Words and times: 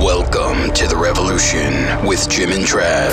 Welcome 0.00 0.72
to 0.72 0.86
the 0.86 0.96
revolution 0.96 1.74
with 2.06 2.26
Jim 2.30 2.52
and 2.52 2.64
Trav. 2.64 3.12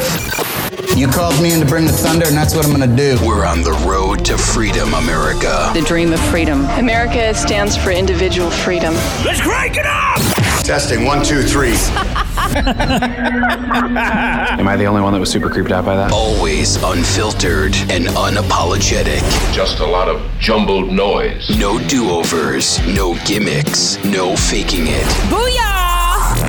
You 0.97 1.07
called 1.09 1.37
me 1.43 1.51
in 1.51 1.59
to 1.59 1.65
bring 1.65 1.85
the 1.85 1.91
thunder, 1.91 2.25
and 2.25 2.33
that's 2.37 2.55
what 2.55 2.65
I'm 2.65 2.71
gonna 2.71 2.87
do. 2.87 3.17
We're 3.25 3.45
on 3.45 3.61
the 3.61 3.73
road 3.85 4.23
to 4.23 4.37
freedom, 4.37 4.93
America. 4.93 5.69
The 5.73 5.81
dream 5.81 6.13
of 6.13 6.19
freedom. 6.29 6.63
America 6.79 7.33
stands 7.33 7.75
for 7.75 7.91
individual 7.91 8.49
freedom. 8.49 8.93
Let's 9.25 9.41
crank 9.41 9.75
it 9.75 9.85
up! 9.85 10.15
Testing 10.63 11.03
one, 11.03 11.25
two, 11.25 11.43
three. 11.43 11.73
Am 14.55 14.65
I 14.65 14.77
the 14.77 14.85
only 14.85 15.01
one 15.01 15.11
that 15.11 15.19
was 15.19 15.29
super 15.29 15.49
creeped 15.49 15.71
out 15.71 15.83
by 15.83 15.97
that? 15.97 16.13
Always 16.13 16.81
unfiltered 16.81 17.75
and 17.91 18.05
unapologetic. 18.05 19.19
Just 19.53 19.79
a 19.79 19.85
lot 19.85 20.07
of 20.07 20.21
jumbled 20.39 20.93
noise. 20.93 21.49
No 21.59 21.85
do 21.89 22.09
overs, 22.11 22.79
no 22.87 23.15
gimmicks, 23.25 24.01
no 24.05 24.37
faking 24.37 24.87
it. 24.87 25.03
Booyah! 25.29 25.66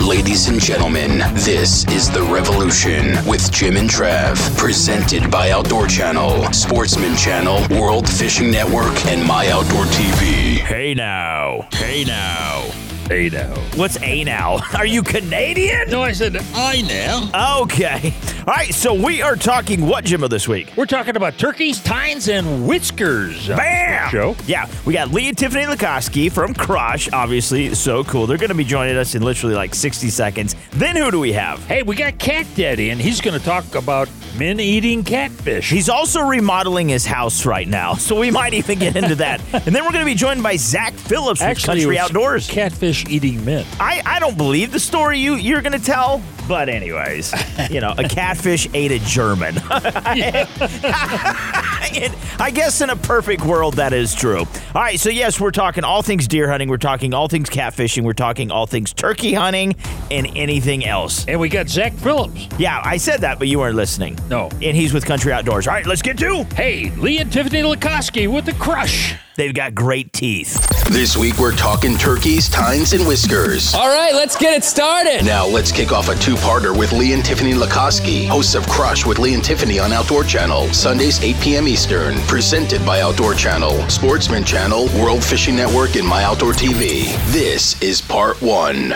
Ladies 0.06 0.48
and 0.48 0.60
gentlemen, 0.60 1.18
this 1.34 1.86
is 1.88 2.10
The 2.10 2.22
Revolution 2.22 3.16
with 3.26 3.50
Jim 3.52 3.76
and 3.76 3.90
Trav. 3.90 4.36
Presented 4.56 5.30
by 5.30 5.50
Outdoor 5.50 5.86
Channel, 5.86 6.52
Sportsman 6.52 7.16
Channel, 7.16 7.66
World 7.78 8.08
Fishing 8.08 8.50
Network, 8.50 9.04
and 9.06 9.26
My 9.26 9.48
Outdoor 9.48 9.84
TV. 9.86 10.58
Hey 10.58 10.94
now. 10.94 11.66
Hey 11.72 12.04
now. 12.04 12.87
Hey 13.08 13.30
now. 13.30 13.54
What's 13.74 13.96
A 14.02 14.22
now? 14.22 14.58
Are 14.76 14.84
you 14.84 15.02
Canadian? 15.02 15.88
No, 15.88 16.02
I 16.02 16.12
said 16.12 16.36
I 16.52 16.82
now. 16.82 17.62
Okay. 17.62 18.12
All 18.40 18.54
right, 18.54 18.72
so 18.74 18.92
we 18.92 19.20
are 19.20 19.36
talking 19.36 19.86
what, 19.86 20.04
Jimmo, 20.04 20.28
this 20.28 20.48
week? 20.48 20.72
We're 20.76 20.86
talking 20.86 21.16
about 21.16 21.36
turkeys, 21.38 21.82
tines, 21.82 22.28
and 22.28 22.66
whiskers. 22.66 23.48
Bam! 23.48 24.10
Show. 24.10 24.36
Yeah, 24.46 24.70
we 24.86 24.94
got 24.94 25.10
Lee 25.10 25.28
and 25.28 25.36
Tiffany 25.36 25.64
Lakosky 25.64 26.32
from 26.32 26.54
Crush, 26.54 27.10
obviously. 27.12 27.74
So 27.74 28.04
cool. 28.04 28.26
They're 28.26 28.38
going 28.38 28.48
to 28.48 28.54
be 28.54 28.64
joining 28.64 28.96
us 28.96 29.14
in 29.14 29.22
literally 29.22 29.54
like 29.54 29.74
60 29.74 30.08
seconds. 30.08 30.54
Then 30.72 30.96
who 30.96 31.10
do 31.10 31.20
we 31.20 31.32
have? 31.32 31.62
Hey, 31.64 31.82
we 31.82 31.94
got 31.94 32.18
Cat 32.18 32.46
Daddy, 32.54 32.90
and 32.90 33.00
he's 33.00 33.20
going 33.20 33.38
to 33.38 33.44
talk 33.44 33.74
about 33.74 34.08
men 34.38 34.60
eating 34.60 35.04
catfish. 35.04 35.68
He's 35.68 35.90
also 35.90 36.22
remodeling 36.22 36.88
his 36.88 37.04
house 37.04 37.44
right 37.44 37.68
now, 37.68 37.94
so 37.94 38.18
we 38.18 38.30
might 38.30 38.54
even 38.54 38.78
get 38.78 38.96
into 38.96 39.16
that. 39.16 39.42
and 39.52 39.74
then 39.74 39.84
we're 39.84 39.92
going 39.92 40.04
to 40.04 40.10
be 40.10 40.14
joined 40.14 40.42
by 40.42 40.56
Zach 40.56 40.94
Phillips 40.94 41.40
from 41.40 41.50
Actually, 41.50 41.80
Country 41.80 41.98
Outdoors. 41.98 42.48
Catfish 42.48 42.97
eating 43.06 43.44
men. 43.44 43.66
I, 43.78 44.02
I 44.04 44.18
don't 44.18 44.36
believe 44.36 44.72
the 44.72 44.80
story 44.80 45.18
you, 45.18 45.34
you're 45.34 45.62
going 45.62 45.78
to 45.78 45.84
tell, 45.84 46.22
but 46.48 46.68
anyways, 46.68 47.32
you 47.70 47.80
know, 47.80 47.94
a 47.96 48.08
catfish 48.08 48.68
ate 48.74 48.92
a 48.92 48.98
German. 49.00 49.56
And 51.94 52.14
I 52.38 52.50
guess 52.50 52.80
in 52.80 52.90
a 52.90 52.96
perfect 52.96 53.44
world, 53.44 53.74
that 53.74 53.92
is 53.92 54.14
true. 54.14 54.40
All 54.40 54.46
right, 54.74 55.00
so 55.00 55.08
yes, 55.08 55.40
we're 55.40 55.50
talking 55.50 55.84
all 55.84 56.02
things 56.02 56.28
deer 56.28 56.48
hunting, 56.48 56.68
we're 56.68 56.76
talking 56.76 57.14
all 57.14 57.28
things 57.28 57.48
catfishing, 57.48 58.02
we're 58.02 58.12
talking 58.12 58.50
all 58.50 58.66
things 58.66 58.92
turkey 58.92 59.32
hunting, 59.32 59.74
and 60.10 60.26
anything 60.36 60.84
else. 60.84 61.24
And 61.26 61.40
we 61.40 61.48
got 61.48 61.68
Zach 61.68 61.94
Phillips. 61.94 62.48
Yeah, 62.58 62.82
I 62.84 62.98
said 62.98 63.22
that, 63.22 63.38
but 63.38 63.48
you 63.48 63.58
weren't 63.58 63.76
listening. 63.76 64.18
No. 64.28 64.50
And 64.62 64.76
he's 64.76 64.92
with 64.92 65.06
Country 65.06 65.32
Outdoors. 65.32 65.66
All 65.66 65.74
right, 65.74 65.86
let's 65.86 66.02
get 66.02 66.18
to. 66.18 66.44
Hey, 66.54 66.90
Lee 66.96 67.18
and 67.18 67.32
Tiffany 67.32 67.62
Lakosky 67.62 68.32
with 68.32 68.44
the 68.44 68.54
crush. 68.54 69.14
They've 69.36 69.54
got 69.54 69.72
great 69.72 70.12
teeth. 70.12 70.54
This 70.90 71.16
week 71.16 71.38
we're 71.38 71.54
talking 71.54 71.96
turkeys, 71.96 72.48
tines, 72.48 72.92
and 72.92 73.06
whiskers. 73.06 73.72
All 73.72 73.86
right, 73.86 74.12
let's 74.12 74.36
get 74.36 74.56
it 74.56 74.64
started. 74.64 75.24
Now 75.24 75.46
let's 75.46 75.70
kick 75.70 75.92
off 75.92 76.08
a 76.08 76.16
two-parter 76.38 76.76
with 76.76 76.92
Lee 76.92 77.12
and 77.12 77.24
Tiffany 77.24 77.52
Lakosky, 77.52 78.26
hosts 78.26 78.54
of 78.54 78.66
Crush 78.68 79.04
with 79.06 79.18
Lee 79.18 79.34
and 79.34 79.44
Tiffany 79.44 79.78
on 79.78 79.92
Outdoor 79.92 80.24
Channel, 80.24 80.68
Sundays 80.72 81.22
8 81.22 81.36
p.m. 81.40 81.68
Eastern. 81.68 82.16
Presented 82.22 82.84
by 82.84 83.00
Outdoor 83.00 83.34
Channel, 83.34 83.88
Sportsman 83.88 84.44
Channel, 84.44 84.86
World 85.00 85.22
Fishing 85.22 85.56
Network, 85.56 85.96
and 85.96 86.06
My 86.06 86.24
Outdoor 86.24 86.52
TV. 86.52 87.14
This 87.32 87.80
is 87.82 88.00
part 88.00 88.40
one. 88.42 88.94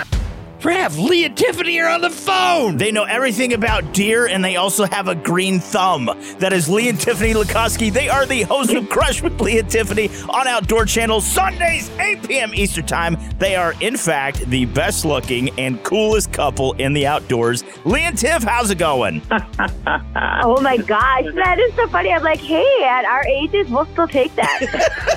Trav, 0.62 0.96
Lee 0.96 1.24
and 1.24 1.36
Tiffany 1.36 1.80
are 1.80 1.88
on 1.88 2.02
the 2.02 2.08
phone. 2.08 2.76
They 2.76 2.92
know 2.92 3.02
everything 3.02 3.52
about 3.52 3.92
deer, 3.92 4.28
and 4.28 4.44
they 4.44 4.54
also 4.54 4.84
have 4.84 5.08
a 5.08 5.14
green 5.16 5.58
thumb. 5.58 6.08
That 6.38 6.52
is 6.52 6.68
Lee 6.68 6.88
and 6.88 7.00
Tiffany 7.00 7.34
Lakosky. 7.34 7.92
They 7.92 8.08
are 8.08 8.26
the 8.26 8.42
hosts 8.42 8.72
of 8.72 8.88
Crush 8.88 9.22
with 9.22 9.40
Lee 9.40 9.58
and 9.58 9.68
Tiffany 9.68 10.08
on 10.28 10.46
Outdoor 10.46 10.84
Channel, 10.84 11.20
Sundays, 11.20 11.90
8 11.98 12.28
p.m. 12.28 12.54
Eastern 12.54 12.86
Time. 12.86 13.16
They 13.40 13.56
are, 13.56 13.74
in 13.80 13.96
fact, 13.96 14.38
the 14.50 14.66
best 14.66 15.04
looking 15.04 15.50
and 15.58 15.82
coolest 15.82 16.32
couple 16.32 16.74
in 16.74 16.92
the 16.92 17.08
outdoors. 17.08 17.64
Lee 17.84 18.02
and 18.02 18.16
Tiff, 18.16 18.44
how's 18.44 18.70
it 18.70 18.78
going? 18.78 19.20
Oh 20.44 20.60
my 20.60 20.76
gosh, 20.76 21.24
that 21.34 21.58
is 21.60 21.72
so 21.74 21.86
funny. 21.88 22.12
I'm 22.12 22.22
like, 22.22 22.40
hey, 22.40 22.84
at 22.84 23.04
our 23.04 23.24
ages, 23.26 23.68
we'll 23.68 23.86
still 23.86 24.08
take 24.08 24.34
that. 24.34 24.60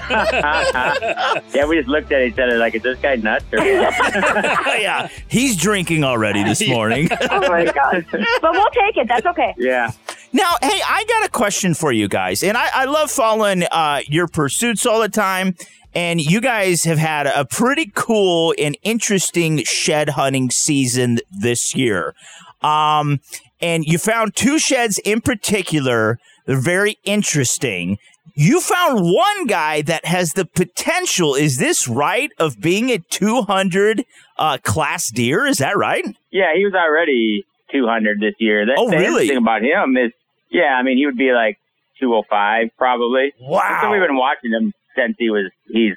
yeah, 1.53 1.65
we 1.65 1.77
just 1.77 1.89
looked 1.89 2.11
at 2.11 2.21
each 2.21 2.37
other 2.37 2.57
like, 2.57 2.75
is 2.75 2.83
this 2.83 2.99
guy 2.99 3.15
nuts? 3.15 3.45
Or 3.51 3.57
what? 3.57 4.81
yeah, 4.81 5.09
he's 5.35 5.57
drinking 5.57 6.03
already 6.03 6.43
this 6.43 6.65
morning. 6.75 7.09
oh 7.29 7.39
my 7.41 7.65
god! 7.65 8.05
But 8.11 8.51
we'll 8.51 8.69
take 8.69 8.97
it. 8.97 9.07
That's 9.07 9.25
okay. 9.25 9.53
yeah. 9.57 9.91
Now, 10.31 10.55
hey, 10.61 10.81
I 10.87 11.05
got 11.07 11.25
a 11.25 11.29
question 11.29 11.73
for 11.73 11.91
you 11.91 12.07
guys, 12.07 12.43
and 12.43 12.57
I, 12.57 12.69
I 12.73 12.85
love 12.85 13.11
following 13.11 13.63
uh, 13.63 14.01
your 14.07 14.27
pursuits 14.27 14.85
all 14.85 14.99
the 14.99 15.09
time. 15.09 15.55
And 15.93 16.19
you 16.19 16.41
guys 16.41 16.83
have 16.83 16.97
had 16.97 17.25
a 17.25 17.45
pretty 17.45 17.89
cool 17.95 18.53
and 18.59 18.77
interesting 18.83 19.63
shed 19.63 20.09
hunting 20.09 20.49
season 20.49 21.19
this 21.31 21.73
year. 21.73 22.13
Um, 22.61 23.21
and 23.61 23.85
you 23.85 23.97
found 23.97 24.35
two 24.35 24.59
sheds 24.59 24.99
in 25.05 25.21
particular. 25.21 26.19
They're 26.45 26.59
very 26.59 26.97
interesting. 27.05 27.97
You 28.33 28.59
found 28.59 29.05
one 29.05 29.47
guy 29.47 29.83
that 29.83 30.03
has 30.03 30.33
the 30.33 30.43
potential, 30.43 31.33
is 31.33 31.59
this 31.59 31.87
right, 31.87 32.29
of 32.37 32.59
being 32.59 32.89
a 32.89 32.99
200 32.99 34.03
uh, 34.37 34.57
class 34.63 35.09
deer? 35.09 35.45
Is 35.45 35.57
that 35.59 35.77
right? 35.77 36.05
Yeah, 36.31 36.53
he 36.55 36.65
was 36.65 36.73
already 36.73 37.45
200 37.71 38.19
this 38.19 38.35
year. 38.39 38.65
The, 38.65 38.75
Oh, 38.77 38.89
the 38.89 38.97
really? 38.97 39.27
thing 39.27 39.37
about 39.37 39.61
him 39.63 39.97
is, 39.97 40.11
yeah, 40.49 40.75
I 40.77 40.83
mean, 40.83 40.97
he 40.97 41.05
would 41.05 41.17
be 41.17 41.31
like 41.31 41.57
205 41.99 42.69
probably. 42.77 43.33
Wow. 43.39 43.79
So 43.81 43.91
we've 43.91 44.01
been 44.01 44.17
watching 44.17 44.51
him 44.51 44.73
since 44.95 45.15
he 45.17 45.29
was, 45.29 45.49
he's 45.67 45.93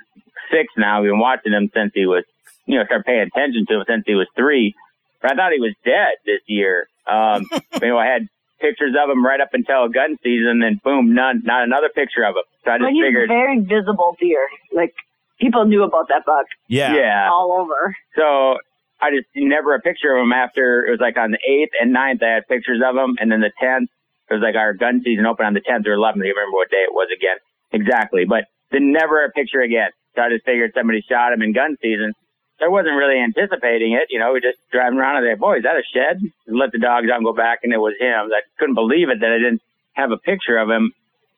six 0.50 0.68
now. 0.76 1.02
We've 1.02 1.10
been 1.10 1.18
watching 1.20 1.52
him 1.52 1.70
since 1.74 1.92
he 1.94 2.06
was, 2.06 2.24
you 2.66 2.78
know, 2.78 2.84
started 2.84 3.04
paying 3.04 3.20
attention 3.34 3.66
to 3.68 3.74
him 3.80 3.84
since 3.88 4.04
he 4.06 4.14
was 4.14 4.26
three. 4.36 4.74
But 5.20 5.32
I 5.32 5.34
thought 5.34 5.52
he 5.52 5.60
was 5.60 5.74
dead 5.84 6.14
this 6.24 6.40
year. 6.46 6.86
Um, 7.06 7.46
you 7.82 7.88
know, 7.88 7.98
I 7.98 8.06
had 8.06 8.28
pictures 8.60 8.94
of 9.00 9.10
him 9.10 9.24
right 9.24 9.40
up 9.40 9.50
until 9.52 9.88
gun 9.88 10.16
season, 10.22 10.62
and 10.62 10.80
boom, 10.82 11.14
none, 11.14 11.42
not 11.44 11.64
another 11.64 11.88
picture 11.88 12.24
of 12.24 12.34
him. 12.36 12.42
So 12.64 12.70
I 12.72 12.78
just 12.78 12.84
When 12.86 12.94
he's 12.94 13.04
figured, 13.04 13.28
very 13.28 13.60
visible 13.60 14.16
deer. 14.20 14.48
Like, 14.72 14.94
people 15.40 15.64
knew 15.64 15.82
about 15.82 16.08
that 16.08 16.24
buck 16.26 16.46
Yeah. 16.68 16.94
yeah. 16.94 17.28
all 17.32 17.52
over. 17.52 17.94
So 18.16 18.58
I 19.00 19.10
just 19.10 19.26
never 19.36 19.74
a 19.74 19.80
picture 19.80 20.16
of 20.16 20.22
him 20.22 20.32
after 20.32 20.84
it 20.86 20.90
was 20.90 21.00
like 21.00 21.16
on 21.16 21.30
the 21.30 21.38
eighth 21.46 21.72
and 21.80 21.94
9th 21.94 22.22
I 22.22 22.34
had 22.34 22.48
pictures 22.48 22.80
of 22.84 22.96
him, 22.96 23.16
and 23.20 23.30
then 23.30 23.40
the 23.40 23.52
tenth 23.60 23.90
it 24.30 24.34
was 24.34 24.42
like 24.42 24.56
our 24.56 24.74
gun 24.74 25.00
season 25.04 25.24
opened 25.24 25.46
on 25.46 25.54
the 25.54 25.60
tenth 25.64 25.86
or 25.86 25.94
eleventh. 25.94 26.22
I 26.22 26.28
don't 26.28 26.36
remember 26.36 26.56
what 26.56 26.70
day 26.70 26.84
it 26.84 26.92
was 26.92 27.08
again 27.16 27.38
exactly, 27.72 28.24
but 28.26 28.44
then 28.70 28.92
never 28.92 29.24
a 29.24 29.30
picture 29.30 29.60
again. 29.62 29.90
So 30.14 30.22
I 30.22 30.28
just 30.30 30.44
figured 30.44 30.72
somebody 30.74 31.00
shot 31.08 31.32
him 31.32 31.40
in 31.42 31.52
gun 31.54 31.76
season. 31.80 32.12
So 32.58 32.66
I 32.66 32.68
wasn't 32.68 32.96
really 32.96 33.20
anticipating 33.22 33.92
it. 33.92 34.08
You 34.10 34.18
know, 34.18 34.32
we 34.34 34.40
just 34.40 34.58
driving 34.72 34.98
around 34.98 35.18
and 35.22 35.26
they, 35.26 35.34
boy, 35.38 35.58
is 35.58 35.62
that 35.62 35.76
a 35.78 35.82
shed? 35.94 36.20
And 36.46 36.58
let 36.58 36.72
the 36.72 36.78
dogs 36.78 37.08
out 37.08 37.16
and 37.16 37.24
go 37.24 37.32
back, 37.32 37.60
and 37.62 37.72
it 37.72 37.78
was 37.78 37.94
him. 38.00 38.28
I 38.34 38.40
couldn't 38.58 38.74
believe 38.74 39.08
it 39.08 39.20
that 39.20 39.30
I 39.30 39.38
didn't 39.38 39.62
have 39.94 40.10
a 40.10 40.18
picture 40.18 40.58
of 40.58 40.68
him. 40.68 40.92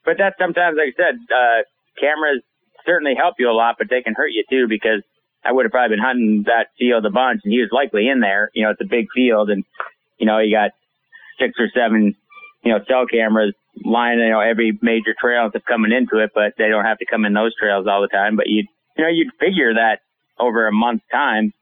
But 0.04 0.16
that 0.18 0.34
sometimes, 0.38 0.78
like 0.80 0.94
I 0.94 0.96
said, 0.96 1.14
uh, 1.30 1.60
cameras 2.00 2.40
certainly 2.86 3.14
help 3.16 3.36
you 3.38 3.50
a 3.50 3.52
lot, 3.52 3.76
but 3.78 3.88
they 3.91 4.02
can 4.02 4.14
hurt 4.14 4.30
you 4.32 4.44
too 4.48 4.66
because 4.68 5.02
I 5.44 5.52
would 5.52 5.64
have 5.64 5.72
probably 5.72 5.96
been 5.96 6.04
hunting 6.04 6.44
that 6.46 6.68
field 6.78 7.06
a 7.06 7.10
bunch, 7.10 7.41
and 7.44 7.52
he 7.52 7.60
was 7.60 7.70
likely 7.72 8.08
in 8.08 8.20
there. 8.20 8.50
You 8.54 8.64
know, 8.64 8.70
it's 8.70 8.80
a 8.80 8.88
big 8.88 9.06
field, 9.14 9.50
and 9.50 9.64
you 10.18 10.26
know 10.26 10.38
you 10.38 10.54
got 10.54 10.72
six 11.38 11.54
or 11.58 11.68
seven, 11.74 12.14
you 12.62 12.72
know, 12.72 12.80
cell 12.86 13.06
cameras 13.06 13.54
lining 13.84 14.24
you 14.24 14.30
know 14.30 14.41
every 14.41 14.78
major 14.82 15.14
trail 15.18 15.50
that's 15.52 15.64
coming 15.64 15.92
into 15.92 16.22
it, 16.22 16.30
but 16.34 16.54
they 16.58 16.68
don't 16.68 16.84
have 16.84 16.98
to 16.98 17.06
come 17.06 17.24
in 17.24 17.32
those 17.32 17.54
trails 17.56 17.86
all 17.88 18.02
the 18.02 18.08
time. 18.08 18.36
But 18.36 18.46
you, 18.48 18.64
you 18.97 19.04
know, 19.04 19.10
you'd 19.10 19.32
figure 19.38 19.74
that 19.74 20.00
over 20.38 20.66
a 20.66 20.72
month's 20.72 21.04
time 21.10 21.52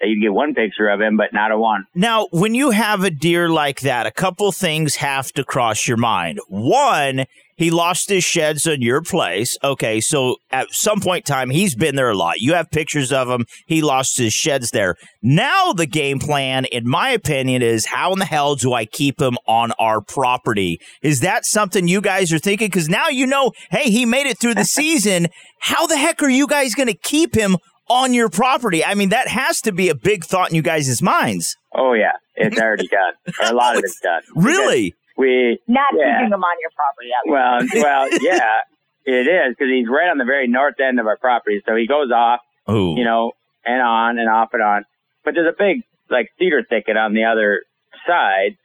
that 0.00 0.08
you'd 0.08 0.20
get 0.20 0.32
one 0.32 0.54
picture 0.54 0.88
of 0.88 1.00
him, 1.00 1.16
but 1.16 1.32
not 1.32 1.50
a 1.50 1.58
one. 1.58 1.86
Now, 1.94 2.28
when 2.30 2.54
you 2.54 2.70
have 2.70 3.04
a 3.04 3.10
deer 3.10 3.48
like 3.48 3.80
that, 3.80 4.06
a 4.06 4.10
couple 4.10 4.50
things 4.52 4.96
have 4.96 5.32
to 5.32 5.44
cross 5.44 5.86
your 5.86 5.96
mind. 5.96 6.40
One, 6.48 7.26
he 7.56 7.70
lost 7.70 8.08
his 8.08 8.24
sheds 8.24 8.66
on 8.66 8.82
your 8.82 9.02
place. 9.02 9.56
Okay, 9.62 10.00
so 10.00 10.36
at 10.50 10.72
some 10.72 11.00
point 11.00 11.28
in 11.28 11.34
time, 11.34 11.50
he's 11.50 11.74
been 11.74 11.96
there 11.96 12.10
a 12.10 12.16
lot. 12.16 12.40
You 12.40 12.54
have 12.54 12.70
pictures 12.70 13.12
of 13.12 13.28
him. 13.28 13.46
He 13.66 13.82
lost 13.82 14.18
his 14.18 14.32
sheds 14.32 14.70
there. 14.70 14.96
Now, 15.22 15.72
the 15.72 15.86
game 15.86 16.18
plan, 16.18 16.64
in 16.66 16.88
my 16.88 17.10
opinion, 17.10 17.62
is 17.62 17.86
how 17.86 18.12
in 18.12 18.18
the 18.18 18.24
hell 18.24 18.54
do 18.56 18.72
I 18.72 18.84
keep 18.84 19.20
him 19.20 19.36
on 19.46 19.72
our 19.78 20.00
property? 20.00 20.78
Is 21.02 21.20
that 21.20 21.44
something 21.44 21.88
you 21.88 22.00
guys 22.00 22.32
are 22.32 22.38
thinking? 22.38 22.68
Because 22.68 22.88
now 22.88 23.08
you 23.08 23.26
know, 23.26 23.52
hey, 23.70 23.90
he 23.90 24.04
made 24.04 24.26
it 24.26 24.38
through 24.38 24.54
the 24.54 24.64
season. 24.64 25.28
How 25.60 25.86
the 25.86 25.96
heck 25.96 26.22
are 26.22 26.28
you 26.28 26.46
guys 26.46 26.74
going 26.74 26.88
to 26.88 26.96
keep 26.96 27.34
him 27.34 27.56
on 27.88 28.14
your 28.14 28.28
property? 28.28 28.84
I 28.84 28.94
mean, 28.94 29.10
that 29.10 29.28
has 29.28 29.60
to 29.62 29.72
be 29.72 29.88
a 29.88 29.94
big 29.94 30.24
thought 30.24 30.50
in 30.50 30.56
you 30.56 30.62
guys' 30.62 31.00
minds. 31.00 31.56
Oh 31.74 31.92
yeah, 31.92 32.12
it's 32.34 32.58
already 32.60 32.88
done. 32.88 33.14
Or 33.40 33.52
a 33.52 33.54
lot 33.56 33.76
of 33.76 33.84
it's 33.84 34.00
done. 34.00 34.22
Really? 34.34 34.94
We 35.16 35.58
Not 35.68 35.94
yeah. 35.96 36.18
keeping 36.18 36.30
them 36.30 36.42
on 36.42 36.56
your 36.60 36.70
property. 36.74 37.10
At 37.14 37.22
least. 37.62 37.74
Well, 37.74 38.08
well, 38.10 38.18
yeah, 38.20 38.64
it 39.04 39.26
is 39.26 39.54
because 39.56 39.70
he's 39.70 39.88
right 39.88 40.10
on 40.10 40.18
the 40.18 40.24
very 40.24 40.48
north 40.48 40.80
end 40.80 40.98
of 40.98 41.06
our 41.06 41.16
property. 41.16 41.62
So 41.66 41.76
he 41.76 41.86
goes 41.86 42.10
off, 42.10 42.40
Oh, 42.66 42.96
you 42.96 43.04
know, 43.04 43.32
and 43.64 43.80
on 43.80 44.18
and 44.18 44.28
off 44.28 44.50
and 44.52 44.62
on. 44.62 44.84
But 45.24 45.34
there's 45.34 45.52
a 45.52 45.56
big 45.56 45.82
like 46.10 46.30
cedar 46.38 46.62
thicket 46.68 46.96
on 46.96 47.14
the 47.14 47.24
other 47.24 47.62
side. 48.06 48.56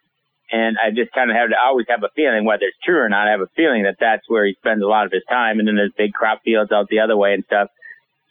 And 0.51 0.77
I 0.83 0.89
just 0.89 1.11
kind 1.13 1.29
of 1.29 1.37
have 1.37 1.49
to 1.49 1.55
always 1.63 1.85
have 1.89 2.03
a 2.03 2.09
feeling, 2.15 2.43
whether 2.43 2.65
it's 2.65 2.77
true 2.83 2.97
or 2.97 3.07
not, 3.09 3.27
I 3.27 3.31
have 3.31 3.41
a 3.41 3.53
feeling 3.55 3.83
that 3.83 3.97
that's 3.99 4.27
where 4.27 4.47
he 4.47 4.55
spends 4.57 4.81
a 4.81 4.87
lot 4.87 5.05
of 5.05 5.11
his 5.11 5.21
time. 5.29 5.59
And 5.59 5.67
then 5.67 5.75
there's 5.75 5.93
big 5.95 6.11
crop 6.13 6.41
fields 6.43 6.71
out 6.71 6.87
the 6.89 7.01
other 7.01 7.15
way 7.15 7.33
and 7.33 7.43
stuff. 7.45 7.69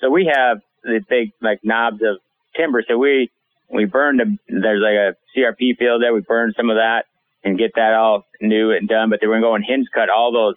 So 0.01 0.11
we 0.11 0.27
have 0.27 0.59
the 0.83 1.01
big 1.09 1.31
like 1.41 1.61
knobs 1.63 2.03
of 2.03 2.19
timber. 2.57 2.83
So 2.89 2.99
we 2.99 3.31
we 3.71 3.85
burned 3.85 4.21
a, 4.21 4.25
there's 4.49 4.83
like 4.83 4.99
a 4.99 5.15
CRP 5.37 5.79
field 5.79 6.03
there. 6.03 6.13
We 6.13 6.21
burned 6.21 6.55
some 6.57 6.71
of 6.71 6.77
that 6.77 7.05
and 7.45 7.59
get 7.59 7.73
that 7.77 7.95
all 7.95 8.25
new 8.41 8.73
and 8.73 8.89
done. 8.89 9.11
But 9.11 9.21
then 9.21 9.31
we're 9.31 9.41
going 9.41 9.63
to 9.63 9.69
hinge 9.69 9.87
cut 9.95 10.11
all 10.11 10.33
those 10.33 10.57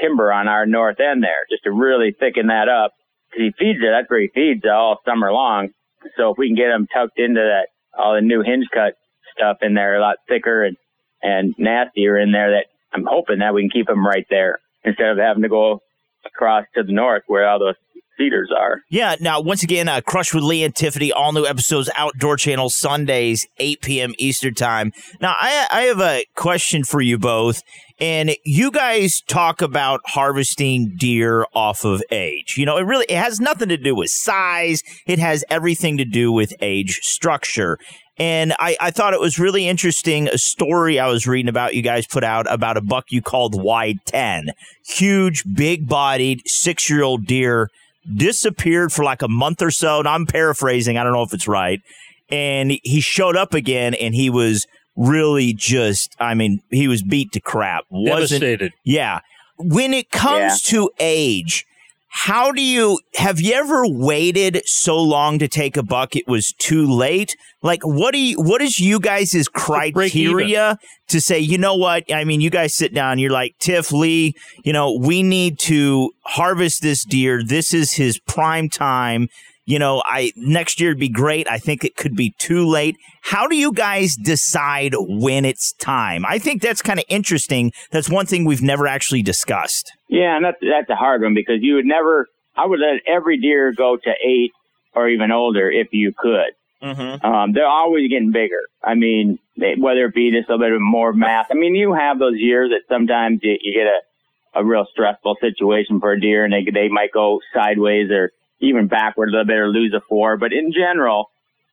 timber 0.00 0.32
on 0.32 0.48
our 0.48 0.66
north 0.66 1.00
end 1.00 1.22
there 1.22 1.46
just 1.50 1.64
to 1.64 1.72
really 1.72 2.14
thicken 2.18 2.48
that 2.48 2.68
up. 2.68 2.92
Cause 3.32 3.40
he 3.40 3.52
feeds 3.58 3.78
it. 3.80 3.90
That's 3.90 4.10
where 4.10 4.20
he 4.20 4.30
feeds 4.34 4.64
all 4.64 4.98
summer 5.04 5.32
long. 5.32 5.70
So 6.16 6.30
if 6.30 6.38
we 6.38 6.48
can 6.48 6.56
get 6.56 6.68
them 6.68 6.86
tucked 6.92 7.18
into 7.18 7.40
that, 7.40 7.68
all 7.96 8.14
the 8.14 8.20
new 8.20 8.42
hinge 8.42 8.66
cut 8.72 8.94
stuff 9.36 9.58
in 9.62 9.74
there, 9.74 9.96
a 9.96 10.00
lot 10.00 10.16
thicker 10.28 10.64
and, 10.64 10.76
and 11.22 11.54
nastier 11.58 12.18
in 12.18 12.32
there 12.32 12.52
that 12.52 12.66
I'm 12.92 13.04
hoping 13.08 13.38
that 13.40 13.54
we 13.54 13.62
can 13.62 13.70
keep 13.70 13.86
them 13.86 14.06
right 14.06 14.26
there 14.30 14.58
instead 14.84 15.08
of 15.10 15.18
having 15.18 15.42
to 15.42 15.48
go 15.48 15.80
across 16.24 16.64
to 16.74 16.82
the 16.82 16.92
north 16.92 17.22
where 17.26 17.48
all 17.48 17.58
those 17.58 17.74
cedars 18.20 18.50
are. 18.56 18.82
Yeah. 18.90 19.16
Now, 19.20 19.40
once 19.40 19.62
again, 19.62 19.88
uh, 19.88 20.00
Crush 20.02 20.34
with 20.34 20.44
Lee 20.44 20.62
and 20.62 20.74
Tiffany, 20.74 21.10
all 21.10 21.32
new 21.32 21.46
episodes, 21.46 21.90
Outdoor 21.96 22.36
Channel, 22.36 22.68
Sundays, 22.68 23.46
8 23.58 23.80
p.m. 23.80 24.14
Eastern 24.18 24.54
Time. 24.54 24.92
Now, 25.20 25.34
I, 25.40 25.66
I 25.70 25.80
have 25.82 26.00
a 26.00 26.24
question 26.36 26.84
for 26.84 27.00
you 27.00 27.18
both. 27.18 27.62
And 27.98 28.34
you 28.46 28.70
guys 28.70 29.20
talk 29.28 29.60
about 29.60 30.00
harvesting 30.06 30.94
deer 30.96 31.44
off 31.54 31.84
of 31.84 32.02
age. 32.10 32.54
You 32.56 32.64
know, 32.64 32.78
it 32.78 32.84
really 32.84 33.04
it 33.10 33.18
has 33.18 33.40
nothing 33.40 33.68
to 33.68 33.76
do 33.76 33.94
with 33.94 34.08
size. 34.08 34.82
It 35.06 35.18
has 35.18 35.44
everything 35.50 35.98
to 35.98 36.06
do 36.06 36.32
with 36.32 36.54
age 36.62 37.00
structure. 37.02 37.78
And 38.18 38.52
I, 38.58 38.76
I 38.80 38.90
thought 38.90 39.14
it 39.14 39.20
was 39.20 39.38
really 39.38 39.66
interesting. 39.66 40.28
A 40.28 40.36
story 40.36 40.98
I 40.98 41.06
was 41.06 41.26
reading 41.26 41.48
about 41.48 41.74
you 41.74 41.82
guys 41.82 42.06
put 42.06 42.22
out 42.22 42.52
about 42.52 42.76
a 42.76 42.82
buck 42.82 43.06
you 43.10 43.22
called 43.22 43.60
Wide 43.60 43.98
10. 44.04 44.50
Huge, 44.86 45.44
big 45.54 45.88
bodied, 45.88 46.42
six 46.46 46.90
year 46.90 47.02
old 47.02 47.26
deer 47.26 47.70
disappeared 48.14 48.92
for 48.92 49.04
like 49.04 49.22
a 49.22 49.28
month 49.28 49.62
or 49.62 49.70
so. 49.70 50.00
And 50.00 50.08
I'm 50.08 50.26
paraphrasing. 50.26 50.98
I 50.98 51.04
don't 51.04 51.12
know 51.12 51.22
if 51.22 51.32
it's 51.32 51.48
right. 51.48 51.80
And 52.28 52.78
he 52.82 53.00
showed 53.00 53.36
up 53.36 53.54
again 53.54 53.94
and 53.94 54.14
he 54.14 54.30
was 54.30 54.66
really 54.96 55.52
just, 55.52 56.14
I 56.20 56.34
mean, 56.34 56.60
he 56.70 56.88
was 56.88 57.02
beat 57.02 57.32
to 57.32 57.40
crap. 57.40 57.84
Wasn't, 57.90 58.40
Devastated. 58.40 58.72
Yeah. 58.84 59.20
When 59.58 59.92
it 59.92 60.10
comes 60.10 60.62
to 60.64 60.90
age, 60.98 61.66
how 62.12 62.50
do 62.50 62.60
you 62.60 62.98
have 63.14 63.40
you 63.40 63.54
ever 63.54 63.86
waited 63.86 64.62
so 64.66 64.96
long 64.96 65.38
to 65.38 65.46
take 65.46 65.76
a 65.76 65.82
buck 65.82 66.16
it 66.16 66.26
was 66.26 66.52
too 66.52 66.84
late? 66.84 67.36
Like 67.62 67.82
what 67.84 68.12
do 68.12 68.18
you 68.18 68.36
what 68.36 68.60
is 68.60 68.80
you 68.80 68.98
guys' 68.98 69.46
criteria 69.48 70.76
to 71.06 71.20
say, 71.20 71.38
you 71.38 71.56
know 71.56 71.76
what? 71.76 72.12
I 72.12 72.24
mean, 72.24 72.40
you 72.40 72.50
guys 72.50 72.74
sit 72.74 72.92
down, 72.92 73.20
you're 73.20 73.30
like, 73.30 73.54
Tiff 73.60 73.92
Lee, 73.92 74.34
you 74.64 74.72
know, 74.72 74.98
we 75.00 75.22
need 75.22 75.60
to 75.60 76.10
harvest 76.22 76.82
this 76.82 77.04
deer. 77.04 77.44
This 77.44 77.72
is 77.72 77.92
his 77.92 78.18
prime 78.18 78.68
time. 78.68 79.28
You 79.70 79.78
know, 79.78 80.02
I 80.04 80.32
next 80.34 80.80
year 80.80 80.90
would 80.90 80.98
be 80.98 81.08
great. 81.08 81.48
I 81.48 81.58
think 81.58 81.84
it 81.84 81.94
could 81.94 82.16
be 82.16 82.34
too 82.38 82.66
late. 82.66 82.96
How 83.22 83.46
do 83.46 83.54
you 83.54 83.72
guys 83.72 84.16
decide 84.16 84.94
when 84.98 85.44
it's 85.44 85.72
time? 85.74 86.24
I 86.26 86.40
think 86.40 86.60
that's 86.60 86.82
kind 86.82 86.98
of 86.98 87.04
interesting. 87.08 87.70
That's 87.92 88.10
one 88.10 88.26
thing 88.26 88.44
we've 88.44 88.62
never 88.62 88.88
actually 88.88 89.22
discussed. 89.22 89.92
Yeah, 90.08 90.34
and 90.34 90.44
that's 90.44 90.58
that's 90.60 90.90
a 90.90 90.96
hard 90.96 91.22
one 91.22 91.34
because 91.34 91.58
you 91.60 91.76
would 91.76 91.86
never. 91.86 92.26
I 92.56 92.66
would 92.66 92.80
let 92.80 93.02
every 93.06 93.38
deer 93.40 93.72
go 93.72 93.96
to 93.96 94.10
eight 94.10 94.50
or 94.92 95.08
even 95.08 95.30
older 95.30 95.70
if 95.70 95.86
you 95.92 96.12
could. 96.18 96.50
Mm-hmm. 96.82 97.24
Um, 97.24 97.52
they're 97.52 97.64
always 97.64 98.10
getting 98.10 98.32
bigger. 98.32 98.62
I 98.82 98.94
mean, 98.94 99.38
they, 99.56 99.74
whether 99.78 100.06
it 100.06 100.14
be 100.14 100.32
just 100.32 100.50
a 100.50 100.56
little 100.56 100.78
bit 100.78 100.82
more 100.82 101.12
mass. 101.12 101.46
I 101.48 101.54
mean, 101.54 101.76
you 101.76 101.94
have 101.94 102.18
those 102.18 102.38
years 102.38 102.70
that 102.70 102.92
sometimes 102.92 103.38
you, 103.44 103.56
you 103.60 103.72
get 103.72 103.86
a, 103.86 104.60
a 104.60 104.64
real 104.64 104.86
stressful 104.90 105.36
situation 105.40 106.00
for 106.00 106.10
a 106.10 106.20
deer 106.20 106.44
and 106.44 106.52
they, 106.52 106.68
they 106.72 106.88
might 106.88 107.12
go 107.12 107.38
sideways 107.54 108.10
or 108.10 108.32
even 108.60 108.86
backward 108.88 109.28
a 109.28 109.32
little 109.32 109.46
bit 109.46 109.56
or 109.56 109.68
lose 109.68 109.92
a 109.94 110.00
four. 110.08 110.36
But 110.36 110.52
in 110.52 110.72
general, 110.72 111.30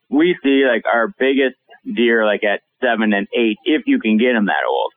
we 0.10 0.38
see 0.44 0.66
like 0.66 0.84
our 0.92 1.08
biggest 1.08 1.56
deer 1.86 2.26
like 2.26 2.44
at 2.44 2.62
seven 2.82 3.14
and 3.14 3.28
eight, 3.36 3.58
if 3.66 3.84
you 3.88 4.00
can 4.00 4.18
get 4.18 4.34
them 4.34 4.46
that 4.46 4.64
old. 4.70 4.94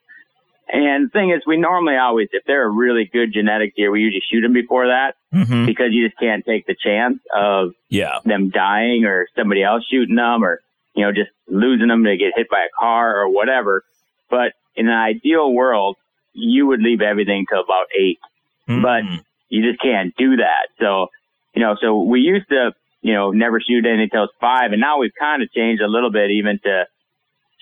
And 0.73 1.07
the 1.07 1.11
thing 1.11 1.31
is, 1.31 1.43
we 1.47 1.57
normally 1.57 1.97
always, 1.97 2.29
if 2.33 2.45
they're 2.47 2.65
a 2.65 2.71
really 2.71 3.05
good 3.13 3.33
genetic 3.33 3.75
deer, 3.75 3.91
we 3.91 4.03
usually 4.03 4.23
shoot 4.31 4.43
them 4.43 4.53
before 4.53 4.87
that 4.87 5.17
Mhm. 5.35 5.67
because 5.67 5.89
you 5.91 6.07
just 6.07 6.19
can't 6.21 6.45
take 6.45 6.67
the 6.67 6.77
chance 6.77 7.19
of 7.35 7.73
Yeah. 7.89 8.19
them 8.25 8.51
dying 8.51 9.05
or 9.05 9.27
somebody 9.35 9.65
else 9.65 9.85
shooting 9.91 10.15
them 10.15 10.45
or, 10.45 10.61
you 10.95 11.05
know, 11.05 11.11
just 11.13 11.31
losing 11.49 11.89
them 11.89 12.05
to 12.05 12.17
get 12.17 12.35
hit 12.37 12.49
by 12.49 12.61
a 12.61 12.69
car 12.79 13.21
or 13.21 13.29
whatever. 13.29 13.83
But 14.29 14.53
in 14.77 14.87
an 14.87 14.95
ideal 14.95 15.53
world, 15.53 15.97
you 16.35 16.69
would 16.69 16.81
leave 16.81 17.01
everything 17.03 17.47
till 17.49 17.61
about 17.61 17.87
8 17.99 18.19
but 18.69 19.03
you 19.49 19.69
just 19.69 19.83
can't 19.83 20.15
do 20.15 20.37
that. 20.37 20.69
So, 20.79 21.09
you 21.55 21.63
know, 21.63 21.77
so 21.81 22.03
we 22.03 22.21
used 22.21 22.49
to, 22.51 22.73
you 23.03 23.15
know, 23.15 23.31
never 23.31 23.61
shoot 23.61 23.85
anything 23.87 24.09
till 24.11 24.25
it's 24.25 24.33
five 24.41 24.73
and 24.73 24.81
now 24.81 24.99
we've 24.99 25.15
kind 25.19 25.43
of 25.43 25.51
changed 25.53 25.83
a 25.83 25.89
little 25.89 26.11
bit 26.11 26.31
even 26.31 26.59
to, 26.63 26.85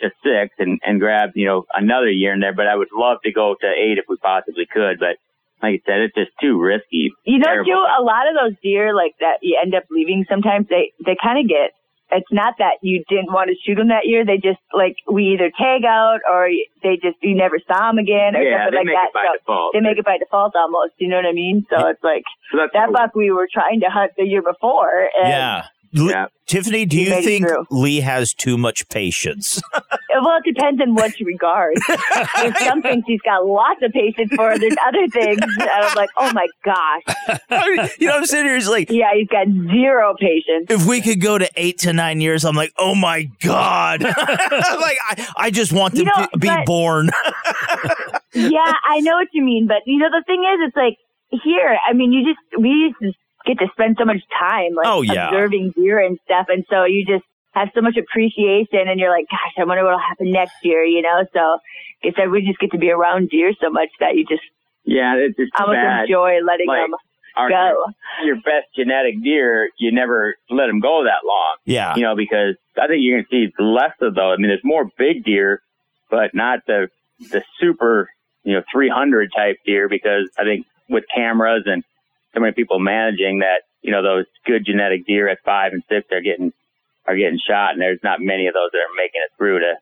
to 0.01 0.11
six 0.23 0.55
and, 0.59 0.81
and 0.85 1.01
grab, 1.01 1.31
you 1.35 1.47
know, 1.47 1.65
another 1.75 2.11
year 2.11 2.33
in 2.33 2.41
there, 2.41 2.55
but 2.55 2.67
I 2.67 2.77
would 2.77 2.89
love 2.93 3.19
to 3.25 3.33
go 3.33 3.55
to 3.61 3.67
eight 3.67 3.99
if 3.99 4.05
we 4.09 4.17
possibly 4.17 4.67
could. 4.67 4.99
But 4.99 5.19
like 5.63 5.83
I 5.83 5.91
said, 5.91 6.01
it's 6.03 6.15
just 6.15 6.31
too 6.41 6.61
risky. 6.61 7.11
You 7.25 7.39
know, 7.39 7.45
Terrible. 7.45 7.67
too, 7.67 7.85
a 7.99 8.03
lot 8.03 8.29
of 8.31 8.35
those 8.39 8.57
deer 8.63 8.95
like 8.95 9.15
that 9.21 9.39
you 9.43 9.59
end 9.61 9.75
up 9.75 9.85
leaving 9.91 10.25
sometimes 10.29 10.69
they 10.69 10.93
they 11.05 11.17
kind 11.21 11.39
of 11.39 11.49
get. 11.49 11.75
It's 12.11 12.33
not 12.33 12.55
that 12.59 12.81
you 12.83 13.05
didn't 13.09 13.33
want 13.33 13.51
to 13.51 13.57
shoot 13.65 13.77
them 13.77 13.89
that 13.89 14.07
year. 14.07 14.25
They 14.25 14.37
just 14.37 14.61
like 14.73 14.97
we 15.11 15.35
either 15.37 15.51
tag 15.59 15.85
out 15.85 16.21
or 16.31 16.49
they 16.83 16.97
just 16.97 17.17
you 17.23 17.35
never 17.35 17.59
saw 17.67 17.89
them 17.91 17.99
again 17.99 18.35
or 18.37 18.43
Yeah, 18.43 18.65
something 18.65 18.87
like 18.87 18.97
that. 18.97 19.11
so 19.13 19.33
default. 19.39 19.73
they 19.75 19.81
make 19.81 19.99
it 19.99 20.05
by 20.05 20.17
default 20.19 20.55
almost. 20.57 20.95
You 20.99 21.09
know 21.09 21.17
what 21.17 21.27
I 21.27 21.33
mean? 21.33 21.67
So 21.69 21.87
it's 21.93 22.03
like 22.03 22.25
So 22.51 22.59
that's 22.59 22.73
that 22.73 22.93
buck 22.93 23.15
we 23.15 23.31
were 23.31 23.49
trying 23.53 23.81
to 23.81 23.91
hunt 23.91 24.13
the 24.17 24.25
year 24.25 24.43
before. 24.43 25.09
And, 25.21 25.29
Yeah. 25.29 25.67
L- 25.97 26.29
Tiffany, 26.47 26.87
do 26.87 26.97
He 26.97 27.05
you 27.15 27.23
think. 27.23 27.47
Lee 27.71 28.01
has 28.01 28.33
too 28.35 28.57
much 28.59 28.89
patience? 28.89 29.61
Well, 30.21 30.39
it 30.45 30.53
depends 30.53 30.81
on 30.83 30.97
what 30.97 31.21
you 31.21 31.27
regard. 31.27 31.77
There's 31.87 32.59
some 32.65 32.83
things 32.83 33.05
he's 33.07 33.21
got 33.21 33.47
lots 33.47 33.81
of 33.85 33.93
patience 33.93 34.33
for. 34.35 34.59
There's 34.59 34.75
other 34.85 35.07
things 35.13 35.39
I'm 35.73 35.95
like, 35.95 36.09
oh 36.19 36.33
my 36.33 36.49
gosh. 36.65 37.03
you 38.01 38.09
know, 38.09 38.15
what 38.19 38.33
I'm 38.35 38.45
here, 38.45 38.55
he's 38.57 38.67
like, 38.69 38.91
yeah, 38.91 39.11
he's 39.15 39.29
got 39.29 39.47
zero 39.47 40.17
patience. 40.19 40.67
if 40.71 40.87
we 40.87 41.03
could 41.03 41.21
go 41.21 41.39
to 41.39 41.49
eight 41.55 41.79
to 41.81 41.93
nine 41.93 42.21
years, 42.21 42.45
I'm 42.45 42.57
like, 42.57 42.73
oh 42.79 42.97
my 42.97 43.31
God. 43.43 44.03
like, 44.03 44.17
I, 44.21 45.27
I 45.37 45.51
just 45.53 45.73
want 45.73 45.95
them 45.95 46.07
You 46.07 46.13
know, 46.17 46.27
to 46.33 46.39
be 46.39 46.49
but- 46.49 46.67
born. 46.67 47.11
yeah, 48.35 48.73
I 48.91 48.99
know 49.01 49.13
what 49.15 49.29
you 49.33 49.45
mean, 49.45 49.69
but 49.69 49.83
you 49.87 49.99
know 49.99 50.09
the 50.11 50.25
thing 50.27 50.43
is, 50.43 50.67
it's 50.69 50.77
like 50.77 50.97
here. 51.45 51.79
I 51.89 51.93
mean, 51.93 52.13
you 52.13 52.25
just 52.25 52.61
we 52.61 52.71
used 52.71 52.97
to 53.03 53.13
get 53.49 53.59
to 53.59 53.67
spend 53.73 53.97
so 53.99 54.05
much 54.05 54.21
time 54.39 54.75
like 54.77 54.87
Oh, 54.87 55.03
yeah. 55.03 55.29
observing 55.29 55.73
deer 55.77 55.99
and 55.99 56.19
stuff, 56.25 56.47
and 56.49 56.65
so 56.71 56.85
you 56.85 57.05
just 57.07 57.25
have 57.55 57.69
so 57.75 57.81
much 57.81 57.97
appreciation, 57.97 58.87
and 58.87 59.01
you're 59.01 59.11
like, 59.11 59.27
gosh, 59.31 59.55
I 59.59 59.65
wonder 59.65 59.83
what'll 59.83 59.99
happen 59.99 60.31
next 60.31 60.55
year, 60.63 60.85
you 60.85 61.03
know. 61.03 61.25
So, 61.33 61.59
like 62.05 62.15
I 62.15 62.23
said, 62.23 62.31
we 62.31 62.43
just 62.47 62.59
get 62.61 62.71
to 62.73 62.79
be 62.79 62.91
around 62.91 63.31
deer 63.31 63.53
so 63.61 63.71
much 63.71 63.89
that 64.01 64.15
you 64.17 64.25
just 64.29 64.43
Yeah, 64.85 65.17
it's 65.17 65.37
just 65.37 65.51
almost 65.59 65.77
bad. 65.77 66.03
enjoy 66.03 66.39
letting 66.47 66.69
Like, 66.69 66.83
them 66.83 66.95
our- 67.37 67.49
go. 67.49 67.85
your 68.25 68.37
best 68.37 68.67
genetic 68.77 69.15
deer, 69.23 69.71
you 69.79 69.91
never 69.93 70.37
let 70.51 70.67
them 70.67 70.79
go 70.81 71.05
that 71.05 71.25
long. 71.27 71.57
Yeah. 71.65 71.95
You 71.97 72.03
know, 72.03 72.15
because 72.17 72.55
I 72.81 72.87
think 72.87 72.99
you're 73.03 73.17
going 73.23 73.27
to 73.31 73.31
see 73.31 73.53
less 73.63 73.95
of 74.03 74.15
those. 74.15 74.35
I 74.35 74.37
mean, 74.41 74.49
there's 74.49 74.61
more 74.65 74.89
big 74.99 75.25
deer, 75.25 75.63
but 76.11 76.35
not 76.35 76.61
the, 76.67 76.89
the 77.31 77.43
super, 77.61 78.09
you 78.45 78.55
know, 78.55 78.63
300 78.73 79.31
type 79.37 79.57
deer 79.65 79.89
because 79.89 80.29
I 80.39 80.45
think 80.45 80.67
with 80.89 81.05
cameras 81.15 81.63
and 81.67 81.83
so 82.39 82.41
many 82.41 82.53
people 82.53 82.79
managing 82.79 83.41
that, 83.41 83.67
you 83.83 83.91
know, 83.91 84.03
those 84.03 84.25
good 84.47 84.65
genetic 84.65 85.07
deer 85.07 85.29
at 85.29 85.39
five 85.45 85.73
and 85.73 85.83
six 85.89 86.07
are 86.13 86.21
getting, 86.23 86.53
are 87.07 87.17
getting 87.17 87.39
shot 87.39 87.73
and 87.73 87.81
there's 87.81 88.01
not 88.05 88.21
many 88.21 88.47
of 88.47 88.55
those 88.55 88.71
that 88.73 88.79
are 88.79 88.95
making 88.97 89.21
it 89.25 89.31
through 89.37 89.59
to 89.61 89.75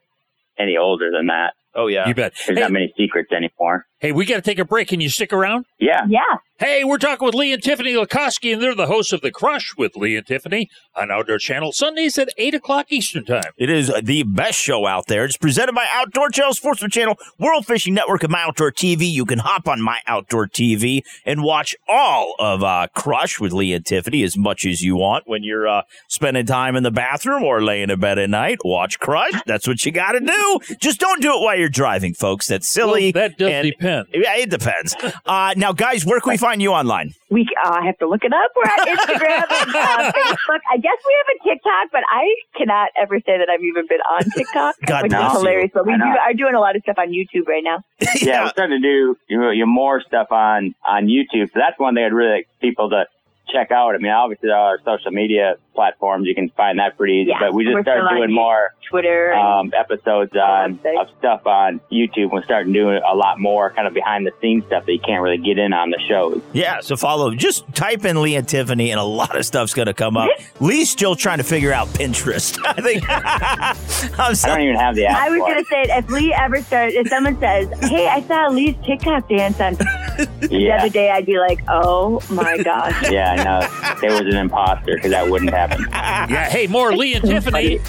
any 0.58 0.76
older 0.76 1.10
than 1.10 1.26
that. 1.26 1.52
Oh 1.75 1.88
yeah. 1.88 2.08
You 2.08 2.14
bet. 2.14 2.32
There's 2.46 2.58
Hey, 2.58 2.62
not 2.62 2.72
many 2.72 2.92
secrets 2.96 3.30
anymore. 3.32 3.84
Hey, 4.06 4.12
we 4.12 4.25
got 4.25 4.36
to 4.36 4.40
take 4.42 4.60
a 4.60 4.64
break. 4.64 4.86
Can 4.86 5.00
you 5.00 5.08
stick 5.08 5.32
around? 5.32 5.66
Yeah. 5.80 6.02
Yeah. 6.08 6.20
Hey, 6.58 6.84
we're 6.84 6.96
talking 6.96 7.26
with 7.26 7.34
Lee 7.34 7.52
and 7.52 7.62
Tiffany 7.62 7.92
Lakosky, 7.92 8.50
and 8.50 8.62
they're 8.62 8.75
the 8.75 8.86
hosts 8.86 9.12
of 9.12 9.20
The 9.20 9.30
Crush 9.30 9.75
with 9.76 9.94
Lee 9.94 10.16
and 10.16 10.26
Tiffany 10.26 10.70
on 10.94 11.10
Outdoor 11.10 11.36
Channel 11.36 11.72
Sundays 11.72 12.16
at 12.16 12.30
8 12.38 12.54
o'clock 12.54 12.86
Eastern 12.88 13.26
Time. 13.26 13.52
It 13.58 13.68
is 13.68 13.92
the 14.02 14.22
best 14.22 14.58
show 14.58 14.86
out 14.86 15.06
there. 15.06 15.26
It's 15.26 15.36
presented 15.36 15.75
by 15.75 15.86
Outdoor 15.92 16.30
Channel, 16.30 16.54
Sportsman 16.54 16.90
Channel, 16.90 17.18
World 17.38 17.66
Fishing 17.66 17.92
Network, 17.92 18.22
and 18.22 18.32
My 18.32 18.40
Outdoor 18.42 18.72
TV. 18.72 19.06
You 19.10 19.26
can 19.26 19.40
hop 19.40 19.68
on 19.68 19.82
My 19.82 19.98
Outdoor 20.06 20.46
TV 20.46 21.02
and 21.26 21.42
watch 21.42 21.76
all 21.86 22.34
of 22.38 22.62
uh, 22.62 22.86
Crush 22.94 23.38
with 23.38 23.52
Lee 23.52 23.75
and 23.75 23.84
Tiffany 23.84 24.22
as 24.22 24.38
much 24.38 24.64
as 24.64 24.80
you 24.80 24.96
want 24.96 25.25
when 25.28 25.42
you're 25.42 25.68
uh, 25.68 25.82
spending 26.08 26.46
time 26.46 26.75
in 26.75 26.84
the 26.84 26.90
bathroom 26.90 27.42
or 27.42 27.62
laying 27.62 27.90
in 27.90 28.00
bed 28.00 28.18
at 28.18 28.30
night. 28.30 28.60
Watch 28.64 28.98
Crush. 28.98 29.34
That's 29.44 29.68
what 29.68 29.84
you 29.84 29.92
got 29.92 30.12
to 30.12 30.20
do. 30.20 30.58
Just 30.80 31.00
don't 31.00 31.20
do 31.20 31.34
it 31.34 31.42
while 31.42 31.58
you're 31.58 31.68
driving, 31.68 32.14
folks. 32.14 32.46
That's 32.46 32.66
silly. 32.66 33.12
Well, 33.14 33.28
that 33.28 33.36
does 33.36 33.50
and 33.50 33.64
depend. 33.66 33.95
Depends. 34.04 34.26
Yeah, 34.26 34.36
it 34.36 34.50
depends. 34.50 34.96
Uh, 35.24 35.54
now, 35.56 35.72
guys, 35.72 36.04
where 36.04 36.20
can 36.20 36.30
we 36.30 36.36
find 36.36 36.60
you 36.60 36.72
online? 36.72 37.12
We 37.30 37.46
uh, 37.64 37.82
have 37.82 37.98
to 37.98 38.08
look 38.08 38.24
it 38.24 38.32
up. 38.32 38.50
We're 38.54 38.62
on 38.64 38.86
Instagram 38.86 39.44
and 39.62 39.74
uh, 39.74 40.12
Facebook. 40.16 40.60
I 40.72 40.76
guess 40.78 40.98
we 41.06 41.16
have 41.18 41.36
a 41.36 41.48
TikTok, 41.48 41.92
but 41.92 42.02
I 42.08 42.24
cannot 42.56 42.90
ever 43.00 43.18
say 43.20 43.38
that 43.38 43.48
I've 43.50 43.62
even 43.62 43.86
been 43.88 44.00
on 44.00 44.22
TikTok, 44.30 44.74
God 44.86 45.02
which 45.02 45.10
bless 45.10 45.32
is 45.32 45.32
you. 45.34 45.38
hilarious. 45.38 45.70
But 45.74 45.86
we 45.86 45.96
do, 45.96 46.02
are 46.02 46.34
doing 46.34 46.54
a 46.54 46.60
lot 46.60 46.76
of 46.76 46.82
stuff 46.82 46.96
on 46.98 47.08
YouTube 47.08 47.46
right 47.46 47.64
now. 47.64 47.82
yeah, 48.20 48.44
we're 48.44 48.50
starting 48.50 48.80
to 48.80 48.88
do 48.88 49.16
you 49.28 49.38
know, 49.40 49.66
more 49.66 50.00
stuff 50.00 50.30
on 50.30 50.74
on 50.86 51.06
YouTube. 51.06 51.48
So 51.52 51.58
that's 51.60 51.78
one 51.78 51.94
thing 51.94 52.04
I'd 52.04 52.12
really 52.12 52.30
like 52.30 52.48
people 52.60 52.90
to 52.90 53.06
check 53.52 53.70
out. 53.70 53.94
I 53.94 53.98
mean, 53.98 54.12
obviously 54.12 54.48
there 54.48 54.56
are 54.58 54.78
social 54.84 55.10
media 55.10 55.56
platforms 55.76 56.26
you 56.26 56.35
can 56.35 56.49
find 56.56 56.80
that 56.80 56.97
pretty 56.97 57.14
easy, 57.23 57.30
Yeah, 57.30 57.38
but 57.38 57.54
we 57.54 57.64
just 57.64 57.75
we're 57.75 57.83
started 57.83 58.09
doing 58.16 58.33
more 58.33 58.75
Twitter. 58.90 59.35
Um, 59.35 59.73
episodes 59.76 60.33
on 60.35 60.80
of 61.00 61.09
stuff 61.18 61.47
on 61.47 61.80
YouTube. 61.92 62.33
We're 62.33 62.45
starting 62.45 62.73
doing 62.73 63.00
a 63.09 63.14
lot 63.14 63.38
more 63.38 63.71
kind 63.71 63.87
of 63.87 63.95
behind 63.95 64.26
the 64.26 64.33
scenes 64.40 64.64
stuff 64.66 64.87
that 64.87 64.92
you 64.92 65.00
can't 65.00 65.23
really 65.23 65.38
get 65.38 65.59
in 65.59 65.73
on 65.73 65.90
the 65.90 66.00
shows. 66.09 66.40
Yeah, 66.52 66.80
so 66.80 66.97
follow. 66.97 67.35
Just 67.35 67.73
type 67.75 68.04
in 68.04 68.23
Lee 68.23 68.37
and 68.37 68.49
Tiffany, 68.49 68.90
and 68.90 68.99
a 68.99 69.04
lot 69.04 69.37
of 69.37 69.45
stuff's 69.45 69.75
going 69.75 69.87
to 69.87 69.95
come 69.95 70.16
up. 70.16 70.30
Lee's 70.61 70.88
still 70.90 71.14
trying 71.14 71.38
to 71.38 71.45
figure 71.45 71.73
out 71.73 71.88
Pinterest. 71.88 72.59
I 72.64 72.80
think. 72.80 73.04
I'm 74.18 74.35
I 74.35 74.49
don't 74.49 74.61
even 74.62 74.76
have 74.76 74.95
the 74.95 75.06
app. 75.06 75.18
I 75.18 75.30
was 75.30 75.40
going 75.40 75.62
to 75.62 75.64
say, 75.64 75.83
if 75.88 76.09
Lee 76.09 76.33
ever 76.33 76.62
starts, 76.62 76.95
if 76.95 77.09
someone 77.09 77.38
says, 77.38 77.68
"Hey, 77.90 78.09
I 78.09 78.23
saw 78.23 78.49
Lee's 78.49 78.76
TikTok 78.85 79.28
dance 79.28 79.61
on 79.61 79.75
it. 79.75 80.40
the 80.40 80.73
other 80.73 80.88
day," 80.88 81.11
I'd 81.11 81.26
be 81.26 81.38
like, 81.38 81.61
"Oh 81.68 82.23
my 82.30 82.56
gosh." 82.62 83.11
Yeah, 83.11 83.33
I 83.33 83.45
know. 83.45 83.97
There 84.00 84.11
was 84.11 84.33
an 84.33 84.37
imposter 84.40 84.95
because 84.95 85.11
that 85.11 85.28
wouldn't 85.28 85.50
happen. 85.50 85.65
Yeah, 85.70 86.49
hey, 86.49 86.66
more 86.66 86.94
Lee 86.94 87.14
and 87.14 87.25
Tiffany 87.25 87.80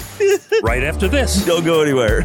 right 0.62 0.82
after 0.82 1.08
this. 1.08 1.44
don't 1.44 1.64
go 1.64 1.82
anywhere. 1.82 2.22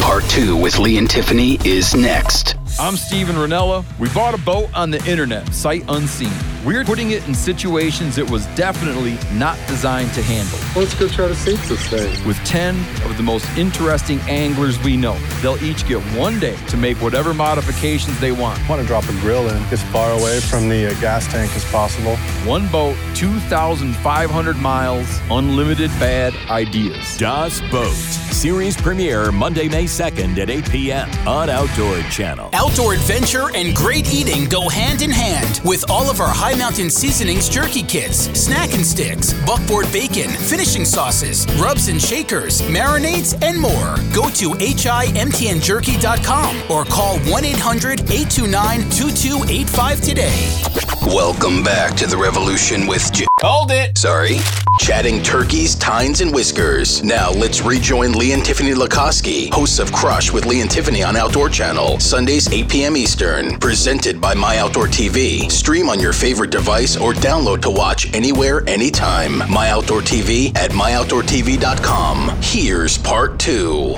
Part 0.00 0.24
two 0.24 0.56
with 0.56 0.78
Lee 0.78 0.98
and 0.98 1.08
Tiffany 1.08 1.58
is 1.64 1.94
next. 1.94 2.56
I'm 2.78 2.96
Steven 2.96 3.36
Rinella. 3.36 3.84
We 3.98 4.08
bought 4.10 4.34
a 4.34 4.38
boat 4.38 4.70
on 4.74 4.90
the 4.90 5.04
internet, 5.04 5.52
sight 5.54 5.84
unseen. 5.88 6.32
We're 6.64 6.84
putting 6.84 7.10
it 7.10 7.26
in 7.28 7.34
situations 7.34 8.18
it 8.18 8.28
was 8.30 8.46
definitely 8.48 9.18
not 9.34 9.58
designed 9.66 10.12
to 10.14 10.22
handle. 10.22 10.58
Let's 10.80 10.94
go 10.98 11.08
try 11.08 11.28
to 11.28 11.34
sink 11.34 11.60
this 11.62 11.86
thing. 11.88 12.26
With 12.26 12.36
10 12.44 12.76
of 13.04 13.16
the 13.16 13.22
most 13.22 13.46
interesting 13.56 14.18
anglers 14.20 14.82
we 14.82 14.96
know, 14.96 15.18
they'll 15.42 15.62
each 15.62 15.86
get 15.86 16.00
one 16.16 16.38
day 16.38 16.56
to 16.68 16.76
make 16.76 17.00
whatever 17.02 17.32
modifications 17.34 18.18
they 18.20 18.32
want. 18.32 18.66
want 18.68 18.80
to 18.80 18.86
drop 18.86 19.04
a 19.04 19.12
grill 19.20 19.48
in 19.48 19.62
as 19.64 19.82
far 19.84 20.10
away 20.12 20.40
from 20.40 20.68
the 20.68 20.86
uh, 20.86 21.00
gas 21.00 21.26
tank 21.30 21.54
as 21.56 21.64
possible. 21.66 22.16
One 22.46 22.68
boat, 22.68 22.96
2,500 23.16 24.56
miles, 24.56 25.20
unlimited 25.30 25.90
bad 26.00 26.32
ideas. 26.48 27.18
Das 27.18 27.60
Boat. 27.70 27.92
Series 27.92 28.80
premiere 28.80 29.30
Monday, 29.30 29.68
May 29.68 29.84
2nd 29.84 30.38
at 30.38 30.48
8 30.48 30.70
p.m. 30.70 31.10
on 31.28 31.50
Outdoor 31.50 32.00
Channel. 32.04 32.48
Outdoor 32.54 32.94
adventure 32.94 33.54
and 33.54 33.76
great 33.76 34.10
eating 34.14 34.48
go 34.48 34.70
hand 34.70 35.02
in 35.02 35.10
hand 35.10 35.60
with 35.66 35.84
all 35.90 36.08
of 36.08 36.20
our 36.20 36.32
High 36.32 36.54
Mountain 36.54 36.88
Seasonings 36.88 37.50
jerky 37.50 37.82
kits, 37.82 38.30
snack 38.40 38.72
and 38.72 38.86
sticks, 38.86 39.34
buckboard 39.44 39.92
bacon, 39.92 40.30
finishing 40.30 40.86
sauces, 40.86 41.46
rubs 41.60 41.88
and 41.88 42.00
shakers, 42.00 42.62
marinades, 42.62 43.36
and 43.42 43.60
more. 43.60 43.96
Go 44.14 44.30
to 44.30 44.52
himtnjerky.com 44.52 46.70
or 46.70 46.86
call 46.86 47.18
1 47.18 47.44
800 47.44 48.00
829 48.00 48.80
2285 48.90 50.00
today. 50.00 50.62
Welcome 51.02 51.62
back 51.62 51.94
to 51.96 52.06
the 52.06 52.16
revolution 52.30 52.86
with 52.86 53.12
J- 53.12 53.26
Hold 53.40 53.72
it. 53.72 53.98
Sorry. 53.98 54.38
Chatting 54.78 55.20
turkeys, 55.20 55.74
tines, 55.74 56.20
and 56.20 56.32
whiskers. 56.32 57.02
Now 57.02 57.32
let's 57.32 57.60
rejoin 57.62 58.12
Lee 58.12 58.32
and 58.32 58.44
Tiffany 58.44 58.72
Lakosky, 58.72 59.52
hosts 59.52 59.80
of 59.80 59.92
Crush 59.92 60.32
with 60.32 60.46
Lee 60.46 60.60
and 60.60 60.70
Tiffany 60.70 61.02
on 61.02 61.16
Outdoor 61.16 61.48
Channel, 61.48 61.98
Sundays 61.98 62.48
8 62.52 62.68
p.m. 62.68 62.96
Eastern. 62.96 63.58
Presented 63.58 64.20
by 64.20 64.34
My 64.34 64.58
Outdoor 64.58 64.86
TV. 64.86 65.50
Stream 65.50 65.88
on 65.88 65.98
your 65.98 66.12
favorite 66.12 66.50
device 66.52 66.96
or 66.96 67.14
download 67.14 67.62
to 67.62 67.70
watch 67.70 68.12
anywhere, 68.14 68.62
anytime. 68.68 69.38
My 69.50 69.70
Outdoor 69.70 70.00
TV 70.00 70.56
at 70.56 70.70
myoutdoortv.com. 70.70 72.38
Here's 72.42 72.96
part 72.96 73.40
two. 73.40 73.96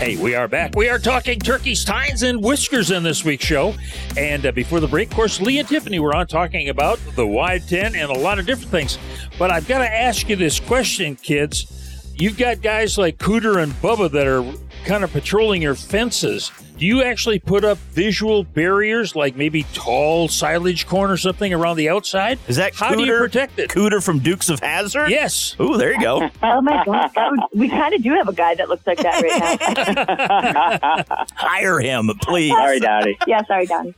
Hey, 0.00 0.16
we 0.16 0.34
are 0.34 0.48
back. 0.48 0.76
We 0.76 0.88
are 0.88 0.98
talking 0.98 1.38
turkeys, 1.38 1.84
tines, 1.84 2.22
and 2.22 2.42
whiskers 2.42 2.90
in 2.90 3.02
this 3.02 3.22
week's 3.22 3.44
show. 3.44 3.74
And 4.16 4.46
uh, 4.46 4.52
before 4.52 4.80
the 4.80 4.88
break, 4.88 5.10
of 5.10 5.14
course, 5.14 5.42
Lee 5.42 5.58
and 5.58 5.68
Tiffany 5.68 5.98
were 5.98 6.16
on 6.16 6.26
talking 6.26 6.70
about 6.70 6.98
the 7.16 7.26
wide 7.26 7.68
10 7.68 7.94
and 7.94 8.10
a 8.10 8.18
lot 8.18 8.38
of 8.38 8.46
different 8.46 8.70
things. 8.70 8.98
But 9.38 9.50
I've 9.50 9.68
got 9.68 9.80
to 9.80 9.86
ask 9.86 10.26
you 10.30 10.36
this 10.36 10.58
question, 10.58 11.16
kids. 11.16 12.14
You've 12.14 12.38
got 12.38 12.62
guys 12.62 12.96
like 12.96 13.18
Cooter 13.18 13.62
and 13.62 13.72
Bubba 13.72 14.10
that 14.12 14.26
are 14.26 14.42
kind 14.86 15.04
of 15.04 15.12
patrolling 15.12 15.60
your 15.60 15.74
fences. 15.74 16.50
Do 16.80 16.86
you 16.86 17.02
actually 17.02 17.38
put 17.38 17.62
up 17.62 17.76
visual 17.76 18.42
barriers, 18.42 19.14
like 19.14 19.36
maybe 19.36 19.64
tall 19.74 20.28
silage 20.28 20.86
corn 20.86 21.10
or 21.10 21.18
something 21.18 21.52
around 21.52 21.76
the 21.76 21.90
outside? 21.90 22.38
Is 22.48 22.56
that 22.56 22.74
How 22.74 22.94
do 22.94 23.04
you 23.04 23.18
protect 23.18 23.58
it? 23.58 23.68
Cooter 23.68 24.02
from 24.02 24.20
Dukes 24.20 24.48
of 24.48 24.60
Hazzard? 24.60 25.10
Yes. 25.10 25.56
Oh, 25.58 25.76
there 25.76 25.92
you 25.92 26.00
go. 26.00 26.30
Oh 26.42 26.62
my 26.62 26.82
gosh, 26.84 27.12
would, 27.16 27.40
we 27.54 27.68
kind 27.68 27.94
of 27.94 28.02
do 28.02 28.12
have 28.14 28.28
a 28.28 28.32
guy 28.32 28.54
that 28.54 28.68
looks 28.68 28.86
like 28.86 28.98
that 28.98 29.22
right 29.22 31.06
now. 31.08 31.26
Hire 31.34 31.80
him, 31.80 32.10
please. 32.22 32.50
Sorry, 32.52 32.80
Daddy. 32.80 33.18
yeah, 33.26 33.44
sorry, 33.44 33.66
Donnie. 33.66 33.94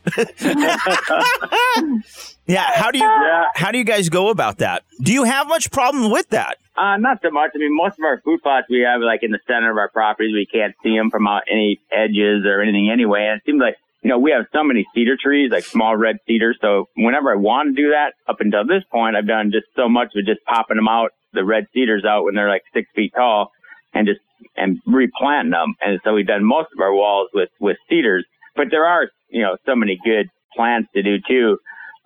Yeah, 2.47 2.67
how 2.75 2.91
do 2.91 2.99
you 2.99 3.45
how 3.55 3.71
do 3.71 3.79
you 3.79 3.85
guys 3.85 4.09
go 4.09 4.29
about 4.29 4.59
that? 4.59 4.83
Do 5.01 5.13
you 5.13 5.25
have 5.25 5.47
much 5.47 5.71
problem 5.71 6.11
with 6.11 6.29
that? 6.31 6.59
Uh, 6.77 6.97
not 6.97 7.19
so 7.23 7.31
much. 7.31 7.51
I 7.55 7.59
mean, 7.59 7.77
most 7.77 7.99
of 7.99 8.05
our 8.05 8.21
food 8.25 8.43
plots 8.43 8.67
we 8.69 8.81
have 8.81 9.01
like 9.01 9.23
in 9.23 9.31
the 9.31 9.39
center 9.47 9.71
of 9.71 9.77
our 9.77 9.91
properties. 9.91 10.33
We 10.33 10.47
can't 10.47 10.75
see 10.83 10.97
them 10.97 11.11
from 11.11 11.29
out 11.29 11.43
any 11.51 11.81
edges 11.93 12.45
or 12.47 12.61
anything 12.63 12.72
anyway. 12.91 13.27
And 13.31 13.39
it 13.39 13.43
seems 13.47 13.61
like, 13.61 13.77
you 14.03 14.09
know, 14.11 14.19
we 14.19 14.31
have 14.33 14.47
so 14.53 14.65
many 14.65 14.85
cedar 14.95 15.17
trees, 15.23 15.51
like 15.53 15.65
small 15.65 15.97
red 15.97 16.17
cedars. 16.27 16.59
So 16.61 16.89
whenever 16.97 17.31
I 17.31 17.37
want 17.37 17.75
to 17.77 17.83
do 17.83 17.91
that, 17.91 18.15
up 18.29 18.41
until 18.41 18.67
this 18.67 18.83
point, 18.91 19.17
I've 19.17 19.27
done 19.29 19.53
just 19.53 19.67
so 19.77 19.89
much 19.89 20.09
with 20.15 20.27
just 20.27 20.45
popping 20.45 20.77
them 20.77 20.89
out, 20.89 21.11
the 21.33 21.45
red 21.45 21.67
cedars 21.73 22.05
out 22.05 22.25
when 22.25 22.35
they're 22.35 22.49
like 22.49 22.65
six 22.75 22.89
feet 22.95 23.13
tall 23.15 23.53
and 23.95 24.07
just, 24.07 24.21
and 24.57 24.81
replanting 24.87 25.53
them. 25.53 25.75
And 25.81 26.01
so 26.05 26.15
we've 26.15 26.27
done 26.27 26.45
most 26.45 26.69
of 26.75 26.81
our 26.81 26.93
walls 26.93 27.29
with, 27.33 27.51
with 27.61 27.77
cedars, 27.89 28.25
but 28.57 28.69
there 28.71 28.85
are, 28.87 29.09
you 29.29 29.41
know, 29.43 29.57
so 29.67 29.77
many 29.77 29.99
good 30.05 30.29
plants 30.57 30.91
to 30.95 31.03
do 31.03 31.17
too. 31.27 31.59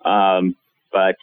Um, 0.07 0.55
but, 0.91 1.15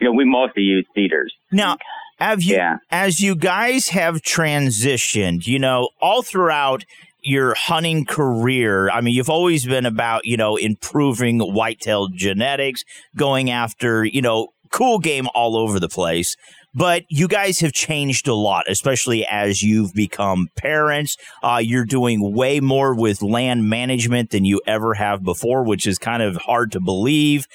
you 0.00 0.06
know, 0.06 0.12
we 0.12 0.24
mostly 0.24 0.62
use 0.62 0.84
cedars. 0.94 1.32
Now, 1.52 1.76
have 2.18 2.42
you, 2.42 2.56
Yeah. 2.56 2.78
as 2.90 3.20
you 3.20 3.36
guys 3.36 3.90
have 3.90 4.16
transitioned, 4.22 5.46
you 5.46 5.58
know, 5.58 5.90
all 6.00 6.22
throughout 6.22 6.84
your 7.28 7.54
hunting 7.54 8.06
career, 8.06 8.88
I 8.90 9.02
mean, 9.02 9.14
you've 9.14 9.28
always 9.28 9.66
been 9.66 9.84
about, 9.84 10.24
you 10.24 10.36
know, 10.36 10.56
improving 10.56 11.40
whitetail 11.40 12.08
genetics, 12.08 12.84
going 13.16 13.50
after, 13.50 14.04
you 14.04 14.22
know, 14.22 14.48
cool 14.70 14.98
game 14.98 15.28
all 15.34 15.56
over 15.56 15.78
the 15.78 15.88
place. 15.88 16.36
But 16.78 17.06
you 17.08 17.26
guys 17.26 17.58
have 17.58 17.72
changed 17.72 18.28
a 18.28 18.34
lot, 18.34 18.66
especially 18.68 19.26
as 19.26 19.64
you've 19.64 19.92
become 19.94 20.48
parents. 20.54 21.16
Uh, 21.42 21.60
you're 21.60 21.84
doing 21.84 22.32
way 22.32 22.60
more 22.60 22.94
with 22.94 23.20
land 23.20 23.68
management 23.68 24.30
than 24.30 24.44
you 24.44 24.60
ever 24.64 24.94
have 24.94 25.24
before, 25.24 25.64
which 25.64 25.88
is 25.88 25.98
kind 25.98 26.22
of 26.22 26.36
hard 26.36 26.70
to 26.70 26.80
believe. 26.80 27.48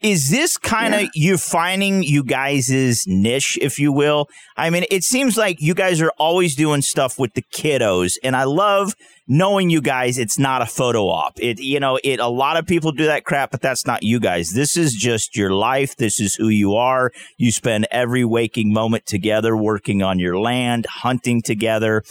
Is 0.00 0.30
this 0.30 0.56
kind 0.56 0.94
of 0.94 1.08
you 1.12 1.38
finding 1.38 2.04
you 2.04 2.22
guys' 2.22 3.04
niche, 3.08 3.58
if 3.60 3.80
you 3.80 3.90
will? 3.90 4.28
I 4.56 4.70
mean, 4.70 4.84
it 4.92 5.02
seems 5.02 5.36
like 5.36 5.60
you 5.60 5.74
guys 5.74 6.00
are 6.00 6.12
always 6.16 6.54
doing 6.54 6.82
stuff 6.82 7.18
with 7.18 7.34
the 7.34 7.42
kiddos, 7.42 8.16
and 8.22 8.36
I 8.36 8.44
love 8.44 8.94
knowing 9.28 9.68
you 9.68 9.82
guys 9.82 10.16
it's 10.16 10.38
not 10.38 10.62
a 10.62 10.66
photo 10.66 11.06
op 11.06 11.38
it 11.38 11.60
you 11.60 11.78
know 11.78 11.98
it 12.02 12.18
a 12.18 12.26
lot 12.26 12.56
of 12.56 12.66
people 12.66 12.90
do 12.90 13.04
that 13.04 13.24
crap 13.24 13.50
but 13.50 13.60
that's 13.60 13.86
not 13.86 14.02
you 14.02 14.18
guys 14.18 14.52
this 14.54 14.74
is 14.74 14.94
just 14.94 15.36
your 15.36 15.50
life 15.50 15.94
this 15.96 16.18
is 16.18 16.34
who 16.34 16.48
you 16.48 16.74
are 16.74 17.12
you 17.36 17.52
spend 17.52 17.86
every 17.90 18.24
waking 18.24 18.67
moment 18.72 19.06
together 19.06 19.56
working 19.56 20.02
on 20.02 20.18
your 20.18 20.38
land 20.38 20.86
hunting 20.86 21.42
together. 21.42 22.02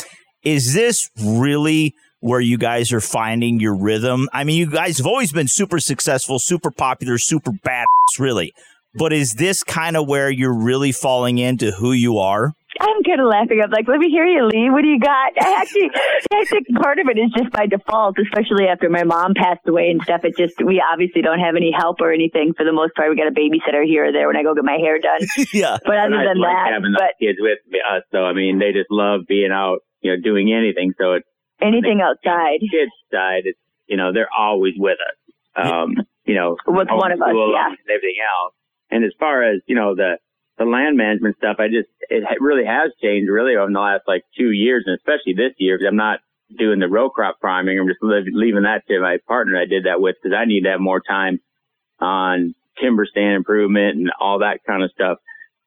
Is 0.43 0.73
this 0.73 1.09
really 1.21 1.93
where 2.19 2.39
you 2.39 2.57
guys 2.57 2.91
are 2.91 3.01
finding 3.01 3.59
your 3.59 3.75
rhythm? 3.75 4.29
I 4.33 4.43
mean 4.43 4.57
you 4.57 4.69
guys 4.69 4.97
have 4.97 5.07
always 5.07 5.31
been 5.31 5.47
super 5.47 5.79
successful 5.79 6.39
super 6.39 6.71
popular 6.71 7.17
super 7.17 7.51
badass 7.51 8.19
really. 8.19 8.53
But 8.95 9.13
is 9.13 9.33
this 9.33 9.63
kind 9.63 9.95
of 9.95 10.07
where 10.07 10.29
you're 10.29 10.57
really 10.57 10.91
falling 10.91 11.37
into 11.37 11.71
who 11.71 11.91
you 11.91 12.17
are 12.17 12.53
I'm 12.79 13.03
kind 13.03 13.21
of 13.21 13.27
laughing. 13.27 13.61
I'm 13.63 13.71
like, 13.71 13.87
let 13.87 13.99
me 13.99 14.09
hear 14.09 14.25
you, 14.25 14.45
Lee. 14.47 14.69
What 14.69 14.81
do 14.81 14.87
you 14.87 14.99
got? 14.99 15.33
I 15.39 15.61
actually, 15.61 15.89
I 16.33 16.45
think 16.45 16.67
part 16.81 16.99
of 16.99 17.07
it 17.09 17.17
is 17.17 17.31
just 17.35 17.51
by 17.51 17.65
default, 17.65 18.17
especially 18.19 18.67
after 18.67 18.89
my 18.89 19.03
mom 19.03 19.33
passed 19.35 19.67
away 19.67 19.89
and 19.89 20.01
stuff. 20.01 20.21
It 20.23 20.37
just, 20.37 20.55
we 20.63 20.81
obviously 20.81 21.21
don't 21.21 21.39
have 21.39 21.55
any 21.55 21.71
help 21.75 22.01
or 22.01 22.11
anything 22.11 22.53
for 22.55 22.63
the 22.63 22.73
most 22.73 22.95
part. 22.95 23.09
We 23.09 23.15
got 23.15 23.27
a 23.27 23.35
babysitter 23.35 23.85
here 23.85 24.09
or 24.09 24.11
there 24.11 24.27
when 24.27 24.37
I 24.37 24.43
go 24.43 24.53
get 24.53 24.63
my 24.63 24.77
hair 24.77 24.99
done. 24.99 25.21
yeah. 25.53 25.77
But 25.83 25.97
other 25.97 26.21
than 26.21 26.39
like 26.39 26.53
that, 26.53 26.73
having 26.73 26.93
but 26.93 27.17
the 27.19 27.25
kids 27.25 27.39
with 27.41 27.59
us. 27.89 28.03
So 28.11 28.25
I 28.25 28.33
mean, 28.33 28.59
they 28.59 28.71
just 28.71 28.91
love 28.91 29.21
being 29.27 29.51
out, 29.51 29.79
you 30.01 30.11
know, 30.15 30.21
doing 30.21 30.53
anything. 30.53 30.93
So 30.97 31.13
it's 31.13 31.27
anything 31.61 32.01
outside. 32.01 32.59
kids 32.61 32.91
side. 33.11 33.43
It's 33.45 33.59
you 33.87 33.97
know 33.97 34.13
they're 34.13 34.31
always 34.31 34.73
with 34.77 34.97
us. 34.99 35.17
Um, 35.57 35.95
you 36.25 36.35
know, 36.35 36.57
With 36.67 36.87
one 36.91 37.11
of 37.11 37.21
us, 37.21 37.33
yeah. 37.33 37.67
and 37.69 37.89
everything 37.89 38.19
else. 38.21 38.53
And 38.91 39.03
as 39.03 39.11
far 39.19 39.43
as 39.43 39.61
you 39.65 39.75
know 39.75 39.95
the 39.95 40.17
the 40.57 40.65
land 40.65 40.97
management 40.97 41.37
stuff, 41.37 41.57
I 41.59 41.67
just 41.67 41.89
it 42.09 42.23
really 42.39 42.65
has 42.65 42.91
changed 43.01 43.29
really 43.29 43.55
over 43.55 43.71
the 43.71 43.79
last 43.79 44.03
like 44.07 44.23
two 44.37 44.51
years, 44.51 44.83
and 44.85 44.97
especially 44.97 45.33
this 45.33 45.53
year 45.57 45.77
because 45.77 45.89
I'm 45.89 45.97
not 45.97 46.19
doing 46.57 46.79
the 46.79 46.87
row 46.87 47.09
crop 47.09 47.39
priming. 47.39 47.79
I'm 47.79 47.87
just 47.87 47.99
leaving 48.01 48.63
that 48.63 48.87
to 48.87 49.01
my 49.01 49.17
partner 49.27 49.57
I 49.57 49.65
did 49.65 49.85
that 49.85 50.01
with 50.01 50.15
because 50.21 50.35
I 50.37 50.45
need 50.45 50.63
to 50.63 50.71
have 50.71 50.79
more 50.79 51.01
time 51.01 51.39
on 51.99 52.55
timber 52.81 53.05
stand 53.05 53.35
improvement 53.35 53.97
and 53.97 54.11
all 54.19 54.39
that 54.39 54.59
kind 54.65 54.83
of 54.83 54.91
stuff. 54.91 55.17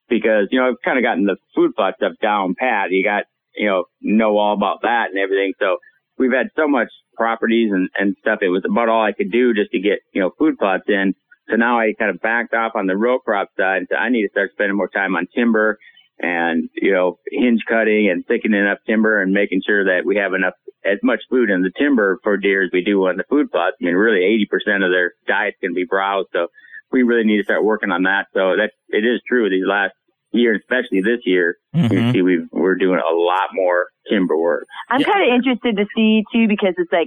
Because, 0.09 0.49
you 0.51 0.59
know, 0.59 0.69
I've 0.69 0.83
kind 0.85 0.99
of 0.99 1.05
gotten 1.05 1.25
the 1.25 1.37
food 1.55 1.75
plot 1.77 1.95
stuff 1.97 2.13
down 2.21 2.55
pat. 2.59 2.91
You 2.91 3.05
got, 3.05 3.25
you 3.55 3.67
know, 3.69 3.85
know 4.01 4.39
all 4.39 4.55
about 4.55 4.83
that 4.83 5.07
and 5.11 5.19
everything. 5.19 5.53
So 5.61 5.77
we've 6.19 6.33
had 6.33 6.49
so 6.57 6.67
much 6.67 6.89
properties 7.15 7.71
and, 7.73 7.89
and 7.97 8.17
stuff. 8.21 8.41
It 8.43 8.49
was 8.49 8.65
about 8.69 8.89
all 8.89 9.05
I 9.05 9.13
could 9.13 9.31
do 9.31 9.55
just 9.55 9.71
to 9.71 9.81
get, 9.81 10.01
you 10.13 10.21
know, 10.21 10.31
food 10.39 10.59
plots 10.59 10.85
in. 10.89 11.15
So 11.51 11.57
now 11.57 11.79
I 11.81 11.93
kind 11.99 12.11
of 12.11 12.21
backed 12.21 12.55
off 12.55 12.73
on 12.75 12.87
the 12.87 12.97
row 12.97 13.19
crop 13.19 13.49
side. 13.57 13.83
So 13.91 13.97
I 13.97 14.09
need 14.09 14.23
to 14.23 14.31
start 14.31 14.53
spending 14.53 14.77
more 14.77 14.89
time 14.89 15.17
on 15.17 15.27
timber 15.35 15.79
and, 16.19 16.69
you 16.75 16.93
know, 16.93 17.19
hinge 17.31 17.63
cutting 17.69 18.09
and 18.11 18.25
thickening 18.27 18.67
up 18.67 18.79
timber 18.87 19.21
and 19.23 19.33
making 19.33 19.63
sure 19.67 19.85
that 19.85 20.05
we 20.05 20.17
have 20.17 20.35
enough, 20.35 20.55
as 20.85 20.99
much 21.03 21.21
food 21.29 21.51
in 21.51 21.63
the 21.63 21.73
timber 21.79 22.19
for 22.23 22.37
deer 22.37 22.63
as 22.65 22.71
we 22.73 22.83
do 22.83 23.07
on 23.07 23.17
the 23.17 23.25
food 23.29 23.51
plots. 23.51 23.77
I 23.81 23.85
mean, 23.85 23.95
really 23.95 24.21
80% 24.53 24.85
of 24.85 24.91
their 24.91 25.13
diets 25.27 25.57
can 25.61 25.75
be 25.75 25.85
browse. 25.85 26.27
So 26.33 26.49
we 26.93 27.03
really 27.03 27.25
need 27.25 27.39
to 27.39 27.45
start 27.45 27.65
working 27.65 27.91
on 27.91 28.03
that. 28.05 28.27
So 28.35 28.57
that 28.57 28.73
it 28.89 29.05
is 29.05 29.21
true 29.29 29.49
these 29.49 29.67
last 29.67 29.95
year, 30.33 30.55
especially 30.55 31.01
this 31.01 31.21
year, 31.25 31.57
Mm-hmm. 31.75 31.95
you 31.95 32.13
see 32.13 32.23
we 32.23 32.47
we're 32.51 32.75
doing 32.75 32.99
a 32.99 33.15
lot 33.15 33.51
more 33.53 33.87
timber 34.11 34.37
work. 34.37 34.67
I'm 34.89 35.05
kind 35.05 35.23
of 35.23 35.33
interested 35.33 35.77
to 35.77 35.87
see 35.95 36.25
too 36.35 36.49
because 36.49 36.75
it's 36.77 36.91
like, 36.91 37.07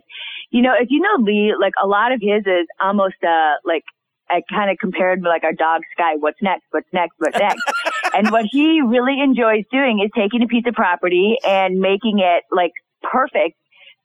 you 0.51 0.61
know, 0.61 0.71
if 0.79 0.87
you 0.89 1.01
know 1.01 1.21
Lee, 1.21 1.53
like 1.59 1.73
a 1.83 1.85
lot 1.85 2.13
of 2.13 2.21
his 2.21 2.47
is 2.47 2.65
almost 2.81 3.15
uh 3.27 3.55
like 3.65 3.83
I 4.29 4.41
kind 4.49 4.71
of 4.71 4.77
compared 4.79 5.21
like 5.21 5.43
our 5.43 5.53
dog 5.53 5.81
Sky. 5.93 6.15
What's 6.19 6.41
next? 6.41 6.65
What's 6.71 6.91
next? 6.93 7.15
What's 7.17 7.37
next? 7.37 7.61
and 8.13 8.31
what 8.31 8.45
he 8.51 8.81
really 8.81 9.21
enjoys 9.21 9.65
doing 9.71 10.01
is 10.03 10.11
taking 10.15 10.41
a 10.41 10.47
piece 10.47 10.65
of 10.67 10.73
property 10.73 11.37
and 11.45 11.79
making 11.79 12.19
it 12.19 12.43
like 12.51 12.71
perfect. 13.01 13.57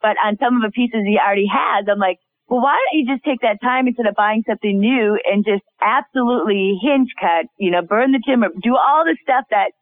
But 0.02 0.16
on 0.24 0.38
some 0.38 0.56
of 0.56 0.62
the 0.62 0.70
pieces 0.70 1.02
he 1.06 1.18
already 1.18 1.48
has, 1.50 1.86
I'm 1.90 1.98
like, 1.98 2.18
well, 2.48 2.62
why 2.62 2.78
don't 2.80 2.98
you 2.98 3.06
just 3.06 3.24
take 3.24 3.40
that 3.42 3.60
time 3.60 3.86
instead 3.86 4.06
of 4.06 4.14
buying 4.14 4.42
something 4.48 4.80
new 4.80 5.18
and 5.24 5.44
just 5.44 5.62
absolutely 5.84 6.78
hinge 6.80 7.10
cut, 7.20 7.44
you 7.58 7.70
know, 7.70 7.82
burn 7.82 8.12
the 8.12 8.22
timber, 8.26 8.48
do 8.62 8.74
all 8.74 9.04
the 9.04 9.16
stuff 9.22 9.44
that 9.50 9.72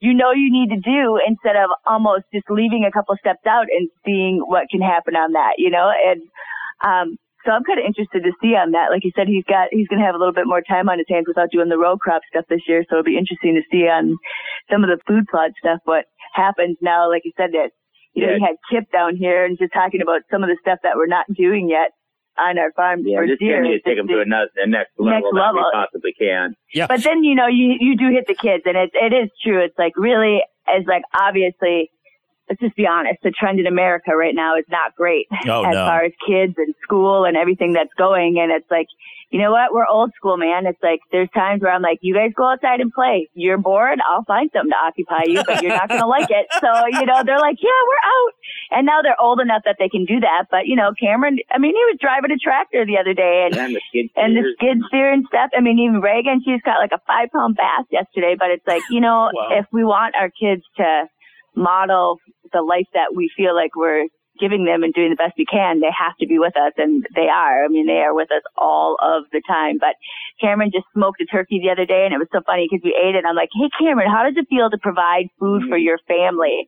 you 0.00 0.14
know 0.14 0.30
you 0.30 0.50
need 0.50 0.70
to 0.70 0.80
do 0.80 1.18
instead 1.26 1.56
of 1.56 1.70
almost 1.86 2.24
just 2.32 2.46
leaving 2.48 2.84
a 2.86 2.92
couple 2.92 3.14
steps 3.18 3.42
out 3.46 3.66
and 3.70 3.88
seeing 4.04 4.38
what 4.38 4.70
can 4.70 4.80
happen 4.80 5.16
on 5.16 5.32
that, 5.32 5.54
you 5.58 5.70
know? 5.70 5.90
And, 5.90 6.22
um, 6.84 7.16
so 7.44 7.52
I'm 7.52 7.64
kind 7.64 7.78
of 7.78 7.86
interested 7.86 8.22
to 8.24 8.32
see 8.40 8.54
on 8.54 8.72
that. 8.72 8.90
Like 8.90 9.04
you 9.04 9.12
said, 9.14 9.26
he's 9.28 9.44
got, 9.44 9.68
he's 9.70 9.88
going 9.88 10.00
to 10.00 10.06
have 10.06 10.14
a 10.14 10.18
little 10.18 10.32
bit 10.34 10.46
more 10.46 10.62
time 10.62 10.88
on 10.88 10.98
his 10.98 11.06
hands 11.08 11.26
without 11.26 11.50
doing 11.50 11.68
the 11.68 11.78
row 11.78 11.96
crop 11.96 12.22
stuff 12.28 12.44
this 12.48 12.62
year. 12.68 12.84
So 12.88 12.96
it'll 12.96 13.04
be 13.08 13.18
interesting 13.18 13.54
to 13.56 13.62
see 13.70 13.88
on 13.88 14.16
some 14.70 14.84
of 14.84 14.90
the 14.90 14.98
food 15.06 15.26
plot 15.30 15.50
stuff 15.58 15.80
what 15.84 16.06
happens 16.34 16.76
now. 16.80 17.08
Like 17.10 17.22
you 17.24 17.32
said, 17.36 17.50
that, 17.52 17.70
you 18.14 18.26
know, 18.26 18.32
Yeah. 18.32 18.38
you 18.38 18.46
had 18.46 18.56
Kip 18.70 18.90
down 18.92 19.16
here 19.16 19.44
and 19.44 19.58
just 19.58 19.72
talking 19.72 20.02
about 20.02 20.22
some 20.30 20.42
of 20.42 20.48
the 20.48 20.56
stuff 20.60 20.78
that 20.82 20.96
we're 20.96 21.06
not 21.10 21.26
doing 21.34 21.68
yet 21.68 21.90
on 22.38 22.58
our 22.58 22.72
farm 22.72 23.02
Yeah, 23.04 23.18
for 23.18 23.26
just 23.26 23.40
deer. 23.40 23.60
need 23.60 23.76
to 23.76 23.84
take 23.84 23.98
them 23.98 24.08
to 24.08 24.20
another, 24.20 24.48
the 24.54 24.66
next 24.66 24.92
level 24.98 25.20
Next 25.20 25.34
that 25.34 25.40
level. 25.52 25.60
we 25.60 25.70
possibly 25.72 26.12
can. 26.18 26.54
Yeah. 26.72 26.86
But 26.88 27.02
then 27.04 27.24
you 27.24 27.34
know 27.34 27.46
you 27.46 27.76
you 27.78 27.96
do 27.96 28.08
hit 28.08 28.24
the 28.26 28.34
kids, 28.34 28.62
and 28.64 28.76
it 28.76 28.90
it 28.94 29.12
is 29.12 29.28
true. 29.44 29.62
It's 29.62 29.76
like 29.78 29.92
really 29.96 30.40
as 30.68 30.84
like 30.86 31.02
obviously. 31.18 31.90
Let's 32.48 32.60
just 32.60 32.76
be 32.76 32.86
honest. 32.86 33.22
The 33.22 33.30
trend 33.30 33.60
in 33.60 33.66
America 33.66 34.10
right 34.16 34.34
now 34.34 34.56
is 34.56 34.64
not 34.68 34.94
great 34.96 35.26
Oh, 35.46 35.64
as 35.64 35.74
no. 35.74 35.86
far 35.86 36.04
as 36.04 36.12
kids 36.26 36.54
and 36.58 36.74
school 36.82 37.24
and 37.24 37.36
everything 37.36 37.72
that's 37.72 37.94
going. 37.96 38.38
And 38.38 38.50
it's 38.52 38.70
like, 38.70 38.88
you 39.30 39.40
know 39.40 39.50
what? 39.52 39.72
We're 39.72 39.86
old 39.86 40.12
school, 40.14 40.36
man. 40.36 40.66
It's 40.66 40.82
like 40.82 41.00
there's 41.10 41.30
times 41.32 41.62
where 41.62 41.72
I'm 41.72 41.80
like, 41.80 42.00
you 42.02 42.12
guys 42.14 42.32
go 42.36 42.50
outside 42.52 42.80
and 42.80 42.92
play. 42.92 43.30
You're 43.32 43.56
bored. 43.56 43.98
I'll 44.10 44.24
find 44.24 44.50
something 44.52 44.70
to 44.70 44.76
occupy 44.76 45.24
you, 45.32 45.40
but 45.46 45.62
you're 45.62 45.72
not 45.72 45.88
going 45.88 46.02
to 46.02 46.06
like 46.06 46.28
it. 46.28 46.46
So 46.60 46.68
you 46.88 47.06
know 47.06 47.22
they're 47.24 47.40
like, 47.40 47.56
yeah, 47.62 47.80
we're 47.88 48.04
out. 48.04 48.32
And 48.72 48.84
now 48.86 49.00
they're 49.02 49.18
old 49.20 49.40
enough 49.40 49.62
that 49.64 49.76
they 49.78 49.88
can 49.88 50.04
do 50.04 50.20
that. 50.20 50.46
But 50.50 50.66
you 50.66 50.76
know, 50.76 50.92
Cameron. 51.00 51.38
I 51.50 51.56
mean, 51.58 51.72
he 51.72 51.80
was 51.88 51.96
driving 52.00 52.30
a 52.30 52.36
tractor 52.36 52.84
the 52.84 52.98
other 52.98 53.14
day, 53.14 53.48
and 53.48 53.56
And 53.56 53.74
the 53.74 53.80
skid 53.88 54.10
and 54.16 54.36
the 54.36 54.44
skid 54.58 54.78
steer 54.88 55.10
and 55.12 55.24
stuff. 55.28 55.48
I 55.56 55.60
mean, 55.62 55.78
even 55.78 56.02
Reagan, 56.02 56.42
she's 56.44 56.60
got 56.60 56.76
like 56.76 56.92
a 56.92 57.00
five 57.06 57.30
pound 57.32 57.56
bass 57.56 57.86
yesterday, 57.90 58.36
but 58.38 58.50
it's 58.50 58.66
like, 58.66 58.82
you 58.90 59.00
know, 59.00 59.30
Wow. 59.32 59.48
if 59.60 59.66
we 59.72 59.84
want 59.84 60.14
our 60.20 60.28
kids 60.28 60.62
to 60.76 61.08
model 61.54 62.18
the 62.52 62.62
life 62.62 62.88
that 62.94 63.14
we 63.14 63.30
feel 63.36 63.54
like 63.54 63.74
we're 63.76 64.06
giving 64.40 64.64
them 64.64 64.82
and 64.82 64.94
doing 64.94 65.10
the 65.10 65.20
best 65.20 65.36
we 65.36 65.44
can, 65.44 65.80
they 65.80 65.92
have 65.92 66.16
to 66.16 66.26
be 66.26 66.38
with 66.38 66.56
us 66.56 66.72
and 66.76 67.04
they 67.14 67.28
are. 67.28 67.64
I 67.64 67.68
mean, 67.68 67.86
they 67.86 68.00
are 68.00 68.14
with 68.14 68.32
us 68.32 68.42
all 68.56 68.96
of 69.00 69.24
the 69.32 69.42
time. 69.46 69.76
But 69.78 69.96
Cameron 70.40 70.72
just 70.72 70.86
smoked 70.94 71.20
a 71.20 71.26
turkey 71.26 71.60
the 71.60 71.70
other 71.70 71.84
day 71.84 72.04
and 72.04 72.14
it 72.14 72.18
was 72.18 72.32
so 72.32 72.40
funny 72.44 72.66
because 72.68 72.82
we 72.82 72.96
ate 72.96 73.14
it. 73.14 73.24
I'm 73.28 73.36
like, 73.36 73.52
Hey, 73.52 73.68
Cameron, 73.78 74.10
how 74.10 74.24
does 74.24 74.36
it 74.36 74.48
feel 74.48 74.70
to 74.70 74.78
provide 74.80 75.28
food 75.38 75.68
for 75.68 75.76
mm-hmm. 75.76 75.84
your 75.84 75.98
family? 76.08 76.64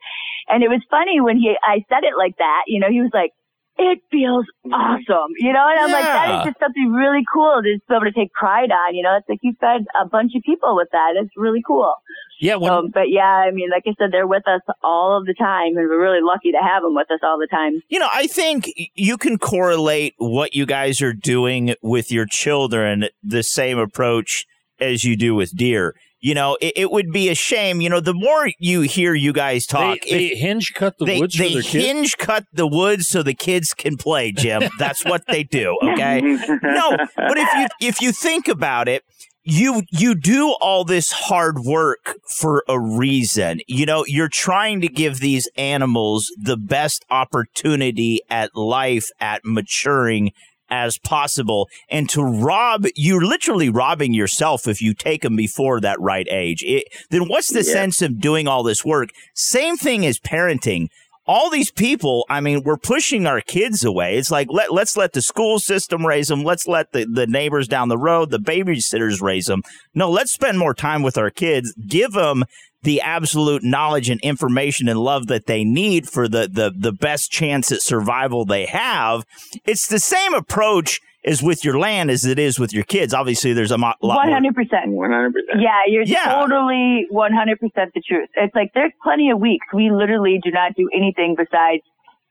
And 0.49 0.63
it 0.63 0.69
was 0.69 0.85
funny 0.91 1.21
when 1.21 1.39
he, 1.39 1.57
I 1.63 1.85
said 1.89 2.05
it 2.05 2.15
like 2.19 2.37
that, 2.39 2.69
you 2.69 2.81
know, 2.81 2.91
he 2.91 3.01
was 3.01 3.13
like, 3.15 3.33
it 3.77 3.99
feels 4.11 4.47
awesome, 4.71 5.35
you 5.39 5.53
know, 5.53 5.67
and 5.67 5.79
I'm 5.81 5.91
like, 5.91 6.05
that 6.05 6.31
is 6.39 6.45
just 6.47 6.61
something 6.61 6.93
really 6.93 7.25
cool 7.33 7.59
to 7.59 7.75
be 7.75 7.95
able 7.95 8.07
to 8.07 8.13
take 8.13 8.33
pride 8.33 8.71
on, 8.71 8.95
you 8.95 9.03
know, 9.03 9.17
it's 9.19 9.29
like 9.29 9.41
you 9.43 9.53
fed 9.59 9.83
a 10.01 10.07
bunch 10.07 10.33
of 10.37 10.43
people 10.47 10.77
with 10.77 10.89
that. 10.93 11.15
It's 11.17 11.35
really 11.37 11.63
cool. 11.67 11.93
Yeah, 12.41 12.57
when, 12.57 12.73
Um, 12.73 12.91
but 12.93 13.09
yeah, 13.11 13.23
I 13.23 13.51
mean, 13.53 13.71
like 13.71 13.85
I 13.87 13.95
said, 13.99 14.11
they're 14.13 14.27
with 14.27 14.47
us 14.49 14.61
all 14.83 15.17
of 15.17 15.27
the 15.27 15.35
time 15.35 15.77
and 15.77 15.89
we're 15.89 16.01
really 16.01 16.21
lucky 16.23 16.53
to 16.53 16.59
have 16.59 16.83
them 16.83 16.95
with 16.95 17.11
us 17.11 17.21
all 17.23 17.39
the 17.39 17.47
time. 17.47 17.83
You 17.89 17.99
know, 17.99 18.09
I 18.13 18.27
think 18.27 18.71
you 18.95 19.17
can 19.17 19.39
correlate 19.39 20.15
what 20.19 20.55
you 20.55 20.67
guys 20.67 21.01
are 21.01 21.13
doing 21.13 21.75
with 21.83 22.11
your 22.11 22.27
children 22.27 23.07
the 23.23 23.43
same 23.43 23.79
approach 23.79 24.47
as 24.81 25.05
you 25.05 25.17
do 25.17 25.35
with 25.35 25.57
deer. 25.57 25.95
You 26.21 26.35
know, 26.35 26.57
it, 26.61 26.73
it 26.75 26.91
would 26.91 27.13
be 27.13 27.29
a 27.29 27.35
shame. 27.35 27.83
You 27.83 27.91
know, 27.91 28.01
the 28.01 28.15
more 28.15 28.49
you 28.59 28.81
hear 28.81 29.15
you 29.15 29.33
guys 29.35 29.67
talk, 29.67 29.99
they 30.09 30.27
if- 30.29 30.39
hinge 30.39 30.73
cut 30.75 30.97
the 30.99 31.05
they, 31.05 31.21
woods 31.21 31.37
they 31.37 31.49
for 31.49 31.55
their 31.55 31.63
kids. 31.63 31.85
hinge 31.85 32.17
cut 32.17 32.47
the 32.51 32.67
woods 32.67 33.07
so 33.09 33.23
the 33.23 33.35
kids 33.35 33.75
can 33.75 33.99
play, 33.99 34.33
Jim. 34.33 34.63
That's 34.79 35.05
what 35.05 35.27
they 35.29 35.45
do. 35.45 35.79
Okay. 35.83 36.21
no, 36.63 36.97
but 37.15 37.37
if 37.37 37.49
you 37.55 37.89
if 37.89 38.01
you 38.01 38.11
think 38.11 38.49
about 38.49 38.89
it, 38.89 39.05
you 39.45 39.83
you 39.91 40.15
do 40.15 40.55
all 40.61 40.85
this 40.85 41.13
hard 41.13 41.59
work 41.61 42.17
for 42.39 42.65
a 42.69 42.81
reason. 42.81 43.61
You 43.67 43.87
know, 43.87 44.05
you're 44.07 44.29
trying 44.29 44.81
to 44.81 44.89
give 44.89 45.21
these 45.21 45.49
animals 45.57 46.33
the 46.41 46.57
best 46.57 47.05
opportunity 47.11 48.21
at 48.31 48.57
life 48.57 49.11
at 49.21 49.43
maturing 49.45 50.33
as 50.71 50.97
possible 50.97 51.69
and 51.91 52.09
to 52.09 52.23
rob 52.25 52.87
you're 52.97 53.25
literally 53.25 53.69
robbing 53.69 54.15
yourself 54.15 54.67
if 54.67 54.81
you 54.81 54.95
take 54.95 55.21
them 55.21 55.37
before 55.37 55.79
that 55.79 56.01
right 56.01 56.27
age 56.31 56.65
it, 56.65 56.85
then 57.11 57.29
what's 57.29 57.53
the 57.53 57.63
Yeah. 57.63 57.73
sense 57.73 58.01
of 58.01 58.19
doing 58.19 58.49
all 58.49 58.63
this 58.63 58.83
work 58.83 59.11
same 59.35 59.77
thing 59.77 60.07
as 60.07 60.19
parenting 60.19 60.89
all 61.27 61.49
these 61.51 61.71
people, 61.71 62.27
I 62.29 62.41
mean, 62.41 62.63
we're 62.65 62.77
pushing 62.77 63.27
our 63.27 63.41
kids 63.41 63.85
away. 63.85 64.17
It's 64.17 64.31
like 64.31 64.49
let 64.51 64.73
let's 64.73 64.97
let 64.97 65.13
the 65.13 65.23
school 65.23 65.59
system 65.59 66.07
raise 66.07 66.29
them. 66.29 66.45
Let's 66.45 66.69
let 66.69 66.93
the, 66.93 67.07
the 67.07 67.27
neighbors 67.27 67.67
down 67.67 67.89
the 67.89 67.99
road, 67.99 68.31
the 68.31 68.39
babysitters 68.39 69.23
raise 69.23 69.47
them. 69.47 69.63
No, 69.95 70.11
let's 70.11 70.33
spend 70.33 70.59
more 70.59 70.75
time 70.75 71.03
with 71.03 71.17
our 71.17 71.31
kids. 71.31 71.75
Give 71.87 72.13
them 72.13 72.45
the 72.83 73.01
absolute 73.01 73.65
knowledge 73.65 74.11
and 74.11 74.21
information 74.21 74.89
and 74.89 74.99
love 75.01 75.27
that 75.29 75.47
they 75.47 75.65
need 75.65 76.09
for 76.09 76.29
the 76.29 76.47
the 76.47 76.73
the 76.77 76.93
best 76.93 77.31
chance 77.31 77.73
at 77.73 77.81
survival 77.81 78.45
they 78.45 78.67
have. 78.67 79.25
It's 79.65 79.87
the 79.87 79.99
same 79.99 80.35
approach 80.35 81.01
as 81.25 81.43
with 81.43 81.65
your 81.65 81.79
land 81.79 82.11
as 82.11 82.25
it 82.25 82.39
is 82.39 82.59
with 82.59 82.73
your 82.73 82.85
kids. 82.85 83.15
Obviously, 83.15 83.53
there's 83.53 83.71
a 83.71 83.77
lot 83.79 83.97
hundred 84.03 84.55
percent. 84.55 84.89
One 84.89 85.11
hundred 85.11 85.33
percent. 85.35 85.63
Yeah, 85.63 85.81
you're 85.87 86.03
Yeah. 86.05 86.35
totally 86.41 87.07
one 87.11 87.33
hundred 87.33 87.61
percent 87.61 87.93
the 87.95 88.03
truth. 88.07 88.29
It's 88.35 88.55
like 88.55 88.73
there's 88.75 88.93
plenty 89.03 89.31
of 89.31 89.41
weeks 89.41 89.67
we 89.73 89.91
literally 89.91 90.39
do 90.43 90.51
not 90.51 90.75
do 90.77 90.89
anything 90.95 91.35
besides 91.37 91.83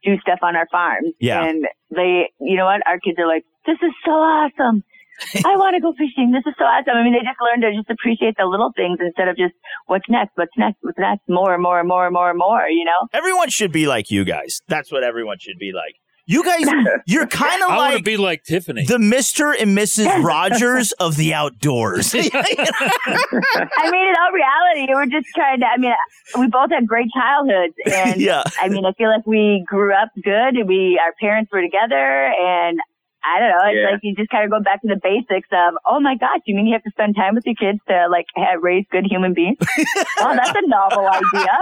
do 0.04 0.18
stuff 0.20 0.38
on 0.42 0.54
our 0.54 0.66
farms. 0.70 1.12
Yeah. 1.18 1.44
And 1.44 1.64
they, 1.90 2.30
you 2.38 2.56
know 2.58 2.66
what? 2.66 2.82
Our 2.86 2.98
kids 3.00 3.18
are 3.18 3.26
like, 3.26 3.44
this 3.66 3.78
is 3.82 3.92
so 4.04 4.10
awesome. 4.12 4.84
I 5.46 5.56
want 5.56 5.76
to 5.76 5.80
go 5.80 5.92
fishing. 5.96 6.32
This 6.32 6.42
is 6.46 6.54
so 6.58 6.64
awesome. 6.64 6.92
I 6.96 7.02
mean, 7.04 7.14
they 7.14 7.20
just 7.24 7.38
learn 7.40 7.62
to 7.62 7.72
just 7.74 7.88
appreciate 7.88 8.34
the 8.36 8.44
little 8.44 8.72
things 8.76 8.98
instead 9.00 9.28
of 9.28 9.36
just 9.36 9.54
what's 9.86 10.04
next, 10.10 10.32
what's 10.34 10.52
next, 10.58 10.76
what's 10.82 10.98
next, 10.98 11.22
more 11.28 11.54
and 11.54 11.62
more 11.62 11.78
and 11.78 11.88
more 11.88 12.04
and 12.04 12.12
more 12.12 12.28
and 12.30 12.38
more. 12.38 12.66
You 12.68 12.84
know. 12.84 13.08
Everyone 13.12 13.48
should 13.48 13.72
be 13.72 13.86
like 13.86 14.10
you 14.10 14.24
guys. 14.24 14.60
That's 14.68 14.92
what 14.92 15.04
everyone 15.04 15.38
should 15.40 15.58
be 15.58 15.72
like. 15.72 15.94
You 16.26 16.42
guys, 16.42 16.64
you're 17.06 17.26
kind 17.26 17.62
of 17.62 17.70
I 17.70 17.76
want 17.76 17.90
to 17.90 17.96
like 17.96 18.04
be 18.04 18.16
like 18.16 18.44
Tiffany. 18.44 18.86
the 18.86 18.96
Mr. 18.98 19.54
and 19.60 19.76
Mrs. 19.76 20.24
Rogers 20.24 20.92
of 20.92 21.16
the 21.16 21.34
outdoors. 21.34 22.14
I 22.18 22.18
made 22.18 22.30
it 22.32 24.16
all 24.18 24.32
reality, 24.32 24.92
we're 24.94 25.06
just 25.06 25.26
trying 25.34 25.60
to. 25.60 25.66
I 25.66 25.76
mean, 25.76 25.92
we 26.38 26.46
both 26.48 26.70
had 26.70 26.86
great 26.86 27.08
childhoods, 27.14 27.74
and 27.86 28.20
Yeah. 28.20 28.42
I 28.60 28.68
mean, 28.68 28.84
I 28.86 28.92
feel 28.92 29.10
like 29.10 29.26
we 29.26 29.64
grew 29.66 29.92
up 29.94 30.08
good. 30.22 30.66
We, 30.66 30.98
our 31.04 31.12
parents 31.20 31.50
were 31.52 31.60
together, 31.62 32.32
and 32.40 32.78
I 33.24 33.40
don't 33.40 33.48
know. 33.50 33.64
It's 33.72 33.80
Yeah. 33.80 33.90
like 33.90 34.00
you 34.02 34.14
just 34.14 34.30
kind 34.30 34.44
of 34.44 34.50
go 34.50 34.60
back 34.62 34.82
to 34.82 34.88
the 34.88 35.00
basics 35.02 35.48
of, 35.50 35.74
oh 35.86 35.98
my 35.98 36.14
gosh, 36.16 36.40
you 36.46 36.54
mean 36.54 36.66
you 36.66 36.74
have 36.74 36.82
to 36.84 36.90
spend 36.90 37.16
time 37.16 37.34
with 37.34 37.46
your 37.46 37.54
kids 37.56 37.80
to 37.88 38.06
like 38.10 38.26
have, 38.36 38.60
raise 38.62 38.84
good 38.92 39.06
human 39.08 39.32
beings? 39.32 39.58
oh, 40.20 40.36
that's 40.36 40.52
a 40.54 40.66
novel 40.68 41.06
idea. 41.08 41.54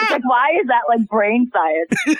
It's 0.00 0.10
like, 0.12 0.24
why 0.28 0.54
is 0.62 0.68
that 0.68 0.82
like 0.88 1.08
brain 1.08 1.50
science? 1.52 2.18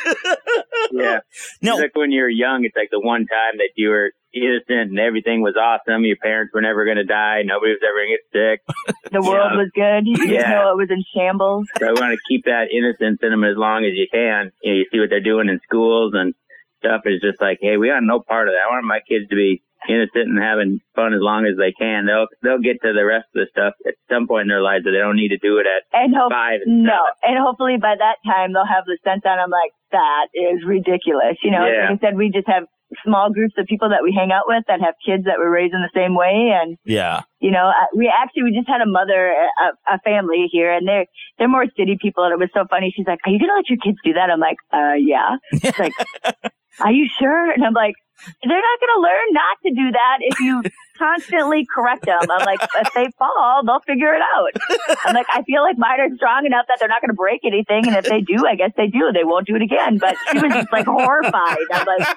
Yeah. 0.92 1.20
No. 1.62 1.72
It's 1.74 1.80
like 1.82 1.96
when 1.96 2.10
you're 2.12 2.28
young, 2.28 2.64
it's 2.64 2.76
like 2.76 2.90
the 2.90 3.00
one 3.00 3.26
time 3.26 3.58
that 3.58 3.70
you 3.76 3.88
were 3.90 4.12
innocent 4.34 4.90
and 4.90 4.98
everything 4.98 5.42
was 5.42 5.54
awesome. 5.56 6.04
Your 6.04 6.16
parents 6.16 6.52
were 6.54 6.60
never 6.60 6.84
going 6.84 6.96
to 6.98 7.04
die. 7.04 7.42
Nobody 7.44 7.72
was 7.72 7.80
ever 7.82 7.98
going 8.02 8.10
to 8.10 8.18
get 8.18 8.26
sick. 8.34 9.12
The 9.12 9.22
world 9.22 9.52
was 9.56 9.70
good. 9.74 10.06
You 10.06 10.16
didn't 10.16 10.34
Yeah. 10.34 10.50
know 10.50 10.72
it 10.72 10.76
was 10.76 10.90
in 10.90 11.02
shambles. 11.14 11.66
So 11.78 11.86
I 11.86 11.92
want 11.92 12.12
to 12.12 12.18
keep 12.28 12.44
that 12.44 12.68
innocence 12.72 13.20
in 13.22 13.30
them 13.30 13.44
as 13.44 13.56
long 13.56 13.84
as 13.84 13.92
you 13.94 14.06
can. 14.12 14.50
You 14.62 14.72
know, 14.72 14.78
you 14.78 14.84
see 14.92 15.00
what 15.00 15.08
they're 15.10 15.20
doing 15.24 15.48
in 15.48 15.60
schools 15.64 16.12
and 16.14 16.34
stuff 16.78 17.02
is 17.06 17.20
just 17.20 17.40
like, 17.40 17.58
hey, 17.60 17.76
we 17.76 17.88
got 17.88 18.02
no 18.02 18.20
part 18.20 18.48
of 18.48 18.54
that. 18.54 18.66
I 18.66 18.72
want 18.72 18.84
my 18.86 19.00
kids 19.08 19.28
to 19.30 19.36
be 19.36 19.62
innocent 19.88 20.26
and 20.26 20.38
having 20.42 20.80
fun 20.96 21.14
as 21.14 21.22
long 21.22 21.46
as 21.46 21.54
they 21.56 21.70
can. 21.70 22.06
They'll 22.06 22.26
they'll 22.42 22.58
get 22.62 22.82
to 22.82 22.92
the 22.92 23.06
rest 23.06 23.30
of 23.34 23.46
the 23.46 23.48
stuff 23.50 23.74
at 23.86 23.94
some 24.10 24.26
point 24.26 24.42
in 24.42 24.48
their 24.50 24.62
lives 24.62 24.82
that 24.84 24.90
they 24.90 24.98
don't 24.98 25.14
need 25.16 25.30
to 25.30 25.38
do 25.38 25.58
it 25.58 25.66
at 25.70 25.86
And 25.94 26.10
hope 26.14 26.32
five. 26.32 26.60
And 26.66 26.82
no, 26.82 26.98
and 27.22 27.38
hopefully 27.38 27.76
by 27.78 27.94
that 27.94 28.18
time 28.26 28.52
they'll 28.52 28.66
have 28.66 28.84
the 28.90 28.98
sense 29.06 29.22
that 29.22 29.38
I'm 29.38 29.50
like, 29.54 29.70
that 29.94 30.26
is 30.34 30.66
ridiculous. 30.66 31.38
You 31.46 31.52
know, 31.54 31.62
Yeah. 31.66 31.94
like 31.94 32.02
I 32.02 32.10
said, 32.10 32.16
we 32.18 32.30
just 32.34 32.48
have 32.50 32.64
small 33.04 33.30
groups 33.30 33.52
of 33.58 33.66
people 33.66 33.90
that 33.90 34.00
we 34.02 34.10
hang 34.16 34.32
out 34.32 34.48
with 34.48 34.64
that 34.66 34.80
have 34.80 34.94
kids 35.04 35.24
that 35.30 35.38
were 35.38 35.50
raised 35.50 35.74
in 35.74 35.82
the 35.84 35.92
same 35.94 36.16
way, 36.16 36.50
and 36.58 36.74
Yeah. 36.84 37.22
you 37.38 37.52
know, 37.52 37.70
we 37.94 38.10
actually 38.10 38.50
we 38.50 38.52
just 38.56 38.66
had 38.68 38.80
a 38.82 38.88
mother, 38.90 39.30
a, 39.30 39.94
a 39.94 39.98
family 40.02 40.48
here, 40.50 40.72
and 40.74 40.88
they're 40.88 41.06
they're 41.38 41.48
more 41.52 41.66
city 41.78 41.96
people, 42.02 42.24
and 42.24 42.32
it 42.32 42.40
was 42.42 42.50
so 42.52 42.64
funny. 42.68 42.90
She's 42.96 43.06
like, 43.06 43.20
"Are 43.24 43.30
you 43.30 43.38
gonna 43.38 43.54
let 43.54 43.68
your 43.70 43.78
kids 43.78 43.98
do 44.02 44.14
that?" 44.14 44.26
I'm 44.30 44.40
like, 44.40 44.56
"Uh, 44.72 44.96
yeah." 44.98 45.36
She's 45.52 45.78
like, 45.78 45.92
"Are 46.80 46.92
you 46.92 47.08
sure?" 47.18 47.50
And 47.50 47.64
I'm 47.64 47.74
like, 47.74 47.94
"They're 48.42 48.50
not 48.68 48.80
gonna 48.80 49.00
learn 49.02 49.26
not 49.32 49.56
to 49.64 49.70
do 49.74 49.92
that 49.92 50.18
if 50.20 50.40
you 50.40 50.62
constantly 50.98 51.66
correct 51.72 52.04
them." 52.06 52.18
I'm 52.30 52.44
like, 52.44 52.60
"If 52.62 52.92
they 52.94 53.08
fall, 53.18 53.62
they'll 53.64 53.80
figure 53.80 54.14
it 54.14 54.22
out." 54.22 54.98
I'm 55.04 55.14
like, 55.14 55.26
"I 55.32 55.42
feel 55.42 55.62
like 55.62 55.78
mine 55.78 56.00
are 56.00 56.14
strong 56.16 56.46
enough 56.46 56.66
that 56.68 56.78
they're 56.80 56.88
not 56.88 57.00
gonna 57.00 57.14
break 57.14 57.40
anything, 57.44 57.86
and 57.86 57.96
if 57.96 58.06
they 58.06 58.20
do, 58.20 58.46
I 58.46 58.54
guess 58.54 58.72
they 58.76 58.86
do. 58.86 59.10
They 59.12 59.24
won't 59.24 59.46
do 59.46 59.54
it 59.56 59.62
again." 59.62 59.98
But 59.98 60.16
she 60.32 60.38
was 60.38 60.52
just 60.52 60.72
like 60.72 60.86
horrified. 60.86 61.58
I'm 61.72 61.86
like, 61.86 62.16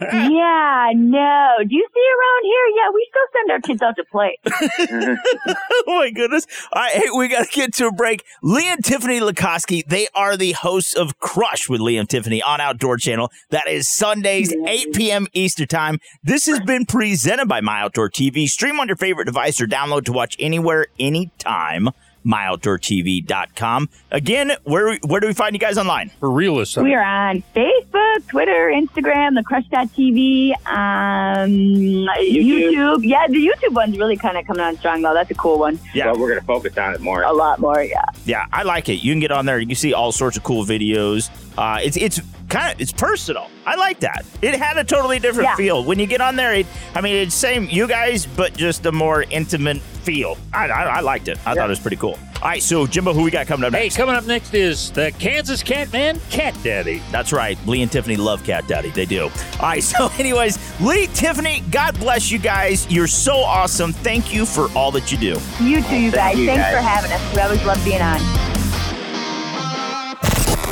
"Yeah, 0.00 0.90
no. 0.94 1.56
Do 1.60 1.74
you 1.74 1.86
see 1.94 2.06
around 2.16 2.42
here? 2.44 2.66
Yeah, 2.76 2.88
we 2.94 3.08
still 3.10 3.28
send 3.32 3.50
our 3.50 3.60
kids 3.60 3.82
out 3.82 3.96
to 3.96 4.04
play." 4.10 4.38
oh 5.86 5.98
my 5.98 6.10
goodness. 6.10 6.46
All 6.72 6.82
right, 6.82 6.92
hey, 6.92 7.08
we 7.16 7.28
got 7.28 7.46
to 7.46 7.50
get 7.52 7.74
to 7.74 7.86
a 7.88 7.92
break. 7.92 8.24
Lee 8.42 8.68
and 8.68 8.84
Tiffany 8.84 9.20
Lakosky, 9.20 9.84
they 9.86 10.08
are 10.14 10.36
the 10.36 10.52
hosts 10.52 10.94
of 10.94 11.18
Crush 11.18 11.68
with 11.68 11.80
Lee 11.80 11.96
and 11.96 12.08
Tiffany 12.08 12.42
on 12.42 12.60
Outdoor 12.60 12.96
Channel. 12.96 13.30
That 13.50 13.68
is 13.68 13.88
Sundays, 14.02 14.52
8 14.66 14.94
p.m. 14.94 15.28
Eastern 15.32 15.68
Time. 15.68 16.00
This 16.24 16.46
has 16.46 16.58
been 16.58 16.86
presented 16.86 17.46
by 17.46 17.60
My 17.60 17.82
Outdoor 17.82 18.10
TV. 18.10 18.48
Stream 18.48 18.80
on 18.80 18.88
your 18.88 18.96
favorite 18.96 19.26
device 19.26 19.60
or 19.60 19.68
download 19.68 20.06
to 20.06 20.12
watch 20.12 20.34
anywhere, 20.40 20.88
anytime. 20.98 21.88
MyOutdoorTV.com. 22.26 23.88
Again, 24.10 24.52
where 24.64 24.96
where 25.06 25.20
do 25.20 25.26
we 25.26 25.32
find 25.32 25.54
you 25.54 25.58
guys 25.58 25.78
online? 25.78 26.10
For 26.20 26.30
realists. 26.30 26.76
We 26.76 26.94
are 26.94 27.02
on 27.02 27.42
Facebook, 27.54 28.26
Twitter, 28.28 28.70
Instagram, 28.74 29.34
the 29.34 29.42
Crush.tv, 29.44 30.52
um, 30.66 31.50
YouTube. 31.50 33.00
Yeah, 33.04 33.26
the 33.28 33.46
YouTube 33.46 33.74
one's 33.74 33.98
really 33.98 34.16
kind 34.16 34.36
of 34.36 34.46
coming 34.46 34.62
on 34.62 34.76
strong, 34.78 35.02
though. 35.02 35.14
That's 35.14 35.30
a 35.30 35.34
cool 35.34 35.58
one. 35.58 35.78
Yeah. 35.94 36.10
But 36.10 36.18
we're 36.18 36.28
going 36.28 36.40
to 36.40 36.46
focus 36.46 36.76
on 36.78 36.94
it 36.94 37.00
more. 37.00 37.22
A 37.22 37.32
lot 37.32 37.58
more, 37.58 37.82
yeah. 37.82 38.02
Yeah, 38.24 38.46
I 38.52 38.62
like 38.62 38.88
it. 38.88 38.94
You 39.02 39.12
can 39.12 39.20
get 39.20 39.32
on 39.32 39.46
there. 39.46 39.58
You 39.58 39.66
can 39.66 39.76
see 39.76 39.92
all 39.94 40.12
sorts 40.12 40.36
of 40.36 40.42
cool 40.42 40.64
videos. 40.64 41.30
Uh, 41.56 41.78
it's 41.82 41.96
it's 41.98 42.20
kind 42.48 42.74
of 42.74 42.80
it's 42.80 42.92
personal. 42.92 43.48
I 43.66 43.76
like 43.76 44.00
that. 44.00 44.24
It 44.40 44.54
had 44.54 44.78
a 44.78 44.84
totally 44.84 45.18
different 45.18 45.50
Yeah. 45.50 45.56
feel 45.56 45.84
when 45.84 45.98
you 45.98 46.06
get 46.06 46.20
on 46.20 46.36
there. 46.36 46.54
It, 46.54 46.66
I 46.94 47.00
mean, 47.00 47.14
it's 47.16 47.34
same 47.34 47.68
you 47.68 47.86
guys, 47.86 48.26
but 48.26 48.54
just 48.56 48.86
a 48.86 48.92
more 48.92 49.22
intimate 49.24 49.78
feel. 49.80 50.36
I, 50.52 50.66
I, 50.68 50.82
I 50.84 51.00
liked 51.00 51.28
it. 51.28 51.38
I 51.46 51.54
thought 51.54 51.66
it 51.66 51.68
was 51.68 51.78
pretty 51.78 51.96
cool. 51.98 52.11
All 52.12 52.48
right, 52.48 52.62
so 52.62 52.86
Jimbo, 52.86 53.12
who 53.12 53.22
we 53.22 53.30
got 53.30 53.46
coming 53.46 53.64
up 53.64 53.72
Hey, 53.72 53.84
next? 53.84 53.96
coming 53.96 54.14
up 54.16 54.24
next 54.26 54.52
is 54.54 54.90
the 54.90 55.12
Kansas 55.18 55.62
Catman 55.62 56.18
Cat 56.30 56.56
Daddy. 56.64 57.00
That's 57.12 57.32
right. 57.32 57.56
Lee 57.66 57.82
and 57.82 57.90
Tiffany 57.92 58.16
love 58.16 58.42
Cat 58.44 58.66
Daddy. 58.66 58.90
They 58.90 59.06
do. 59.06 59.24
All 59.24 59.30
right. 59.62 59.82
So, 59.92 60.08
anyways, 60.18 60.58
Lee, 60.80 61.06
Tiffany, 61.08 61.62
God 61.70 61.98
bless 61.98 62.30
you 62.30 62.38
guys. 62.38 62.90
You're 62.90 63.06
so 63.06 63.36
awesome. 63.36 63.92
Thank 63.92 64.32
you 64.34 64.44
for 64.46 64.68
all 64.76 64.90
that 64.92 65.12
you 65.12 65.18
do. 65.18 65.38
You 65.62 65.82
too, 65.82 65.96
you 65.98 66.10
guys. 66.10 66.38
you, 66.38 66.46
Thanks 66.46 66.62
guys. 66.62 66.74
for 66.74 66.80
having 66.80 67.12
us. 67.12 67.34
We 67.34 67.40
always 67.42 67.64
love 67.64 67.84
being 67.84 68.00
on. 68.02 68.18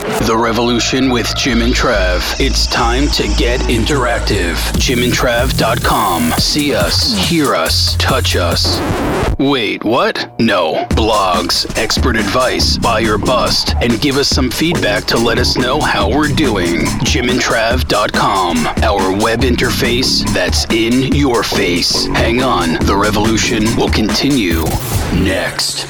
The 0.00 0.36
Revolution 0.36 1.10
with 1.10 1.34
Jim 1.36 1.60
and 1.60 1.74
Trav. 1.74 2.40
It's 2.40 2.66
time 2.66 3.08
to 3.08 3.24
get 3.36 3.60
interactive. 3.62 4.54
JimandTrav.com. 4.76 6.32
See 6.38 6.74
us, 6.74 7.16
hear 7.28 7.54
us, 7.54 7.96
touch 7.96 8.34
us. 8.34 8.80
Wait, 9.38 9.84
what? 9.84 10.38
No. 10.38 10.86
Blogs, 10.90 11.66
expert 11.76 12.16
advice, 12.16 12.78
buy 12.78 13.02
or 13.02 13.18
bust, 13.18 13.74
and 13.82 14.00
give 14.00 14.16
us 14.16 14.28
some 14.28 14.50
feedback 14.50 15.04
to 15.04 15.18
let 15.18 15.38
us 15.38 15.56
know 15.58 15.80
how 15.80 16.08
we're 16.08 16.28
doing. 16.34 16.80
JimandTrav.com. 17.04 18.66
Our 18.82 19.22
web 19.22 19.40
interface 19.40 20.26
that's 20.32 20.64
in 20.72 21.14
your 21.14 21.42
face. 21.42 22.06
Hang 22.06 22.42
on, 22.42 22.84
the 22.86 22.96
revolution 22.96 23.64
will 23.76 23.90
continue 23.90 24.64
next. 25.22 25.86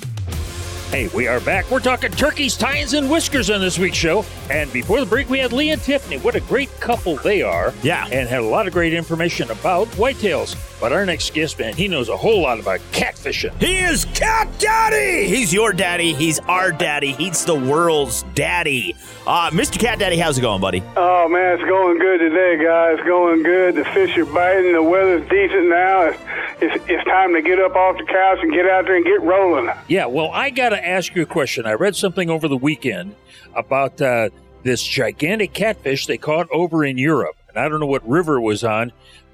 Hey, 0.91 1.07
we 1.15 1.25
are 1.25 1.39
back. 1.39 1.71
We're 1.71 1.79
talking 1.79 2.11
turkeys, 2.11 2.57
tines, 2.57 2.91
and 2.95 3.09
whiskers 3.09 3.49
on 3.49 3.61
this 3.61 3.79
week's 3.79 3.95
show. 3.95 4.25
And 4.49 4.69
before 4.73 4.99
the 4.99 5.05
break, 5.05 5.29
we 5.29 5.39
had 5.39 5.53
Lee 5.53 5.69
and 5.69 5.81
Tiffany. 5.81 6.17
What 6.17 6.35
a 6.35 6.41
great 6.41 6.69
couple 6.81 7.15
they 7.15 7.41
are. 7.41 7.73
Yeah. 7.81 8.07
And 8.11 8.27
had 8.27 8.41
a 8.41 8.45
lot 8.45 8.67
of 8.67 8.73
great 8.73 8.93
information 8.93 9.49
about 9.51 9.87
whitetails. 9.91 10.57
But 10.81 10.91
our 10.91 11.05
next 11.05 11.33
guest, 11.33 11.59
man, 11.59 11.75
he 11.75 11.87
knows 11.87 12.09
a 12.09 12.17
whole 12.17 12.41
lot 12.41 12.59
about 12.59 12.79
catfishing. 12.91 13.53
He 13.61 13.77
is 13.77 14.03
Cat 14.05 14.49
Daddy. 14.57 15.27
He's 15.27 15.53
your 15.53 15.71
daddy. 15.71 16.13
He's 16.13 16.39
our 16.39 16.71
daddy. 16.71 17.13
He's 17.13 17.45
the 17.45 17.55
world's 17.55 18.23
daddy. 18.33 18.95
Uh, 19.27 19.51
Mr. 19.51 19.79
Cat 19.79 19.99
Daddy, 19.99 20.17
how's 20.17 20.39
it 20.39 20.41
going, 20.41 20.59
buddy? 20.59 20.83
Oh 20.97 21.29
man, 21.29 21.59
it's 21.59 21.69
going 21.69 21.99
good 21.99 22.17
today, 22.17 22.61
guys. 22.61 22.97
Going 23.05 23.43
good. 23.43 23.75
The 23.75 23.85
fish 23.85 24.17
are 24.17 24.25
biting. 24.25 24.73
The 24.73 24.81
weather's 24.81 25.29
decent 25.29 25.69
now. 25.69 26.01
It's, 26.07 26.19
it's, 26.61 26.83
it's 26.89 27.03
time 27.05 27.33
to 27.35 27.43
get 27.43 27.59
up 27.59 27.75
off 27.75 27.99
the 27.99 28.05
couch 28.05 28.39
and 28.41 28.51
get 28.51 28.67
out 28.67 28.85
there 28.85 28.95
and 28.95 29.05
get 29.05 29.21
rolling. 29.21 29.69
Yeah, 29.87 30.07
well, 30.07 30.31
I 30.31 30.49
got 30.49 30.73
ask 30.81 31.15
you 31.15 31.21
a 31.21 31.25
question. 31.27 31.65
I 31.65 31.73
read 31.73 31.95
something 31.95 32.29
over 32.29 32.47
the 32.47 32.57
weekend 32.57 33.15
about 33.55 34.01
uh, 34.01 34.29
this 34.63 34.83
gigantic 34.83 35.53
catfish 35.53 36.05
they 36.05 36.17
caught 36.17 36.47
over 36.51 36.85
in 36.85 36.97
Europe. 36.97 37.35
And 37.49 37.57
I 37.57 37.67
don't 37.67 37.79
know 37.79 37.85
what 37.85 38.07
river 38.07 38.37
it 38.37 38.41
was 38.41 38.63
on, 38.63 38.91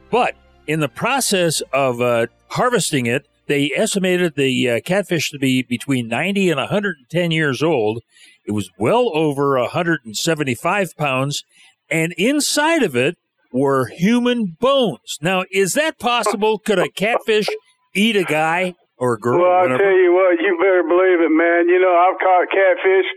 but 0.09 0.35
in 0.65 0.79
the 0.79 0.89
process 0.89 1.61
of 1.73 2.01
uh, 2.01 2.27
harvesting 2.49 3.05
it, 3.05 3.27
they 3.47 3.71
estimated 3.75 4.35
the 4.35 4.69
uh, 4.69 4.79
catfish 4.81 5.31
to 5.31 5.39
be 5.39 5.63
between 5.63 6.07
90 6.07 6.49
and 6.49 6.59
110 6.59 7.31
years 7.31 7.63
old. 7.63 8.03
It 8.45 8.51
was 8.51 8.69
well 8.77 9.09
over 9.13 9.57
175 9.57 10.97
pounds, 10.97 11.43
and 11.89 12.13
inside 12.17 12.83
of 12.83 12.95
it 12.95 13.17
were 13.51 13.87
human 13.87 14.57
bones. 14.59 15.17
Now, 15.21 15.45
is 15.51 15.73
that 15.73 15.97
possible? 15.97 16.59
Could 16.59 16.79
a 16.79 16.89
catfish 16.89 17.47
eat 17.93 18.17
a 18.17 18.23
guy 18.23 18.75
or 18.97 19.13
a 19.15 19.19
girl? 19.19 19.39
Well, 19.41 19.51
I'll 19.53 19.69
whatever? 19.69 19.83
tell 19.83 19.97
you 19.97 20.13
what, 20.13 20.37
you 20.41 20.57
better 20.57 20.83
believe 20.83 21.21
it, 21.21 21.33
man. 21.33 21.69
You 21.69 21.79
know, 21.81 21.93
I've 21.93 22.17
caught 22.19 22.49
catfish 22.49 23.09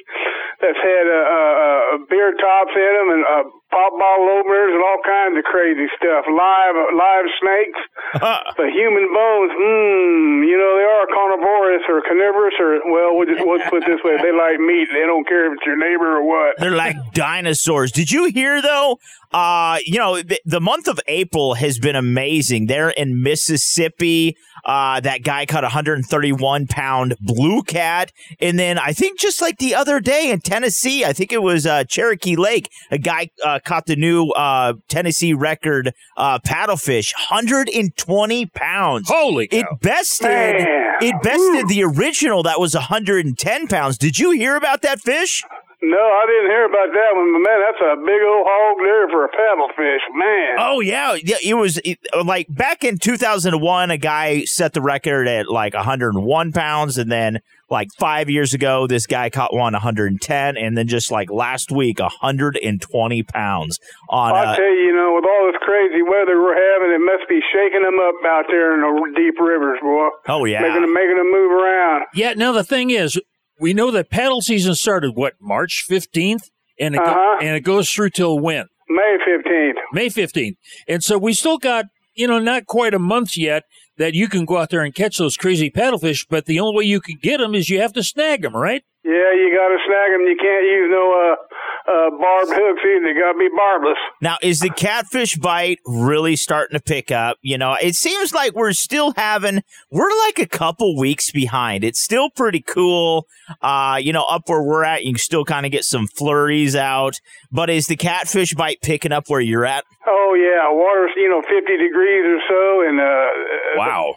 that's 0.60 0.80
had 0.80 1.06
uh, 1.08 1.24
uh, 1.24 1.54
uh, 1.60 1.96
beer 2.08 2.32
tops 2.36 2.72
in 2.76 2.92
them 3.00 3.08
and 3.16 3.22
uh, 3.24 3.44
pop 3.70 3.94
bottle 3.94 4.28
openers 4.28 4.74
and 4.74 4.82
all 4.82 5.00
kinds 5.06 5.38
of 5.38 5.44
crazy 5.46 5.86
stuff. 5.96 6.26
Live 6.26 6.76
live 6.94 7.26
snakes, 7.38 7.80
the 8.58 8.68
human 8.70 9.06
bones. 9.14 9.50
Mmm, 9.54 10.46
you 10.46 10.58
know 10.58 10.72
they 10.76 10.86
are 10.86 11.06
carnivorous 11.06 11.82
or 11.88 12.02
carnivorous 12.02 12.54
or 12.58 12.82
well, 12.90 13.14
we'll 13.16 13.30
just 13.30 13.42
let's 13.46 13.68
put 13.70 13.82
it 13.82 13.86
this 13.86 14.02
way: 14.04 14.18
they 14.18 14.34
like 14.34 14.58
meat. 14.58 14.88
They 14.92 15.06
don't 15.06 15.26
care 15.26 15.50
if 15.50 15.58
it's 15.58 15.66
your 15.66 15.78
neighbor 15.78 16.18
or 16.18 16.26
what. 16.26 16.58
They're 16.58 16.74
like 16.74 16.96
dinosaurs. 17.14 17.92
Did 17.92 18.10
you 18.10 18.26
hear 18.26 18.60
though? 18.60 18.98
Uh, 19.32 19.78
you 19.84 19.98
know, 19.98 20.20
the, 20.20 20.40
the 20.44 20.60
month 20.60 20.88
of 20.88 20.98
April 21.06 21.54
has 21.54 21.78
been 21.78 21.94
amazing. 21.94 22.66
There 22.66 22.90
in 22.90 23.22
Mississippi, 23.22 24.36
uh, 24.64 24.98
that 25.00 25.22
guy 25.22 25.46
caught 25.46 25.62
a 25.62 25.70
131 25.70 26.66
pound 26.66 27.14
blue 27.20 27.62
cat, 27.62 28.12
and 28.40 28.58
then 28.58 28.76
I 28.76 28.92
think 28.92 29.20
just 29.20 29.40
like 29.40 29.58
the 29.58 29.74
other 29.76 30.00
day 30.00 30.30
in 30.30 30.40
Tennessee, 30.40 31.04
I 31.04 31.12
think 31.12 31.32
it 31.32 31.42
was 31.42 31.64
uh, 31.64 31.84
Cherokee 31.84 32.34
Lake, 32.34 32.70
a 32.90 32.98
guy 32.98 33.30
uh, 33.44 33.59
caught 33.64 33.86
the 33.86 33.96
new 33.96 34.28
uh, 34.30 34.74
Tennessee 34.88 35.34
record 35.34 35.94
uh, 36.16 36.38
paddlefish, 36.40 37.12
120 37.30 38.46
pounds. 38.46 39.08
Holy 39.08 39.48
cow. 39.48 39.58
It 39.58 39.66
bested. 39.80 40.28
Man. 40.28 40.94
It 41.00 41.22
bested 41.22 41.68
the 41.68 41.84
original 41.84 42.42
that 42.42 42.60
was 42.60 42.74
110 42.74 43.68
pounds. 43.68 43.98
Did 43.98 44.18
you 44.18 44.32
hear 44.32 44.56
about 44.56 44.82
that 44.82 45.00
fish? 45.00 45.42
No, 45.82 45.96
I 45.96 46.26
didn't 46.26 46.50
hear 46.50 46.66
about 46.66 46.92
that 46.92 47.16
one, 47.16 47.32
but 47.32 47.38
man, 47.38 47.60
that's 47.64 47.80
a 47.80 47.96
big 47.96 48.20
old 48.22 48.46
hog 48.46 48.76
there 48.84 49.08
for 49.08 49.24
a 49.24 49.30
paddlefish, 49.30 50.14
man. 50.14 50.56
Oh 50.58 50.80
yeah, 50.80 51.16
yeah. 51.24 51.36
It 51.42 51.54
was 51.54 51.78
it, 51.78 51.98
like 52.22 52.48
back 52.50 52.84
in 52.84 52.98
2001, 52.98 53.90
a 53.90 53.96
guy 53.96 54.44
set 54.44 54.74
the 54.74 54.82
record 54.82 55.26
at 55.26 55.48
like 55.48 55.72
101 55.72 56.52
pounds, 56.52 56.98
and 56.98 57.10
then 57.10 57.40
like 57.70 57.88
five 57.98 58.28
years 58.28 58.52
ago, 58.54 58.86
this 58.86 59.06
guy 59.06 59.30
caught 59.30 59.54
one 59.54 59.72
110, 59.74 60.56
and 60.56 60.76
then 60.76 60.88
just 60.88 61.10
like 61.10 61.30
last 61.30 61.70
week, 61.70 62.00
120 62.00 63.22
pounds 63.24 63.78
on. 64.08 64.32
I 64.32 64.44
Uh, 64.52 64.56
tell 64.56 64.64
you, 64.64 64.86
you 64.88 64.94
know, 64.94 65.14
with 65.14 65.24
all 65.24 65.46
this 65.52 65.60
crazy 65.62 66.02
weather 66.02 66.40
we're 66.40 66.54
having, 66.54 66.92
it 66.94 66.98
must 67.04 67.28
be 67.28 67.40
shaking 67.52 67.82
them 67.82 67.98
up 68.00 68.14
out 68.26 68.44
there 68.50 68.74
in 68.74 68.80
the 68.80 69.12
deep 69.16 69.38
rivers, 69.40 69.78
boy. 69.82 70.08
oh 70.28 70.44
yeah, 70.44 70.60
Making 70.62 70.82
them, 70.82 70.92
making 70.94 71.16
them 71.16 71.30
move 71.30 71.52
around. 71.52 72.04
Yeah. 72.14 72.34
Now 72.34 72.52
the 72.52 72.64
thing 72.64 72.90
is, 72.90 73.20
we 73.58 73.74
know 73.74 73.90
that 73.90 74.10
paddle 74.10 74.40
season 74.40 74.74
started 74.74 75.12
what 75.14 75.34
March 75.40 75.84
fifteenth, 75.86 76.50
and 76.78 76.94
it 76.94 77.00
Uh-huh. 77.00 77.38
and 77.40 77.56
it 77.56 77.60
goes 77.60 77.90
through 77.90 78.10
till 78.10 78.38
when 78.38 78.66
May 78.88 79.16
15th. 79.26 79.74
May 79.92 80.08
fifteenth, 80.08 80.56
and 80.88 81.02
so 81.04 81.18
we 81.18 81.32
still 81.34 81.58
got 81.58 81.86
you 82.14 82.26
know 82.26 82.38
not 82.38 82.66
quite 82.66 82.94
a 82.94 82.98
month 82.98 83.36
yet 83.36 83.64
that 84.00 84.14
you 84.14 84.28
can 84.28 84.46
go 84.46 84.56
out 84.56 84.70
there 84.70 84.82
and 84.82 84.94
catch 84.94 85.18
those 85.18 85.36
crazy 85.36 85.70
paddlefish. 85.70 86.26
But 86.28 86.46
the 86.46 86.58
only 86.58 86.76
way 86.76 86.84
you 86.84 87.00
can 87.00 87.18
get 87.22 87.38
them 87.38 87.54
is 87.54 87.68
you 87.68 87.80
have 87.80 87.92
to 87.92 88.02
snag 88.02 88.42
them, 88.42 88.56
right? 88.56 88.82
Yeah, 89.04 89.32
you 89.32 89.50
got 89.56 89.68
to 89.68 89.78
snag 89.86 90.12
them. 90.12 90.26
You 90.26 90.36
can't 90.36 90.64
use 90.64 90.88
no 90.90 91.12
uh, 91.12 91.90
uh, 91.90 92.10
barbed 92.10 92.52
hooks 92.52 92.82
either. 92.84 93.14
They 93.14 93.18
got 93.18 93.32
to 93.32 93.38
be 93.38 93.48
barbless. 93.56 93.96
Now, 94.20 94.36
is 94.42 94.60
the 94.60 94.70
catfish 94.70 95.36
bite 95.36 95.78
really 95.86 96.36
starting 96.36 96.78
to 96.78 96.82
pick 96.82 97.10
up? 97.10 97.38
You 97.40 97.56
know, 97.56 97.76
it 97.82 97.94
seems 97.94 98.34
like 98.34 98.54
we're 98.54 98.72
still 98.72 99.14
having, 99.16 99.62
we're 99.90 100.10
like 100.26 100.38
a 100.38 100.46
couple 100.46 100.98
weeks 100.98 101.30
behind. 101.30 101.82
It's 101.82 102.00
still 102.00 102.28
pretty 102.28 102.60
cool. 102.60 103.26
Uh, 103.62 103.98
you 104.00 104.12
know, 104.12 104.24
up 104.28 104.48
where 104.48 104.62
we're 104.62 104.84
at, 104.84 105.02
you 105.04 105.12
can 105.12 105.18
still 105.18 105.46
kind 105.46 105.64
of 105.64 105.72
get 105.72 105.84
some 105.84 106.06
flurries 106.06 106.76
out. 106.76 107.20
But 107.52 107.68
is 107.68 107.86
the 107.90 107.96
catfish 107.98 108.54
bite 108.54 108.78
picking 108.80 109.10
up 109.10 109.26
where 109.26 109.40
you're 109.42 109.66
at? 109.66 109.82
Oh 110.06 110.38
yeah, 110.38 110.70
water's 110.70 111.10
you 111.18 111.26
know 111.28 111.42
50 111.42 111.50
degrees 111.66 112.24
or 112.24 112.40
so, 112.46 112.62
and 112.86 112.96
uh, 113.02 113.26
Wow. 113.74 114.14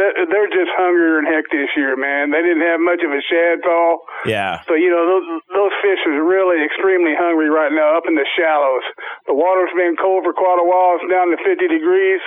they're 0.00 0.24
they're 0.28 0.48
just 0.52 0.72
hungrier 0.76 1.20
than 1.20 1.28
heck 1.28 1.44
this 1.52 1.68
year, 1.76 1.96
man. 2.00 2.32
They 2.32 2.40
didn't 2.40 2.64
have 2.64 2.80
much 2.80 3.04
of 3.04 3.12
a 3.12 3.20
shad 3.28 3.60
fall, 3.60 4.00
Yeah. 4.24 4.64
so 4.64 4.72
you 4.74 4.88
know 4.88 5.04
those 5.04 5.26
those 5.52 5.74
fish 5.84 6.00
are 6.08 6.16
really 6.24 6.64
extremely 6.64 7.12
hungry 7.12 7.52
right 7.52 7.70
now 7.72 7.96
up 7.96 8.08
in 8.08 8.16
the 8.16 8.24
shallows. 8.40 8.84
The 9.28 9.36
water's 9.36 9.72
been 9.76 9.96
cold 10.00 10.24
for 10.24 10.32
quite 10.32 10.56
a 10.60 10.64
while. 10.66 10.96
It's 10.96 11.06
down 11.12 11.28
to 11.32 11.38
50 11.44 11.68
degrees, 11.68 12.20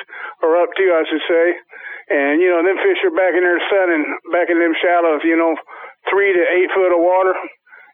or 0.46 0.56
up 0.62 0.70
to 0.78 0.84
I 0.94 1.04
should 1.10 1.26
say, 1.26 1.46
and 2.14 2.38
you 2.42 2.54
know 2.54 2.62
them 2.62 2.78
fish 2.86 3.02
are 3.02 3.14
back 3.18 3.34
in 3.34 3.42
their 3.42 3.62
sunning, 3.66 4.06
back 4.32 4.54
in 4.54 4.62
them 4.62 4.78
shallows. 4.78 5.26
You 5.26 5.36
know, 5.42 5.58
three 6.10 6.32
to 6.38 6.44
eight 6.54 6.70
foot 6.78 6.94
of 6.94 7.02
water. 7.02 7.34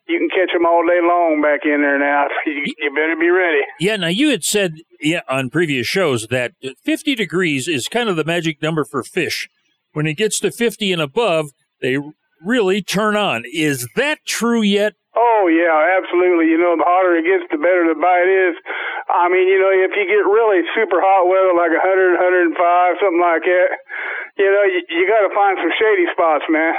You 0.07 0.19
can 0.19 0.29
catch 0.29 0.53
them 0.53 0.65
all 0.65 0.85
day 0.85 0.99
long 1.01 1.41
back 1.41 1.61
in 1.65 1.81
there 1.81 1.99
now. 1.99 2.27
You, 2.45 2.63
you 2.77 2.93
better 2.93 3.15
be 3.19 3.29
ready. 3.29 3.61
Yeah. 3.79 3.95
Now 3.95 4.07
you 4.07 4.29
had 4.29 4.43
said 4.43 4.75
yeah 5.01 5.21
on 5.27 5.49
previous 5.49 5.87
shows 5.87 6.27
that 6.27 6.53
fifty 6.83 7.15
degrees 7.15 7.67
is 7.67 7.87
kind 7.87 8.07
of 8.09 8.15
the 8.15 8.23
magic 8.23 8.61
number 8.61 8.85
for 8.85 9.03
fish. 9.03 9.49
When 9.93 10.05
it 10.05 10.15
gets 10.15 10.39
to 10.41 10.51
fifty 10.51 10.93
and 10.93 11.01
above, 11.01 11.51
they 11.81 11.97
really 12.43 12.81
turn 12.81 13.15
on. 13.15 13.43
Is 13.51 13.87
that 13.95 14.19
true 14.25 14.61
yet? 14.61 14.93
Oh 15.15 15.47
yeah, 15.47 15.95
absolutely. 15.95 16.51
You 16.51 16.59
know, 16.59 16.75
the 16.75 16.83
hotter 16.83 17.15
it 17.15 17.23
gets, 17.23 17.47
the 17.47 17.57
better 17.57 17.87
the 17.87 17.95
bite 17.95 18.27
is. 18.27 18.59
I 19.07 19.31
mean, 19.31 19.47
you 19.47 19.55
know, 19.55 19.71
if 19.71 19.95
you 19.95 20.03
get 20.03 20.27
really 20.27 20.59
super 20.75 20.99
hot 20.99 21.31
weather, 21.31 21.55
like 21.55 21.71
100, 21.71 22.19
105, 22.19 22.99
something 22.99 23.23
like 23.23 23.47
that, 23.47 23.69
you 24.35 24.49
know, 24.51 24.65
you, 24.67 24.83
you 24.91 25.07
got 25.07 25.23
to 25.23 25.31
find 25.31 25.55
some 25.55 25.71
shady 25.79 26.03
spots, 26.11 26.43
man. 26.51 26.73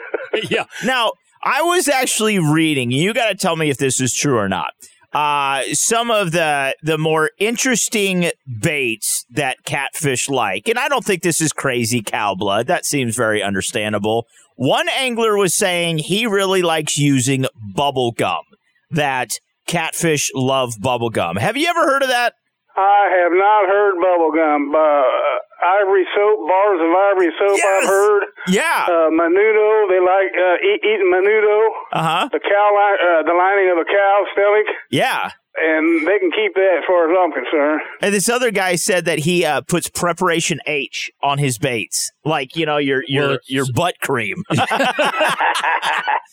yeah. 0.48 0.64
Now, 0.88 1.12
I 1.44 1.62
was 1.62 1.88
actually 1.88 2.38
reading, 2.38 2.90
you 2.90 3.12
got 3.12 3.28
to 3.28 3.34
tell 3.34 3.56
me 3.56 3.68
if 3.70 3.76
this 3.76 4.00
is 4.00 4.14
true 4.14 4.38
or 4.38 4.48
not. 4.48 4.72
Uh, 5.12 5.62
some 5.72 6.10
of 6.10 6.32
the 6.32 6.74
the 6.82 6.96
more 6.96 7.32
interesting 7.38 8.30
baits 8.60 9.26
that 9.30 9.62
catfish 9.64 10.30
like, 10.30 10.68
and 10.68 10.78
I 10.78 10.88
don't 10.88 11.04
think 11.04 11.22
this 11.22 11.42
is 11.42 11.52
crazy 11.52 12.02
cow 12.02 12.34
blood. 12.34 12.66
That 12.66 12.86
seems 12.86 13.14
very 13.14 13.42
understandable. 13.42 14.26
One 14.56 14.88
angler 14.88 15.36
was 15.36 15.54
saying 15.54 15.98
he 15.98 16.26
really 16.26 16.62
likes 16.62 16.96
using 16.96 17.44
bubble 17.74 18.12
gum. 18.12 18.44
That 18.90 19.38
catfish 19.66 20.30
love 20.34 20.80
bubble 20.80 21.10
gum. 21.10 21.36
Have 21.36 21.58
you 21.58 21.68
ever 21.68 21.80
heard 21.80 22.02
of 22.02 22.08
that? 22.08 22.34
I 22.74 23.08
have 23.22 23.32
not 23.32 23.68
heard 23.68 23.96
bubblegum. 24.02 24.74
Uh, 24.74 25.38
ivory 25.62 26.06
soap, 26.14 26.48
bars 26.48 26.80
of 26.82 26.90
ivory 26.90 27.30
soap, 27.38 27.58
I've 27.62 27.88
heard. 27.88 28.22
Yeah. 28.48 28.86
Uh, 28.90 29.08
menudo, 29.14 29.88
they 29.88 30.00
like 30.02 30.34
uh, 30.34 30.58
eat, 30.66 30.80
eating 30.84 31.10
menudo. 31.10 31.68
Uh 31.92 32.02
huh. 32.02 32.28
The 32.32 32.40
cow, 32.40 32.68
li- 32.74 33.00
uh, 33.02 33.22
the 33.22 33.34
lining 33.34 33.70
of 33.70 33.78
a 33.78 33.86
cow's 33.86 34.26
stomach. 34.34 34.66
Yeah. 34.90 35.30
And 35.54 36.06
they 36.06 36.18
can 36.18 36.30
keep 36.30 36.54
that 36.54 36.78
as 36.78 36.84
far 36.86 37.10
as 37.10 37.18
I'm 37.18 37.32
concerned. 37.32 37.82
And 38.00 38.14
this 38.14 38.28
other 38.28 38.50
guy 38.50 38.76
said 38.76 39.04
that 39.04 39.20
he 39.20 39.44
uh, 39.44 39.60
puts 39.60 39.88
preparation 39.88 40.60
H 40.66 41.10
on 41.22 41.38
his 41.38 41.58
baits, 41.58 42.10
like 42.24 42.56
you 42.56 42.64
know 42.64 42.78
your 42.78 43.04
your 43.06 43.28
Well, 43.28 43.38
your 43.46 43.66
butt 43.74 43.96
cream. 44.00 44.44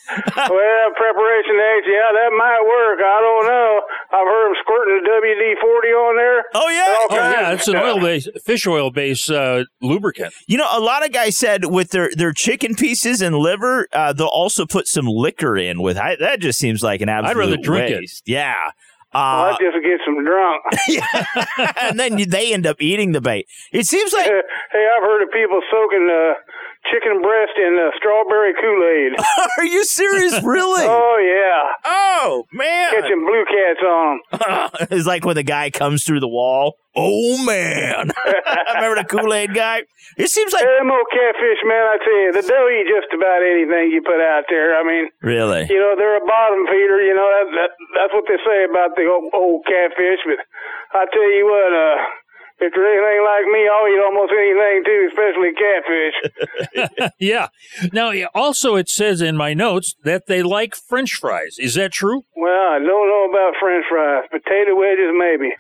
well, 0.09 0.89
preparation 0.97 1.55
H, 1.55 1.85
yeah, 1.85 2.09
that 2.15 2.31
might 2.35 2.63
work. 2.65 2.99
I 3.03 3.19
don't 3.21 3.45
know. 3.45 3.81
I've 4.11 4.27
heard 4.27 4.47
them 4.49 4.55
squirting 4.61 5.03
the 5.03 5.09
WD 5.09 5.61
40 5.61 5.87
on 5.89 6.15
there. 6.17 6.43
Oh, 6.55 6.69
yeah. 6.69 6.95
Oh 7.11 7.31
yeah, 7.31 7.51
it's 7.51 7.67
an 7.67 7.75
oil 7.75 7.99
based 7.99 8.29
fish 8.43 8.65
oil 8.65 8.89
based 8.91 9.29
uh, 9.29 9.65
lubricant. 9.81 10.33
You 10.47 10.57
know, 10.57 10.67
a 10.71 10.79
lot 10.79 11.05
of 11.05 11.11
guys 11.11 11.37
said 11.37 11.65
with 11.65 11.91
their, 11.91 12.09
their 12.15 12.33
chicken 12.33 12.75
pieces 12.75 13.21
and 13.21 13.35
liver, 13.35 13.87
uh, 13.93 14.13
they'll 14.13 14.27
also 14.27 14.65
put 14.65 14.87
some 14.87 15.05
liquor 15.05 15.57
in 15.57 15.81
with. 15.81 15.97
I, 15.97 16.15
that 16.19 16.39
just 16.39 16.57
seems 16.57 16.81
like 16.81 17.01
an 17.01 17.09
absolute. 17.09 17.31
I'd 17.31 17.37
rather 17.37 17.57
drink 17.57 17.91
it. 17.91 17.99
waste. 17.99 18.23
Yeah. 19.13 19.19
Well, 19.19 19.45
Uh, 19.45 19.51
that 19.51 19.59
just 19.59 19.83
gets 19.83 20.03
them 20.05 20.23
drunk. 20.23 20.63
and 21.81 21.99
then 21.99 22.29
they 22.29 22.53
end 22.53 22.67
up 22.67 22.77
eating 22.79 23.11
the 23.11 23.21
bait. 23.21 23.47
It 23.71 23.85
seems 23.87 24.13
like. 24.13 24.25
hey, 24.25 24.41
I've 24.95 25.03
heard 25.03 25.23
of 25.23 25.29
people 25.31 25.59
soaking 25.71 26.09
uh, 26.11 26.33
chicken 26.91 27.21
breast 27.21 27.53
in 27.57 27.77
uh, 27.79 27.89
strawberry 27.97 28.53
Kool 28.53 28.83
Aid. 28.83 29.19
Are 29.57 29.65
you 29.65 29.83
serious? 29.85 30.39
Really? 30.43 30.83
oh, 30.85 31.17
yeah. 31.21 31.73
Oh, 31.85 32.43
man. 32.53 32.91
Catching 32.91 33.25
blue 33.25 33.45
cats 33.45 33.81
on 33.83 34.19
'em. 34.33 34.87
it's 34.97 35.07
like 35.07 35.25
when 35.25 35.35
the 35.35 35.43
guy 35.43 35.69
comes 35.71 36.03
through 36.03 36.19
the 36.19 36.27
wall. 36.27 36.75
Oh 36.99 37.39
man! 37.47 38.11
I 38.11 38.75
remember 38.75 38.99
the 38.99 39.07
Kool 39.07 39.31
Aid 39.31 39.55
guy? 39.55 39.87
It 40.19 40.27
seems 40.27 40.51
like 40.51 40.67
Them 40.67 40.91
old 40.91 41.07
catfish, 41.15 41.63
man, 41.63 41.85
I 41.87 41.95
tell 42.03 42.19
you, 42.19 42.29
they'll 42.35 42.71
eat 42.75 42.91
just 42.91 43.07
about 43.15 43.39
anything 43.39 43.95
you 43.95 44.03
put 44.03 44.19
out 44.19 44.43
there. 44.51 44.75
I 44.75 44.83
mean, 44.83 45.07
really. 45.23 45.63
you 45.71 45.79
know, 45.79 45.95
they're 45.95 46.19
a 46.19 46.27
bottom 46.27 46.67
feeder. 46.67 46.99
You 46.99 47.15
know, 47.15 47.23
that, 47.31 47.47
that 47.55 47.71
that's 47.95 48.11
what 48.11 48.27
they 48.27 48.35
say 48.43 48.67
about 48.67 48.99
the 48.99 49.07
old, 49.07 49.31
old 49.31 49.63
catfish. 49.63 50.19
But 50.27 50.43
I 50.91 51.07
tell 51.07 51.31
you 51.31 51.47
what, 51.47 51.71
uh, 51.71 51.95
if 52.61 52.73
they're 52.73 52.91
anything 52.91 53.23
like 53.23 53.45
me, 53.47 53.67
I'll 53.71 53.87
eat 53.87 54.01
almost 54.03 54.33
anything 54.35 54.83
too, 54.85 55.07
especially 55.09 55.53
catfish. 55.55 57.11
yeah. 57.19 57.47
Now, 57.93 58.11
also, 58.35 58.75
it 58.75 58.89
says 58.89 59.21
in 59.21 59.37
my 59.37 59.53
notes 59.53 59.95
that 60.03 60.27
they 60.27 60.43
like 60.43 60.75
French 60.75 61.13
fries. 61.13 61.55
Is 61.57 61.75
that 61.75 61.91
true? 61.91 62.23
well, 62.35 62.71
I 62.71 62.79
don't 62.79 63.07
know 63.07 63.29
about 63.29 63.53
French 63.59 63.85
fries, 63.89 64.23
potato 64.31 64.75
wedges 64.75 65.11
maybe. 65.17 65.51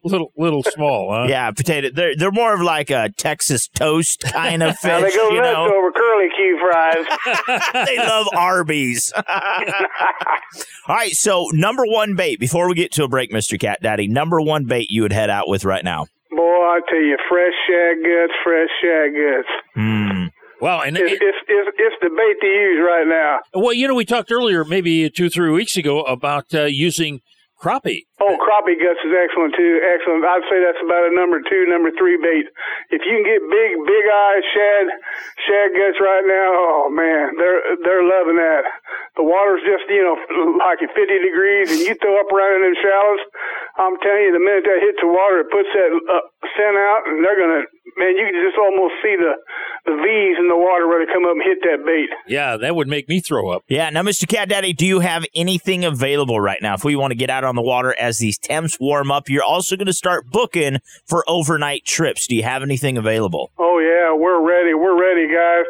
little, 0.04 0.32
little 0.36 0.62
small, 0.62 1.12
huh? 1.12 1.26
Yeah, 1.28 1.50
potato. 1.50 1.90
They're 1.92 2.16
they're 2.16 2.32
more 2.32 2.54
of 2.54 2.60
like 2.60 2.90
a 2.90 3.10
Texas 3.16 3.68
toast 3.68 4.20
kind 4.20 4.62
of 4.62 4.76
Now 4.84 5.00
they 5.00 5.14
go 5.14 5.30
you 5.30 5.40
nuts 5.40 5.52
know, 5.52 5.74
over 5.76 5.92
curly 5.92 6.28
Q 6.36 6.58
fries. 6.60 7.86
they 7.86 7.98
love 7.98 8.26
Arby's. 8.34 9.12
All 10.88 10.94
right, 10.94 11.12
so 11.12 11.46
number 11.52 11.84
one 11.84 12.14
bait 12.14 12.38
before 12.38 12.68
we 12.68 12.74
get 12.74 12.92
to 12.92 13.04
a 13.04 13.08
break, 13.08 13.32
Mister 13.32 13.56
Cat 13.56 13.80
Daddy. 13.82 14.08
Number 14.08 14.40
one 14.40 14.64
bait 14.64 14.90
you 14.90 15.02
would 15.02 15.12
head 15.12 15.30
out 15.30 15.48
with 15.48 15.55
right 15.64 15.84
now. 15.84 16.06
Boy, 16.30 16.42
I 16.42 16.80
tell 16.88 17.00
you, 17.00 17.16
fresh 17.28 17.52
shad 17.68 17.96
guts, 18.02 18.32
fresh 18.44 18.68
shad 18.82 19.12
guts. 19.14 19.48
Mm. 19.76 20.30
Wow, 20.60 20.80
and 20.80 20.96
It's, 20.96 21.12
it's, 21.12 21.22
it's, 21.48 21.76
it's 21.78 21.96
the 22.00 22.08
bait 22.08 22.36
to 22.40 22.46
use 22.46 22.84
right 22.84 23.06
now. 23.06 23.40
Well, 23.54 23.74
you 23.74 23.86
know, 23.86 23.94
we 23.94 24.04
talked 24.04 24.32
earlier, 24.32 24.64
maybe 24.64 25.08
two, 25.10 25.28
three 25.28 25.50
weeks 25.50 25.76
ago, 25.76 26.02
about 26.02 26.54
uh, 26.54 26.64
using 26.64 27.20
crappie. 27.60 28.06
Oh, 28.16 28.32
crappie 28.40 28.80
guts 28.80 28.96
is 29.04 29.12
excellent 29.12 29.52
too. 29.52 29.76
Excellent. 29.84 30.24
I'd 30.24 30.48
say 30.48 30.56
that's 30.64 30.80
about 30.80 31.04
a 31.04 31.12
number 31.12 31.36
two, 31.44 31.68
number 31.68 31.92
three 32.00 32.16
bait. 32.16 32.48
If 32.88 33.04
you 33.04 33.12
can 33.12 33.26
get 33.28 33.44
big, 33.44 33.70
big 33.84 34.04
eyes 34.08 34.44
shad, 34.56 34.84
shad 35.44 35.68
guts 35.76 36.00
right 36.00 36.24
now, 36.24 36.48
oh 36.56 36.88
man, 36.88 37.36
they're 37.36 37.60
they're 37.84 38.06
loving 38.08 38.40
that. 38.40 38.64
The 39.20 39.24
water's 39.24 39.60
just 39.68 39.84
you 39.92 40.00
know 40.00 40.16
like 40.64 40.80
at 40.80 40.96
50 40.96 41.04
degrees, 41.20 41.68
and 41.68 41.80
you 41.84 41.92
throw 42.00 42.16
up 42.16 42.32
around 42.32 42.64
in 42.64 42.72
them 42.72 42.76
shallows. 42.80 43.22
I'm 43.76 44.00
telling 44.00 44.24
you, 44.28 44.32
the 44.32 44.40
minute 44.40 44.64
that 44.64 44.80
hits 44.80 45.00
the 45.04 45.12
water, 45.12 45.44
it 45.44 45.52
puts 45.52 45.68
that 45.76 45.92
uh, 45.92 46.24
scent 46.56 46.76
out, 46.80 47.04
and 47.12 47.20
they're 47.20 47.36
gonna 47.36 47.68
man. 48.00 48.16
You 48.16 48.32
can 48.32 48.40
just 48.40 48.56
almost 48.56 48.96
see 49.04 49.16
the 49.16 49.36
the 49.86 49.94
V's 49.96 50.36
in 50.38 50.48
the 50.48 50.56
water 50.56 50.88
where 50.88 51.04
they 51.04 51.10
come 51.12 51.24
up 51.24 51.32
and 51.32 51.42
hit 51.42 51.58
that 51.62 51.84
bait. 51.84 52.08
Yeah, 52.26 52.56
that 52.56 52.74
would 52.74 52.88
make 52.88 53.08
me 53.08 53.20
throw 53.20 53.50
up. 53.50 53.64
Yeah. 53.68 53.90
Now, 53.90 54.02
Mr. 54.02 54.26
Cat 54.28 54.48
Daddy, 54.48 54.72
do 54.72 54.86
you 54.86 55.00
have 55.00 55.24
anything 55.34 55.84
available 55.84 56.40
right 56.40 56.60
now? 56.60 56.74
If 56.74 56.84
we 56.84 56.96
want 56.96 57.12
to 57.12 57.14
get 57.16 57.30
out 57.30 57.44
on 57.44 57.54
the 57.54 57.62
water 57.62 57.94
as 58.06 58.18
these 58.18 58.38
temps 58.38 58.78
warm 58.78 59.10
up, 59.10 59.28
you're 59.28 59.42
also 59.42 59.74
going 59.76 59.86
to 59.86 59.92
start 59.92 60.30
booking 60.30 60.78
for 61.06 61.24
overnight 61.28 61.84
trips. 61.84 62.28
Do 62.28 62.36
you 62.36 62.44
have 62.44 62.62
anything 62.62 62.96
available? 62.96 63.50
Oh 63.58 63.78
yeah, 63.78 64.12
we're 64.14 64.40
ready. 64.46 64.74
We're 64.74 64.96
ready, 64.98 65.26
guys. 65.26 65.64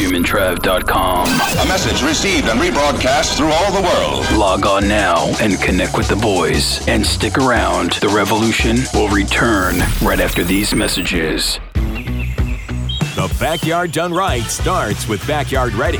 JimandTrav.com. 0.00 1.26
A 1.26 1.68
message 1.68 2.02
received 2.02 2.48
and 2.48 2.58
rebroadcast 2.60 3.36
through 3.36 3.52
all 3.52 3.72
the 3.72 3.82
world. 3.82 4.24
Log 4.38 4.66
on 4.66 4.88
now 4.88 5.26
and 5.40 5.60
connect 5.60 5.96
with 5.96 6.08
the 6.08 6.16
boys. 6.16 6.86
And 6.88 7.04
stick 7.04 7.36
around. 7.38 7.92
The 7.94 8.08
revolution 8.08 8.78
will 8.94 9.08
return 9.08 9.78
right 10.02 10.20
after 10.20 10.42
these 10.42 10.74
messages. 10.74 11.58
The 11.74 13.34
Backyard 13.38 13.92
Done 13.92 14.14
Right 14.14 14.44
starts 14.44 15.06
with 15.06 15.26
Backyard 15.26 15.74
Ready, 15.74 15.98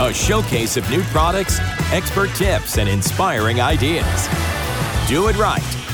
a 0.00 0.12
showcase 0.14 0.76
of 0.76 0.88
new 0.90 1.02
products, 1.04 1.58
expert 1.92 2.30
tips, 2.34 2.78
and 2.78 2.88
inspiring 2.88 3.60
ideas. 3.60 4.28
Do 5.08 5.26
it 5.28 5.36
right 5.36 5.79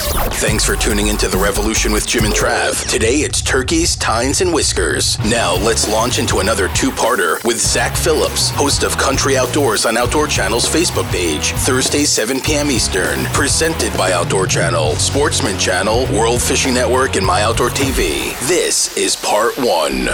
Thanks 0.00 0.64
for 0.64 0.76
tuning 0.76 1.08
into 1.08 1.28
The 1.28 1.36
Revolution 1.36 1.92
with 1.92 2.06
Jim 2.06 2.24
and 2.24 2.32
Trav. 2.32 2.88
Today 2.88 3.16
it's 3.16 3.42
turkeys, 3.42 3.96
tines, 3.96 4.40
and 4.40 4.52
whiskers. 4.52 5.18
Now 5.20 5.56
let's 5.56 5.88
launch 5.88 6.18
into 6.18 6.38
another 6.38 6.68
two-parter 6.68 7.44
with 7.44 7.60
Zach 7.60 7.94
Phillips, 7.94 8.50
host 8.50 8.82
of 8.82 8.96
Country 8.96 9.36
Outdoors 9.36 9.84
on 9.84 9.98
Outdoor 9.98 10.26
Channel's 10.26 10.66
Facebook 10.66 11.10
page. 11.10 11.52
Thursday, 11.52 12.04
7 12.04 12.40
p.m. 12.40 12.70
Eastern. 12.70 13.24
Presented 13.26 13.92
by 13.98 14.12
Outdoor 14.12 14.46
Channel, 14.46 14.94
Sportsman 14.96 15.58
Channel, 15.58 16.06
World 16.16 16.40
Fishing 16.40 16.72
Network, 16.72 17.16
and 17.16 17.26
My 17.26 17.42
Outdoor 17.42 17.68
TV. 17.68 18.38
This 18.48 18.96
is 18.96 19.16
part 19.16 19.58
one. 19.58 20.08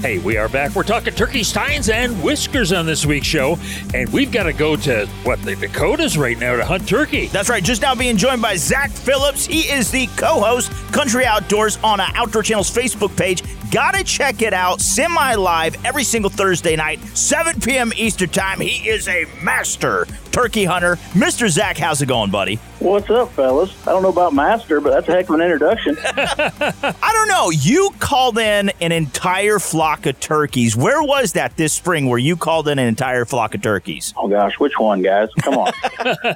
Hey, 0.00 0.18
we 0.18 0.38
are 0.38 0.48
back. 0.48 0.74
We're 0.74 0.82
talking 0.82 1.12
turkey 1.12 1.44
tines, 1.44 1.90
and 1.90 2.22
whiskers 2.22 2.72
on 2.72 2.86
this 2.86 3.04
week's 3.04 3.26
show. 3.26 3.58
And 3.92 4.10
we've 4.10 4.32
got 4.32 4.44
to 4.44 4.54
go 4.54 4.74
to, 4.76 5.04
what, 5.24 5.42
the 5.42 5.54
Dakotas 5.54 6.16
right 6.16 6.38
now 6.38 6.56
to 6.56 6.64
hunt 6.64 6.88
turkey. 6.88 7.26
That's 7.26 7.50
right. 7.50 7.62
Just 7.62 7.82
now 7.82 7.94
being 7.94 8.16
joined 8.16 8.40
by 8.40 8.56
Zach 8.56 8.90
Phillips. 8.90 9.44
He 9.44 9.70
is 9.70 9.90
the 9.90 10.06
co-host 10.16 10.72
Country 10.90 11.26
Outdoors 11.26 11.76
on 11.84 12.00
uh, 12.00 12.06
Outdoor 12.14 12.42
Channel's 12.42 12.70
Facebook 12.70 13.14
page. 13.14 13.42
Gotta 13.70 14.02
check 14.02 14.42
it 14.42 14.52
out. 14.52 14.80
Semi 14.80 15.36
live 15.36 15.76
every 15.84 16.02
single 16.02 16.28
Thursday 16.28 16.74
night, 16.74 16.98
7 17.16 17.60
p.m. 17.60 17.92
Eastern 17.94 18.28
Time. 18.30 18.58
He 18.58 18.88
is 18.88 19.06
a 19.06 19.26
master 19.42 20.08
turkey 20.32 20.64
hunter. 20.64 20.96
Mr. 21.12 21.48
Zach, 21.48 21.78
how's 21.78 22.02
it 22.02 22.06
going, 22.06 22.32
buddy? 22.32 22.56
What's 22.80 23.08
up, 23.10 23.30
fellas? 23.32 23.70
I 23.86 23.92
don't 23.92 24.02
know 24.02 24.08
about 24.08 24.34
master, 24.34 24.80
but 24.80 24.90
that's 24.90 25.08
a 25.08 25.12
heck 25.12 25.28
of 25.28 25.36
an 25.36 25.40
introduction. 25.42 25.96
I 26.04 27.10
don't 27.12 27.28
know. 27.28 27.50
You 27.50 27.90
called 28.00 28.38
in 28.38 28.70
an 28.80 28.90
entire 28.90 29.60
flock 29.60 30.04
of 30.06 30.18
turkeys. 30.18 30.76
Where 30.76 31.02
was 31.04 31.34
that 31.34 31.56
this 31.56 31.72
spring 31.72 32.08
where 32.08 32.18
you 32.18 32.36
called 32.36 32.66
in 32.66 32.80
an 32.80 32.88
entire 32.88 33.24
flock 33.24 33.54
of 33.54 33.62
turkeys? 33.62 34.12
oh 34.16 34.26
gosh, 34.28 34.58
which 34.58 34.78
one, 34.80 35.02
guys? 35.02 35.28
Come 35.42 35.58
on. 35.58 35.72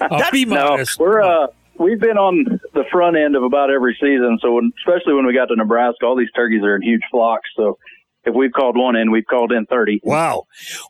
I'll 0.00 0.30
be 0.30 0.46
no, 0.46 0.70
modest. 0.70 0.98
we're 0.98 1.20
uh, 1.20 1.48
we've 1.78 2.00
been 2.00 2.18
on 2.18 2.60
the 2.74 2.84
front 2.90 3.16
end 3.16 3.36
of 3.36 3.42
about 3.42 3.70
every 3.70 3.96
season. 4.00 4.38
So 4.42 4.52
when, 4.52 4.72
especially 4.86 5.14
when 5.14 5.26
we 5.26 5.34
got 5.34 5.46
to 5.46 5.56
Nebraska, 5.56 6.04
all 6.04 6.16
these 6.16 6.32
turkeys 6.34 6.62
are 6.62 6.76
in 6.76 6.82
huge 6.82 7.02
flocks. 7.10 7.48
So 7.56 7.78
if 8.24 8.34
we've 8.34 8.52
called 8.52 8.76
one 8.76 8.96
in, 8.96 9.10
we've 9.10 9.26
called 9.28 9.52
in 9.52 9.66
thirty. 9.66 10.00
Wow. 10.02 10.44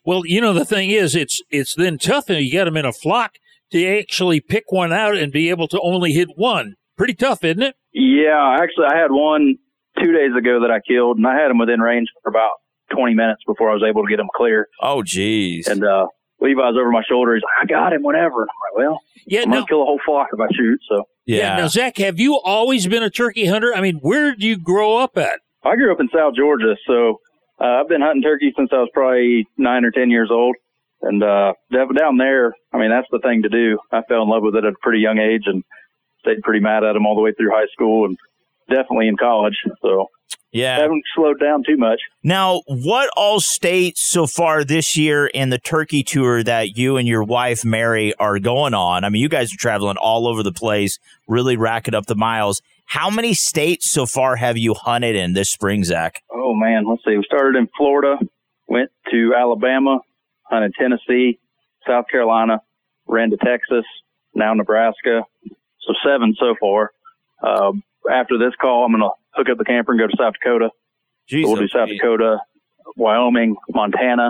Well, 0.04 0.22
you 0.24 0.40
know, 0.40 0.52
the 0.52 0.64
thing 0.64 0.90
is, 0.90 1.14
it's 1.14 1.42
it's 1.50 1.74
then 1.74 1.98
tough 1.98 2.28
and 2.30 2.44
you 2.44 2.50
get 2.50 2.64
them 2.64 2.76
in 2.76 2.84
a 2.84 2.92
flock 2.92 3.34
to 3.72 3.98
actually 3.98 4.40
pick 4.40 4.64
one 4.70 4.92
out 4.92 5.16
and 5.16 5.32
be 5.32 5.50
able 5.50 5.68
to 5.68 5.80
only 5.80 6.12
hit 6.12 6.28
one. 6.36 6.76
Pretty 6.96 7.14
tough, 7.14 7.44
isn't 7.44 7.62
it? 7.62 7.74
Yeah, 7.92 8.56
actually, 8.58 8.86
I 8.90 8.96
had 8.96 9.10
one 9.10 9.56
two 10.02 10.12
days 10.12 10.32
ago 10.36 10.60
that 10.60 10.70
I 10.70 10.80
killed, 10.80 11.18
and 11.18 11.26
I 11.26 11.34
had 11.34 11.50
him 11.50 11.58
within 11.58 11.80
range 11.80 12.08
for 12.22 12.30
about 12.30 12.52
twenty 12.90 13.14
minutes 13.14 13.42
before 13.46 13.70
I 13.70 13.74
was 13.74 13.82
able 13.86 14.02
to 14.02 14.08
get 14.08 14.20
him 14.20 14.28
clear. 14.34 14.68
Oh, 14.80 15.02
geez. 15.02 15.66
And 15.66 15.84
uh, 15.84 16.06
Levi's 16.40 16.74
over 16.78 16.90
my 16.90 17.02
shoulder. 17.08 17.34
He's 17.34 17.42
like, 17.42 17.64
"I 17.64 17.66
got 17.66 17.92
him, 17.92 18.02
whatever." 18.02 18.42
And 18.42 18.48
I'm 18.50 18.82
like, 18.84 18.88
"Well, 18.88 19.00
Yeah, 19.26 19.42
I'm 19.42 19.50
no- 19.50 19.56
gonna 19.56 19.66
kill 19.68 19.82
a 19.82 19.86
whole 19.86 20.00
flock 20.04 20.28
if 20.32 20.40
I 20.40 20.46
shoot." 20.54 20.78
So 20.88 21.04
yeah. 21.24 21.56
Now, 21.56 21.66
Zach, 21.68 21.96
have 21.98 22.18
you 22.20 22.38
always 22.44 22.86
been 22.86 23.02
a 23.02 23.10
turkey 23.10 23.46
hunter? 23.46 23.74
I 23.74 23.80
mean, 23.80 23.98
where 24.02 24.30
did 24.32 24.42
you 24.42 24.56
grow 24.58 24.96
up 24.98 25.16
at? 25.16 25.40
I 25.64 25.74
grew 25.76 25.90
up 25.92 26.00
in 26.00 26.08
South 26.14 26.34
Georgia, 26.36 26.76
so 26.86 27.20
uh, 27.60 27.80
I've 27.80 27.88
been 27.88 28.00
hunting 28.02 28.22
turkey 28.22 28.52
since 28.56 28.68
I 28.72 28.76
was 28.76 28.90
probably 28.94 29.46
nine 29.56 29.84
or 29.84 29.90
ten 29.90 30.10
years 30.10 30.28
old. 30.30 30.54
And 31.02 31.22
uh, 31.22 31.52
down 31.72 31.94
down 31.94 32.16
there, 32.18 32.52
I 32.72 32.78
mean, 32.78 32.90
that's 32.90 33.08
the 33.10 33.18
thing 33.18 33.42
to 33.42 33.48
do. 33.48 33.78
I 33.92 34.02
fell 34.08 34.22
in 34.22 34.28
love 34.28 34.42
with 34.42 34.56
it 34.56 34.64
at 34.64 34.72
a 34.72 34.76
pretty 34.82 35.00
young 35.00 35.18
age 35.18 35.42
and 35.46 35.62
stayed 36.20 36.40
pretty 36.42 36.60
mad 36.60 36.84
at 36.84 36.92
them 36.94 37.06
all 37.06 37.14
the 37.14 37.20
way 37.22 37.32
through 37.32 37.50
high 37.50 37.66
school 37.72 38.04
and 38.06 38.16
definitely 38.70 39.08
in 39.08 39.16
college. 39.16 39.56
So 39.82 40.06
Yeah. 40.52 40.78
haven't 40.78 41.04
slowed 41.14 41.38
down 41.40 41.64
too 41.66 41.76
much. 41.76 42.00
Now, 42.22 42.62
what 42.66 43.10
all 43.16 43.40
states 43.40 44.00
so 44.00 44.26
far 44.26 44.64
this 44.64 44.96
year 44.96 45.26
in 45.26 45.50
the 45.50 45.58
turkey 45.58 46.02
tour 46.02 46.42
that 46.42 46.78
you 46.78 46.96
and 46.96 47.06
your 47.06 47.24
wife 47.24 47.64
Mary 47.64 48.14
are 48.14 48.38
going 48.38 48.72
on? 48.72 49.04
I 49.04 49.10
mean, 49.10 49.20
you 49.22 49.28
guys 49.28 49.52
are 49.52 49.58
traveling 49.58 49.96
all 49.98 50.26
over 50.26 50.42
the 50.42 50.52
place, 50.52 50.98
really 51.28 51.56
racking 51.56 51.94
up 51.94 52.06
the 52.06 52.14
miles. 52.14 52.62
How 52.86 53.10
many 53.10 53.34
states 53.34 53.90
so 53.90 54.06
far 54.06 54.36
have 54.36 54.56
you 54.56 54.72
hunted 54.72 55.16
in 55.16 55.32
this 55.32 55.50
spring, 55.50 55.84
Zach? 55.84 56.22
Oh 56.32 56.54
man, 56.54 56.84
let's 56.88 57.02
see. 57.04 57.16
We 57.16 57.24
started 57.24 57.58
in 57.58 57.68
Florida, 57.76 58.16
went 58.68 58.90
to 59.10 59.34
Alabama, 59.36 59.98
hunted 60.44 60.72
Tennessee, 60.78 61.38
South 61.86 62.06
Carolina, 62.10 62.62
ran 63.06 63.30
to 63.30 63.36
Texas, 63.36 63.84
now 64.34 64.54
Nebraska. 64.54 65.22
So 65.44 65.94
seven 66.04 66.34
so 66.38 66.54
far. 66.60 66.92
Uh, 67.42 67.72
after 68.10 68.38
this 68.38 68.54
call, 68.60 68.84
I'm 68.84 68.92
going 68.92 69.02
to 69.02 69.10
hook 69.36 69.48
up 69.50 69.58
the 69.58 69.64
camper 69.64 69.92
and 69.92 70.00
go 70.00 70.06
to 70.06 70.16
South 70.18 70.34
Dakota. 70.42 70.70
So 71.28 71.38
we'll 71.42 71.56
do 71.56 71.68
South 71.68 71.88
Dakota, 71.88 72.38
Wyoming, 72.96 73.56
Montana, 73.70 74.26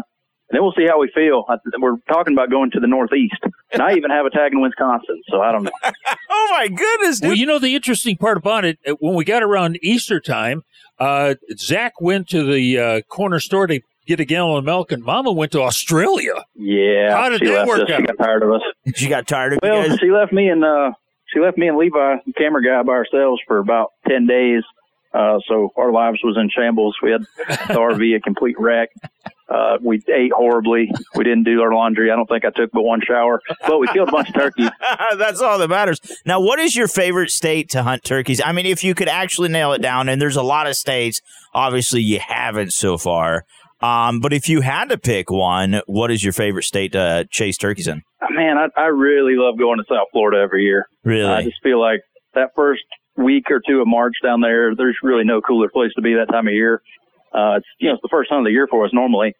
and 0.49 0.55
then 0.57 0.63
we'll 0.63 0.73
see 0.77 0.87
how 0.87 0.99
we 1.01 1.11
feel. 1.15 1.45
I, 1.49 1.57
we're 1.79 1.97
talking 2.09 2.33
about 2.33 2.51
going 2.51 2.71
to 2.73 2.81
the 2.81 2.87
Northeast, 2.87 3.35
and 3.73 3.83
I 3.83 3.93
even 3.95 4.11
have 4.11 4.25
a 4.27 4.31
tag 4.31 4.53
in 4.53 4.61
Wisconsin. 4.61 5.21
So 5.29 5.41
I 5.41 5.53
don't 5.53 5.65
know. 5.65 5.71
Oh 6.29 6.49
my 6.51 6.69
goodness! 6.69 7.21
Well, 7.21 7.35
you 7.35 7.45
know 7.47 7.59
the 7.59 7.75
interesting 7.75 8.17
part 8.17 8.37
about 8.39 8.65
it 8.65 8.79
uh, 8.87 8.93
when 9.01 9.15
we 9.15 9.25
got 9.25 9.43
around 9.43 9.79
Easter 9.83 10.21
time, 10.21 10.63
uh, 10.99 11.35
Zach 11.59 12.01
went 12.01 12.29
to 12.29 12.45
the 12.45 12.79
uh, 12.79 13.01
corner 13.03 13.41
store 13.41 13.67
to 13.67 13.81
get 14.07 14.21
a 14.21 14.25
gallon 14.25 14.59
of 14.59 14.65
milk, 14.65 14.93
and 14.93 15.03
Mama 15.03 15.33
went 15.33 15.53
to 15.53 15.61
Australia. 15.63 16.35
Yeah, 16.55 17.15
How 17.17 17.29
did 17.29 17.41
she 17.41 17.47
that 17.49 17.67
work 17.67 17.81
us. 17.81 17.91
out? 17.91 18.01
She 18.01 18.07
got 18.07 18.19
tired 18.19 18.43
of 18.43 18.53
us. 18.53 18.61
She 18.95 19.09
got 19.09 19.27
tired 19.27 19.53
of 19.55 19.59
well, 19.63 19.83
you 19.83 19.89
guys. 19.91 19.99
she 19.99 20.11
left 20.11 20.33
me 20.33 20.49
and 20.49 20.65
uh, 20.65 20.93
she 21.27 21.41
left 21.41 21.59
me 21.59 21.69
and 21.69 21.77
Levi, 21.77 22.17
the 22.25 22.33
camera 22.35 22.63
guy, 22.63 22.83
by 22.83 22.93
ourselves 22.93 23.41
for 23.47 23.59
about 23.59 23.91
ten 24.09 24.27
days. 24.27 24.63
Uh, 25.17 25.39
so 25.49 25.73
our 25.77 25.93
lives 25.93 26.19
was 26.23 26.37
in 26.37 26.51
shambles. 26.51 26.95
We 27.03 27.11
had 27.11 27.23
the 27.49 27.75
RV 27.75 28.17
a 28.17 28.21
complete 28.21 28.57
wreck. 28.59 28.91
Uh, 29.49 29.79
we 29.81 30.03
ate 30.13 30.33
horribly. 30.33 30.91
We 31.15 31.25
didn't 31.25 31.45
do 31.45 31.63
our 31.63 31.73
laundry. 31.73 32.11
I 32.11 32.17
don't 32.17 32.29
think 32.29 32.45
I 32.45 32.51
took 32.51 32.71
but 32.73 32.83
one 32.83 33.01
shower, 33.01 33.41
but 33.67 33.79
we 33.79 33.87
killed 33.89 34.09
a 34.09 34.13
bunch 34.13 34.29
of 34.29 34.35
turkeys. 34.35 34.69
That's 35.17 35.41
all 35.41 35.59
that 35.59 35.69
matters. 35.69 36.01
Now, 36.27 36.41
what 36.41 36.59
is 36.59 36.77
your 36.77 36.89
favorite 36.89 37.31
state 37.31 37.71
to 37.71 37.83
hunt 37.83 38.05
turkeys? 38.05 38.43
I 38.45 38.53
mean, 38.53 38.67
if 38.67 38.85
you 38.85 38.95
could 38.95 39.09
actually 39.09 39.49
nail 39.49 39.73
it 39.73 39.81
down, 39.81 40.09
and 40.09 40.21
there's 40.21 40.37
a 40.37 40.43
lot 40.43 40.67
of 40.67 40.75
states, 40.75 41.23
obviously 41.55 42.03
you 42.03 42.19
haven't 42.19 42.73
so 42.73 42.99
far. 42.99 43.45
Um, 43.81 44.21
but 44.21 44.33
if 44.33 44.49
you 44.49 44.63
had 44.63 44.89
to 44.89 44.99
pick 44.99 45.31
one, 45.31 45.81
what 45.87 46.11
is 46.11 46.25
your 46.25 46.33
favorite 46.33 46.65
state 46.65 46.93
to 46.93 47.27
chase 47.31 47.57
turkeys 47.57 47.89
in? 47.89 48.03
Man, 48.31 48.59
I, 48.59 48.69
I 48.79 48.87
really 48.87 49.35
love 49.37 49.59
going 49.59 49.79
to 49.79 49.85
South 49.89 50.09
Florida 50.13 50.43
every 50.43 50.65
year. 50.65 50.89
Really? 51.05 51.31
I 51.31 51.43
just 51.43 51.63
feel 51.63 51.81
like 51.81 52.01
that 52.35 52.51
first 52.57 52.83
week 53.17 53.51
or 53.51 53.61
two 53.67 53.81
of 53.81 53.87
March 53.87 54.15
down 54.23 54.41
there, 54.41 54.75
there's 54.75 54.97
really 55.03 55.25
no 55.25 55.41
cooler 55.41 55.69
place 55.69 55.93
to 55.97 56.03
be 56.03 56.15
that 56.15 56.33
time 56.33 56.49
of 56.49 56.55
year. 56.55 56.83
Uh, 57.33 57.57
it's, 57.57 57.67
you 57.79 57.89
know, 57.89 57.95
it's 57.95 58.03
the 58.03 58.09
first 58.11 58.31
time 58.31 58.41
of 58.41 58.45
the 58.45 58.53
year 58.53 58.67
for 58.71 58.85
us 58.85 58.91
normally, 58.93 59.35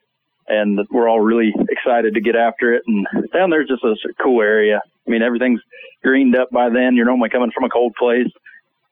and 0.49 0.79
we're 0.91 1.09
all 1.09 1.21
really 1.21 1.53
excited 1.71 2.15
to 2.15 2.21
get 2.21 2.37
after 2.37 2.75
it. 2.75 2.83
And 2.87 3.07
down 3.33 3.51
there's 3.51 3.69
just 3.69 3.85
a 3.85 3.97
cool 4.23 4.43
area. 4.43 4.81
I 5.07 5.11
mean, 5.11 5.23
everything's 5.23 5.61
greened 6.03 6.37
up 6.37 6.51
by 6.51 6.69
then. 6.69 6.95
You're 6.95 7.07
normally 7.07 7.31
coming 7.31 7.51
from 7.55 7.65
a 7.65 7.71
cold 7.71 7.95
place. 7.99 8.29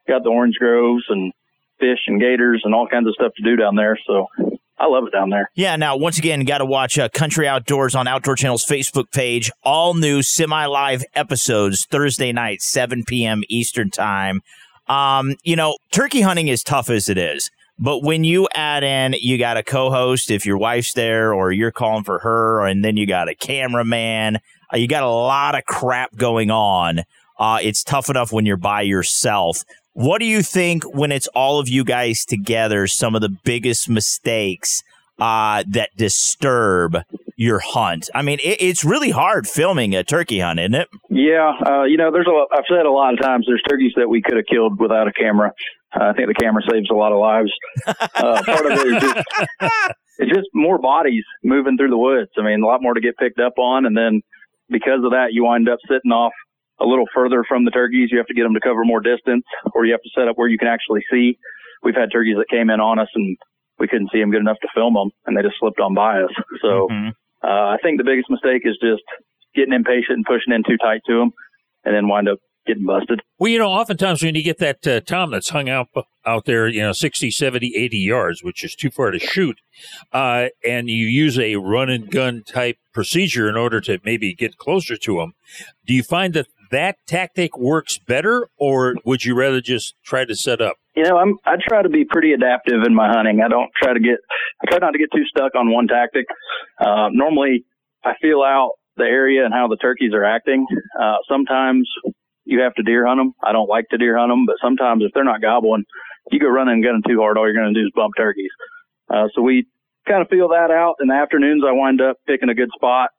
Got 0.07 0.22
the 0.22 0.30
orange 0.30 0.57
groves 0.59 1.05
and 1.09 1.32
fish 1.80 2.01
and 2.07 2.20
gators 2.20 2.62
and 2.64 2.74
all 2.74 2.87
kinds 2.87 3.09
of 3.09 3.14
stuff 3.14 3.32
to 3.37 3.43
do 3.43 3.57
down 3.57 3.74
there. 3.74 3.99
So 4.07 4.28
I 4.78 4.87
love 4.87 5.05
it 5.07 5.12
down 5.12 5.30
there. 5.30 5.51
Yeah. 5.55 5.76
Now, 5.76 5.97
once 5.97 6.18
again, 6.18 6.45
got 6.45 6.59
to 6.59 6.64
watch 6.64 6.99
uh, 6.99 7.09
Country 7.09 7.47
Outdoors 7.47 7.95
on 7.95 8.09
Outdoor 8.09 8.37
Channel's 8.37 8.66
Facebook 8.66 9.11
page. 9.12 9.51
All 9.62 9.95
new 9.95 10.22
semi-live 10.22 11.05
episodes 11.14 11.87
Thursday 11.87 12.32
night, 12.32 12.61
7 12.61 13.05
p.m. 13.07 13.43
Eastern 13.49 13.91
time. 13.91 14.41
Um, 14.87 15.37
you 15.43 15.57
know, 15.57 15.76
turkey 15.91 16.20
hunting 16.20 16.49
is 16.49 16.62
tough 16.62 16.91
as 16.91 17.09
it 17.09 17.18
is. 17.18 17.51
But 17.78 18.03
when 18.03 18.22
you 18.22 18.49
add 18.55 18.85
in, 18.85 19.14
you 19.20 19.37
got 19.37 19.57
a 19.57 19.62
co-host 19.62 20.30
if 20.30 20.47
your 20.47 20.57
wife's 20.57 20.93
there, 20.93 21.35
or 21.35 21.51
you're 21.51 21.72
calling 21.72 22.05
for 22.05 22.20
her, 22.20 22.64
and 22.64 22.85
then 22.85 22.97
you 22.97 23.07
got 23.07 23.28
a 23.28 23.35
cameraman. 23.35 24.39
Uh, 24.72 24.76
you 24.76 24.87
got 24.87 25.03
a 25.03 25.11
lot 25.11 25.57
of 25.59 25.64
crap 25.64 26.14
going 26.14 26.51
on. 26.51 27.01
Uh, 27.37 27.59
it's 27.61 27.82
tough 27.82 28.09
enough 28.09 28.32
when 28.32 28.47
you're 28.47 28.57
by 28.57 28.82
yourself. 28.82 29.64
What 29.93 30.18
do 30.18 30.24
you 30.24 30.43
think 30.43 30.85
when 30.85 31.11
it's 31.11 31.26
all 31.28 31.59
of 31.59 31.68
you 31.68 31.85
guys 31.85 32.24
together? 32.24 32.87
Some 32.87 33.14
of 33.14 33.22
the 33.22 33.28
biggest 33.28 33.89
mistakes 33.89 34.85
uh, 35.19 35.65
that 35.69 35.91
disturb 35.97 36.99
your 37.37 37.59
hunt. 37.59 38.11
I 38.15 38.23
mean, 38.23 38.39
it, 38.43 38.59
it's 38.61 38.85
really 38.85 39.11
hard 39.11 39.47
filming 39.47 39.95
a 39.95 40.05
turkey 40.05 40.41
hunt, 40.41 40.61
isn't 40.61 40.75
it? 40.75 40.89
Yeah, 41.11 41.53
uh, 41.67 41.85
you 41.85 41.97
know, 41.97 42.11
there's 42.12 42.27
a 42.27 42.31
lot, 42.31 42.49
I've 42.53 42.65
said 42.69 42.87
a 42.87 42.91
lot 42.91 43.15
of 43.15 43.21
times 43.21 43.47
there's 43.49 43.62
turkeys 43.69 43.93
that 43.97 44.09
we 44.09 44.23
could 44.23 44.37
have 44.37 44.47
killed 44.51 44.79
without 44.79 45.09
a 45.09 45.12
camera. 45.12 45.53
Uh, 45.95 46.05
I 46.05 46.12
think 46.12 46.29
the 46.29 46.35
camera 46.35 46.62
saves 46.71 46.91
a 46.91 46.95
lot 46.95 47.12
of 47.12 47.19
lives. 47.19 47.53
Uh, 47.87 48.43
part 48.43 48.67
of 48.67 48.73
it 48.73 48.87
is 48.87 49.03
just, 49.03 49.27
it's 50.19 50.33
just 50.33 50.49
more 50.55 50.79
bodies 50.79 51.25
moving 51.43 51.77
through 51.77 51.91
the 51.91 51.99
woods. 51.99 52.31
I 52.39 52.43
mean, 52.43 52.62
a 52.62 52.67
lot 52.67 52.83
more 52.83 52.95
to 52.95 53.01
get 53.01 53.17
picked 53.17 53.41
up 53.41 53.59
on, 53.59 53.87
and 53.87 53.97
then 53.97 54.23
because 54.69 55.05
of 55.05 55.11
that, 55.11 55.33
you 55.33 55.45
wind 55.45 55.69
up 55.69 55.79
sitting 55.89 56.12
off 56.12 56.33
a 56.81 56.85
little 56.85 57.07
further 57.15 57.45
from 57.47 57.65
the 57.65 57.71
turkeys. 57.71 58.09
You 58.11 58.19
have 58.19 58.27
to 58.27 58.35
get 58.35 58.43
them 58.43 58.55
to 58.55 58.61
cover 58.61 58.85
more 58.85 59.01
distance, 59.01 59.45
or 59.75 59.85
you 59.85 59.93
have 59.93 60.03
to 60.03 60.11
set 60.17 60.29
up 60.29 60.37
where 60.37 60.49
you 60.49 60.59
can 60.59 60.69
actually 60.69 61.05
see. 61.11 61.39
We've 61.83 61.95
had 61.95 62.11
turkeys 62.12 62.37
that 62.39 62.49
came 62.49 62.71
in 62.71 62.81
on 62.81 62.99
us 62.99 63.09
and 63.15 63.37
we 63.79 63.89
couldn't 63.89 64.11
see 64.12 64.20
them 64.20 64.31
good 64.31 64.41
enough 64.41 64.59
to 64.62 64.68
film 64.75 64.95
them, 64.95 65.11
and 65.27 65.37
they 65.37 65.43
just 65.43 65.57
slipped 65.59 65.81
on 65.81 65.95
by 65.95 66.20
us. 66.22 66.31
So 66.62 66.89
Mm-hmm. 66.91 67.09
uh, 67.43 67.75
I 67.75 67.77
think 67.83 67.99
the 67.99 68.05
biggest 68.05 68.31
mistake 68.31 68.62
is 68.64 68.77
just 68.81 69.03
getting 69.55 69.72
impatient 69.72 70.16
and 70.18 70.25
pushing 70.25 70.53
in 70.53 70.62
too 70.62 70.77
tight 70.77 71.01
to 71.07 71.18
them, 71.18 71.31
and 71.85 71.95
then 71.95 72.09
wind 72.09 72.29
up 72.29 72.39
getting 72.66 72.87
busted. 72.87 73.20
Well, 73.39 73.51
you 73.51 73.59
know, 73.59 73.68
oftentimes 73.68 74.22
when 74.22 74.35
you 74.35 74.43
get 74.43 74.57
that 74.59 74.87
uh, 74.87 75.01
tom 75.01 75.31
that's 75.31 75.51
hung 75.51 75.68
out 75.68 75.89
out 76.25 76.47
there, 76.47 76.66
you 76.66 76.81
know, 76.81 76.93
60, 76.93 77.31
70, 77.31 77.77
80 77.77 77.99
yards, 77.99 78.43
which 78.43 78.64
is 78.64 78.75
too 78.75 78.91
far 78.91 79.11
to 79.11 79.18
shoot, 79.18 79.59
uh, 80.12 80.47
and 80.66 80.89
you 80.89 81.07
use 81.07 81.39
a 81.39 81.57
run 81.57 81.91
and 81.91 82.11
gun 82.11 82.43
type 82.43 82.77
procedure 82.95 83.49
in 83.49 83.57
order 83.57 83.81
to 83.83 83.99
maybe 84.05 84.35
get 84.35 84.57
closer 84.57 84.97
to 84.97 85.16
them, 85.18 85.33
do 85.87 85.93
you 85.93 86.03
find 86.03 86.33
that 86.33 86.47
that 86.70 86.97
tactic 87.07 87.59
works 87.59 87.99
better, 87.99 88.49
or 88.57 88.95
would 89.05 89.25
you 89.25 89.35
rather 89.35 89.61
just 89.61 89.95
try 90.03 90.25
to 90.25 90.35
set 90.35 90.62
up? 90.62 90.77
You 90.95 91.03
know, 91.05 91.17
I'm 91.17 91.39
I 91.45 91.57
try 91.67 91.83
to 91.83 91.89
be 91.89 92.05
pretty 92.05 92.33
adaptive 92.33 92.83
in 92.87 92.95
my 92.95 93.09
hunting. 93.09 93.41
I 93.45 93.49
don't 93.49 93.71
try 93.83 93.93
to 93.95 94.01
get 94.01 94.19
I 94.63 94.71
try 94.71 94.79
not 94.79 94.93
to 94.93 94.99
get 94.99 95.11
too 95.15 95.25
stuck 95.27 95.55
on 95.55 95.73
one 95.73 95.89
tactic. 95.89 96.27
Uh, 96.81 97.09
normally, 97.11 97.65
I 98.05 98.13
feel 98.23 98.43
out 98.43 98.73
the 98.97 99.05
area 99.05 99.45
and 99.45 99.53
how 99.53 99.67
the 99.69 99.77
turkeys 99.77 100.13
are 100.15 100.25
acting. 100.25 100.67
Uh, 101.01 101.17
sometimes 101.29 101.89
you 102.45 102.61
have 102.61 102.75
to 102.75 102.83
deer 102.83 103.07
hunt 103.07 103.19
them. 103.19 103.33
I 103.43 103.53
don't 103.53 103.69
like 103.69 103.89
to 103.91 103.99
deer 103.99 104.17
hunt 104.17 104.31
them, 104.31 104.47
but 104.47 104.57
sometimes 104.63 105.03
if 105.05 105.11
they're 105.15 105.25
not 105.25 105.43
gobbling, 105.43 105.85
you 106.31 106.39
go 106.39 106.49
running 106.49 106.75
and 106.75 106.85
gunning 106.85 107.03
too 107.07 107.19
hard, 107.21 107.37
all 107.37 107.45
you're 107.45 107.61
going 107.61 107.75
to 107.75 107.81
do 107.81 107.87
is 107.87 107.93
bump 107.95 108.13
turkeys. 108.17 108.51
Uh, 109.13 109.27
so 109.35 109.43
we 109.43 109.67
kind 110.07 110.23
of 110.23 110.29
feel 110.29 110.49
that 110.49 110.71
out. 110.71 110.97
In 111.01 111.09
the 111.09 111.15
afternoons, 111.15 111.65
I 111.67 111.73
wind 111.73 112.01
up 112.01 112.19
picking 112.27 112.51
a 112.51 112.55
good 112.55 112.71
spot, 112.77 113.11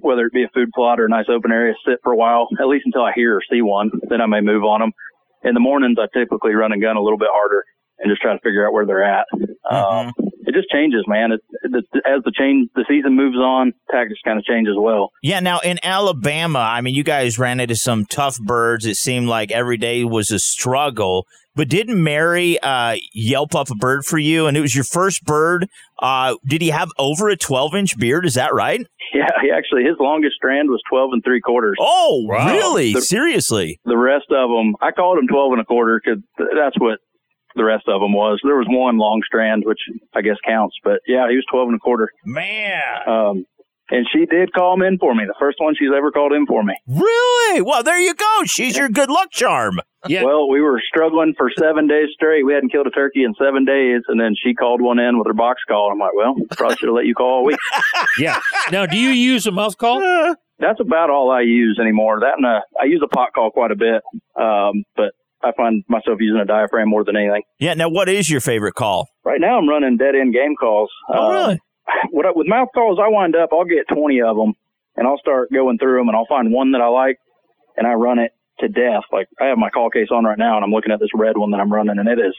whether 0.00 0.26
it 0.26 0.32
be 0.32 0.44
a 0.44 0.50
food 0.54 0.68
plot 0.74 1.00
or 1.00 1.06
a 1.06 1.08
nice 1.08 1.26
open 1.28 1.52
area, 1.52 1.74
sit 1.86 1.98
for 2.02 2.12
a 2.12 2.16
while, 2.16 2.48
at 2.60 2.68
least 2.68 2.84
until 2.86 3.02
I 3.04 3.12
hear 3.14 3.36
or 3.36 3.42
see 3.50 3.62
one. 3.62 3.90
Then 4.08 4.20
I 4.20 4.26
may 4.26 4.40
move 4.40 4.64
on 4.64 4.80
them. 4.80 4.92
In 5.44 5.54
the 5.54 5.60
mornings, 5.60 5.96
I 5.98 6.06
typically 6.16 6.54
run 6.54 6.72
and 6.72 6.80
gun 6.80 6.96
a 6.96 7.02
little 7.02 7.18
bit 7.18 7.28
harder 7.32 7.64
and 7.98 8.10
just 8.10 8.22
try 8.22 8.32
to 8.32 8.40
figure 8.40 8.66
out 8.66 8.72
where 8.72 8.86
they're 8.86 9.04
at. 9.04 9.26
Um, 9.70 10.12
it 10.44 10.54
just 10.54 10.68
changes, 10.70 11.04
man. 11.06 11.32
It, 11.32 11.40
it, 11.62 11.84
as 12.04 12.22
the 12.24 12.32
change, 12.36 12.68
the 12.74 12.84
season 12.88 13.16
moves 13.16 13.36
on, 13.36 13.72
tactics 13.90 14.20
kind 14.24 14.38
of 14.38 14.44
change 14.44 14.68
as 14.68 14.76
well. 14.76 15.12
Yeah, 15.22 15.40
now 15.40 15.60
in 15.60 15.78
Alabama, 15.82 16.58
I 16.58 16.80
mean, 16.80 16.94
you 16.94 17.04
guys 17.04 17.38
ran 17.38 17.60
into 17.60 17.76
some 17.76 18.04
tough 18.06 18.38
birds. 18.38 18.84
It 18.84 18.96
seemed 18.96 19.28
like 19.28 19.50
every 19.52 19.76
day 19.76 20.04
was 20.04 20.30
a 20.30 20.38
struggle. 20.38 21.26
But 21.54 21.68
didn't 21.68 22.02
Mary 22.02 22.58
uh, 22.60 22.96
yelp 23.12 23.54
up 23.54 23.70
a 23.70 23.74
bird 23.74 24.04
for 24.06 24.18
you? 24.18 24.46
And 24.46 24.56
it 24.56 24.60
was 24.60 24.74
your 24.74 24.84
first 24.84 25.24
bird. 25.24 25.68
Uh, 26.00 26.36
did 26.46 26.62
he 26.62 26.70
have 26.70 26.88
over 26.98 27.28
a 27.28 27.36
12 27.36 27.74
inch 27.74 27.98
beard? 27.98 28.24
Is 28.24 28.34
that 28.34 28.54
right? 28.54 28.86
Yeah, 29.14 29.26
he 29.42 29.50
actually, 29.50 29.84
his 29.84 29.96
longest 30.00 30.36
strand 30.36 30.70
was 30.70 30.80
12 30.90 31.10
and 31.12 31.24
three 31.24 31.40
quarters. 31.42 31.76
Oh, 31.78 32.26
really? 32.28 32.94
The- 32.94 33.02
Seriously? 33.02 33.78
The 33.84 33.96
rest 33.98 34.26
of 34.30 34.48
them, 34.48 34.74
I 34.80 34.90
called 34.92 35.18
him 35.18 35.28
12 35.28 35.52
and 35.52 35.60
a 35.60 35.64
quarter 35.64 36.00
because 36.02 36.22
that's 36.56 36.78
what 36.80 36.98
the 37.54 37.64
rest 37.64 37.84
of 37.86 38.00
them 38.00 38.14
was. 38.14 38.40
There 38.42 38.56
was 38.56 38.66
one 38.70 38.96
long 38.96 39.20
strand, 39.26 39.64
which 39.66 39.80
I 40.14 40.22
guess 40.22 40.36
counts, 40.46 40.74
but 40.82 41.00
yeah, 41.06 41.28
he 41.28 41.36
was 41.36 41.44
12 41.52 41.68
and 41.68 41.76
a 41.76 41.78
quarter. 41.80 42.08
Man. 42.24 42.80
Um, 43.06 43.44
and 43.92 44.06
she 44.10 44.24
did 44.24 44.52
call 44.54 44.72
him 44.74 44.82
in 44.82 44.96
for 44.98 45.14
me. 45.14 45.24
The 45.26 45.34
first 45.38 45.58
one 45.60 45.74
she's 45.78 45.90
ever 45.94 46.10
called 46.10 46.32
in 46.32 46.46
for 46.46 46.62
me. 46.64 46.74
Really? 46.88 47.60
Well, 47.60 47.82
there 47.82 48.00
you 48.00 48.14
go. 48.14 48.44
She's 48.46 48.74
your 48.76 48.88
good 48.88 49.10
luck 49.10 49.30
charm. 49.30 49.80
Yeah. 50.08 50.24
Well, 50.24 50.48
we 50.48 50.62
were 50.62 50.80
struggling 50.88 51.34
for 51.36 51.50
seven 51.56 51.86
days 51.86 52.08
straight. 52.14 52.44
We 52.44 52.54
hadn't 52.54 52.70
killed 52.72 52.86
a 52.86 52.90
turkey 52.90 53.22
in 53.22 53.34
seven 53.38 53.66
days, 53.66 54.00
and 54.08 54.18
then 54.18 54.34
she 54.42 54.54
called 54.54 54.80
one 54.80 54.98
in 54.98 55.18
with 55.18 55.26
her 55.26 55.34
box 55.34 55.60
call. 55.68 55.92
I'm 55.92 55.98
like, 55.98 56.14
well, 56.16 56.34
probably 56.56 56.76
should 56.76 56.88
have 56.88 56.96
let 56.96 57.04
you 57.06 57.14
call 57.14 57.38
all 57.38 57.44
week. 57.44 57.58
Yeah. 58.18 58.40
Now, 58.70 58.84
do 58.84 58.98
you 58.98 59.08
use 59.10 59.46
a 59.46 59.52
mouth 59.52 59.78
call? 59.78 60.00
That's 60.58 60.80
about 60.80 61.08
all 61.10 61.30
I 61.30 61.40
use 61.42 61.78
anymore. 61.80 62.20
That 62.20 62.34
and 62.36 62.44
a, 62.46 62.60
I 62.80 62.84
use 62.84 63.00
a 63.02 63.08
pot 63.08 63.30
call 63.34 63.50
quite 63.50 63.70
a 63.70 63.76
bit, 63.76 64.02
um, 64.38 64.84
but 64.96 65.12
I 65.42 65.52
find 65.56 65.82
myself 65.88 66.18
using 66.20 66.40
a 66.40 66.44
diaphragm 66.44 66.88
more 66.88 67.04
than 67.04 67.16
anything. 67.16 67.42
Yeah. 67.58 67.74
Now, 67.74 67.88
what 67.88 68.08
is 68.08 68.30
your 68.30 68.40
favorite 68.40 68.74
call? 68.74 69.08
Right 69.24 69.40
now, 69.40 69.58
I'm 69.58 69.68
running 69.68 69.96
dead 69.96 70.14
end 70.14 70.32
game 70.34 70.54
calls. 70.60 70.90
Oh, 71.08 71.30
really? 71.30 71.60
What 72.10 72.26
I, 72.26 72.30
with 72.34 72.46
mouth 72.46 72.68
calls, 72.74 72.98
I 73.02 73.08
wind 73.08 73.36
up, 73.36 73.50
I'll 73.52 73.64
get 73.64 73.88
20 73.88 74.22
of 74.22 74.36
them, 74.36 74.54
and 74.96 75.06
I'll 75.06 75.18
start 75.18 75.52
going 75.52 75.78
through 75.78 75.98
them, 75.98 76.08
and 76.08 76.16
I'll 76.16 76.26
find 76.26 76.52
one 76.52 76.72
that 76.72 76.80
I 76.80 76.88
like, 76.88 77.18
and 77.76 77.86
I 77.86 77.92
run 77.94 78.18
it 78.18 78.34
to 78.60 78.68
death. 78.68 79.02
Like 79.12 79.28
I 79.40 79.46
have 79.46 79.58
my 79.58 79.70
call 79.70 79.90
case 79.90 80.08
on 80.10 80.24
right 80.24 80.38
now, 80.38 80.56
and 80.56 80.64
I'm 80.64 80.70
looking 80.70 80.92
at 80.92 81.00
this 81.00 81.10
red 81.14 81.36
one 81.36 81.50
that 81.52 81.60
I'm 81.60 81.72
running, 81.72 81.98
and 81.98 82.08
it 82.08 82.18
is, 82.18 82.34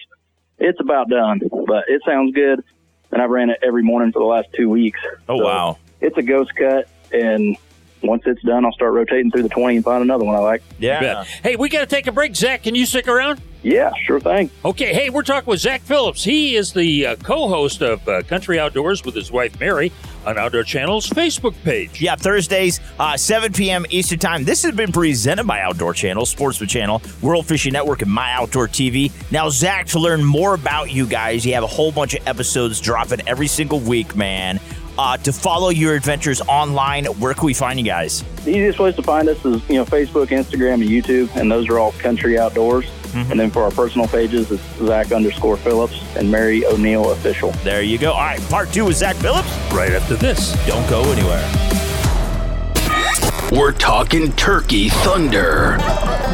it's 0.59 0.79
about 0.79 1.09
done, 1.09 1.39
but 1.67 1.85
it 1.87 2.01
sounds 2.05 2.33
good, 2.33 2.63
and 3.11 3.21
I've 3.21 3.29
ran 3.29 3.49
it 3.49 3.59
every 3.63 3.83
morning 3.83 4.11
for 4.11 4.19
the 4.19 4.25
last 4.25 4.47
two 4.55 4.69
weeks. 4.69 4.99
Oh, 5.27 5.37
So 5.37 5.45
wow. 5.45 5.77
It's 6.01 6.17
a 6.17 6.21
ghost 6.21 6.51
cut, 6.55 6.87
and 7.11 7.57
once 8.03 8.23
it's 8.25 8.41
done, 8.43 8.65
I'll 8.65 8.73
start 8.73 8.93
rotating 8.93 9.31
through 9.31 9.43
the 9.43 9.49
20 9.49 9.77
and 9.77 9.85
find 9.85 10.01
another 10.01 10.25
one 10.25 10.35
I 10.35 10.39
like. 10.39 10.63
Yeah. 10.79 11.23
Hey, 11.23 11.55
we 11.55 11.69
got 11.69 11.81
to 11.81 11.85
take 11.85 12.07
a 12.07 12.11
break. 12.11 12.35
Zach, 12.35 12.63
can 12.63 12.75
you 12.75 12.85
stick 12.85 13.07
around? 13.07 13.41
Yeah, 13.63 13.93
sure 14.03 14.19
thing. 14.19 14.51
Okay, 14.65 14.93
hey, 14.93 15.09
we're 15.09 15.23
talking 15.23 15.49
with 15.49 15.61
Zach 15.61 15.81
Phillips. 15.81 16.21
He 16.21 16.57
is 16.57 16.73
the 16.73 17.07
uh, 17.07 17.15
co 17.15 17.47
host 17.47 17.81
of 17.81 18.05
uh, 18.09 18.21
Country 18.23 18.59
Outdoors 18.59 19.05
with 19.05 19.15
his 19.15 19.31
wife 19.31 19.57
Mary 19.57 19.89
on 20.25 20.37
Outdoor 20.37 20.63
Channel's 20.63 21.09
Facebook 21.09 21.55
page. 21.63 22.01
Yeah, 22.01 22.17
Thursdays, 22.17 22.81
uh, 22.99 23.15
7 23.15 23.53
p.m. 23.53 23.85
Eastern 23.89 24.19
Time. 24.19 24.43
This 24.43 24.63
has 24.63 24.75
been 24.75 24.91
presented 24.91 25.47
by 25.47 25.61
Outdoor 25.61 25.93
Channel, 25.93 26.25
Sportsman 26.25 26.67
Channel, 26.67 27.01
World 27.21 27.45
Fishing 27.45 27.71
Network, 27.71 28.01
and 28.01 28.11
My 28.11 28.33
Outdoor 28.33 28.67
TV. 28.67 29.11
Now, 29.31 29.49
Zach, 29.49 29.85
to 29.87 29.99
learn 29.99 30.25
more 30.25 30.55
about 30.55 30.91
you 30.91 31.05
guys, 31.05 31.45
you 31.45 31.53
have 31.53 31.63
a 31.63 31.67
whole 31.67 31.93
bunch 31.93 32.15
of 32.15 32.27
episodes 32.27 32.81
dropping 32.81 33.25
every 33.29 33.47
single 33.47 33.79
week, 33.79 34.13
man. 34.13 34.59
Uh, 34.97 35.17
to 35.17 35.33
follow 35.33 35.69
your 35.69 35.95
adventures 35.95 36.41
online, 36.41 37.05
where 37.05 37.33
can 37.33 37.45
we 37.45 37.53
find 37.53 37.79
you 37.79 37.85
guys? 37.85 38.23
The 38.43 38.51
easiest 38.51 38.77
place 38.77 38.95
to 38.95 39.01
find 39.03 39.27
us 39.27 39.43
is, 39.43 39.67
you 39.67 39.75
know, 39.75 39.85
Facebook, 39.85 40.27
Instagram, 40.27 40.75
and 40.75 40.83
YouTube, 40.83 41.35
and 41.35 41.51
those 41.51 41.67
are 41.69 41.79
all 41.79 41.93
country 41.93 42.37
outdoors. 42.37 42.85
And 43.15 43.39
then 43.39 43.51
for 43.51 43.61
our 43.61 43.69
personal 43.69 44.07
pages, 44.07 44.51
it's 44.51 44.63
Zach 44.77 45.11
underscore 45.11 45.55
Phillips 45.55 46.01
and 46.15 46.31
Mary 46.31 46.65
O'Neill 46.65 47.11
official. 47.11 47.51
There 47.63 47.83
you 47.83 47.99
go. 47.99 48.11
All 48.11 48.19
right, 48.19 48.41
part 48.49 48.73
two 48.73 48.85
with 48.85 48.97
Zach 48.97 49.15
Phillips. 49.17 49.49
Right 49.71 49.91
after 49.91 50.15
this. 50.15 50.53
Don't 50.65 50.89
go 50.89 51.03
anywhere. 51.11 51.72
We're 53.55 53.71
talking 53.71 54.31
Turkey 54.31 54.89
Thunder. 54.89 55.77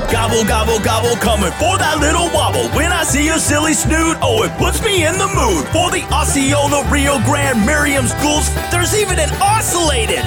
Gobble, 0.09 0.45
gobble, 0.45 0.80
gobble, 0.80 1.17
coming 1.17 1.51
for 1.59 1.76
that 1.78 1.97
little 1.99 2.32
wobble. 2.34 2.70
When 2.70 2.93
I 2.93 3.03
see 3.03 3.28
a 3.28 3.38
silly 3.38 3.74
snood, 3.74 4.15
oh, 4.22 4.43
it 4.43 4.57
puts 4.57 4.82
me 4.82 5.05
in 5.05 5.17
the 5.17 5.28
mood. 5.28 5.67
For 5.67 5.91
the 5.91 6.07
Osceola, 6.15 6.88
Rio 6.89 7.20
Grande, 7.26 7.65
Merriam's 7.65 8.13
Gould's, 8.24 8.47
there's 8.72 8.95
even 8.95 9.20
an 9.20 9.28
ocellated. 9.43 10.24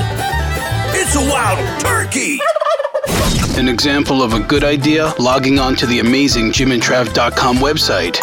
It's 0.92 1.16
a 1.16 1.24
wild 1.32 1.64
turkey. 1.80 2.40
An 3.58 3.68
example 3.68 4.22
of 4.22 4.34
a 4.34 4.40
good 4.40 4.62
idea 4.62 5.14
logging 5.18 5.58
on 5.58 5.74
to 5.76 5.86
the 5.86 6.00
amazing 6.00 6.52
jimandtrav.com 6.52 7.56
website. 7.56 8.18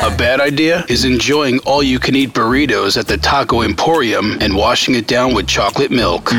A 0.00 0.16
bad 0.16 0.40
idea 0.40 0.84
is 0.88 1.04
enjoying 1.04 1.58
all 1.60 1.82
you 1.82 1.98
can 1.98 2.14
eat 2.14 2.32
burritos 2.32 2.96
at 2.96 3.08
the 3.08 3.16
Taco 3.16 3.62
Emporium 3.62 4.38
and 4.40 4.54
washing 4.54 4.94
it 4.94 5.08
down 5.08 5.34
with 5.34 5.48
chocolate 5.48 5.90
milk. 5.90 6.32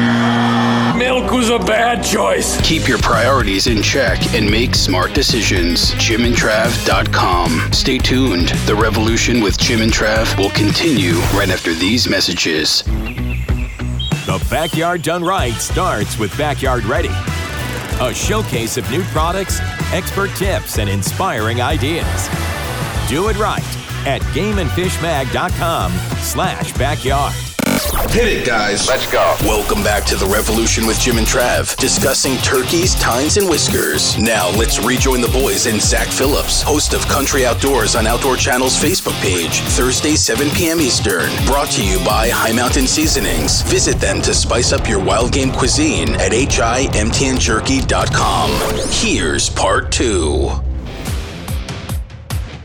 Milk 0.95 1.29
was 1.31 1.49
a 1.49 1.59
bad 1.59 2.01
choice. 2.01 2.59
Keep 2.61 2.87
your 2.87 2.99
priorities 2.99 3.67
in 3.67 3.83
check 3.83 4.33
and 4.33 4.49
make 4.49 4.75
smart 4.75 5.13
decisions. 5.13 5.91
JimandTrav.com. 5.95 7.73
Stay 7.73 7.97
tuned. 7.97 8.47
The 8.65 8.75
revolution 8.75 9.41
with 9.41 9.57
Jim 9.57 9.81
and 9.81 9.91
Trav 9.91 10.37
will 10.37 10.51
continue 10.51 11.15
right 11.37 11.49
after 11.49 11.73
these 11.73 12.09
messages. 12.09 12.83
The 14.25 14.41
Backyard 14.49 15.01
Done 15.01 15.23
Right 15.23 15.55
starts 15.55 16.17
with 16.17 16.35
Backyard 16.37 16.85
Ready, 16.85 17.09
a 17.99 18.13
showcase 18.13 18.77
of 18.77 18.89
new 18.89 19.03
products, 19.05 19.59
expert 19.91 20.29
tips, 20.37 20.79
and 20.79 20.89
inspiring 20.89 21.61
ideas. 21.61 22.29
Do 23.09 23.27
it 23.29 23.39
right 23.39 23.63
at 24.05 24.21
gameandfishmag.com 24.33 25.91
slash 26.19 26.73
backyard. 26.73 27.33
Hit 28.11 28.27
it, 28.27 28.45
guys. 28.45 28.87
Let's 28.87 29.11
go. 29.11 29.35
Welcome 29.41 29.83
back 29.83 30.05
to 30.05 30.15
The 30.15 30.27
Revolution 30.27 30.85
with 30.85 30.99
Jim 30.99 31.17
and 31.17 31.25
Trav, 31.25 31.75
discussing 31.77 32.37
turkeys, 32.37 32.93
tines, 32.95 33.37
and 33.37 33.49
whiskers. 33.49 34.15
Now, 34.19 34.51
let's 34.51 34.77
rejoin 34.85 35.21
the 35.21 35.27
boys 35.29 35.65
and 35.65 35.81
Zach 35.81 36.07
Phillips, 36.07 36.61
host 36.61 36.93
of 36.93 37.01
Country 37.07 37.47
Outdoors 37.47 37.95
on 37.95 38.05
Outdoor 38.05 38.35
Channel's 38.35 38.75
Facebook 38.75 39.19
page, 39.23 39.61
Thursday, 39.61 40.15
7 40.15 40.47
p.m. 40.51 40.79
Eastern. 40.79 41.31
Brought 41.47 41.71
to 41.71 41.83
you 41.83 41.97
by 42.05 42.29
High 42.29 42.53
Mountain 42.53 42.85
Seasonings. 42.85 43.63
Visit 43.63 43.99
them 43.99 44.21
to 44.21 44.35
spice 44.35 44.71
up 44.71 44.87
your 44.87 45.03
wild 45.03 45.31
game 45.31 45.51
cuisine 45.51 46.13
at 46.15 46.31
himtnjerky.com. 46.31 46.91
Here's 48.91 49.49
part 49.49 49.91
two. 49.91 50.51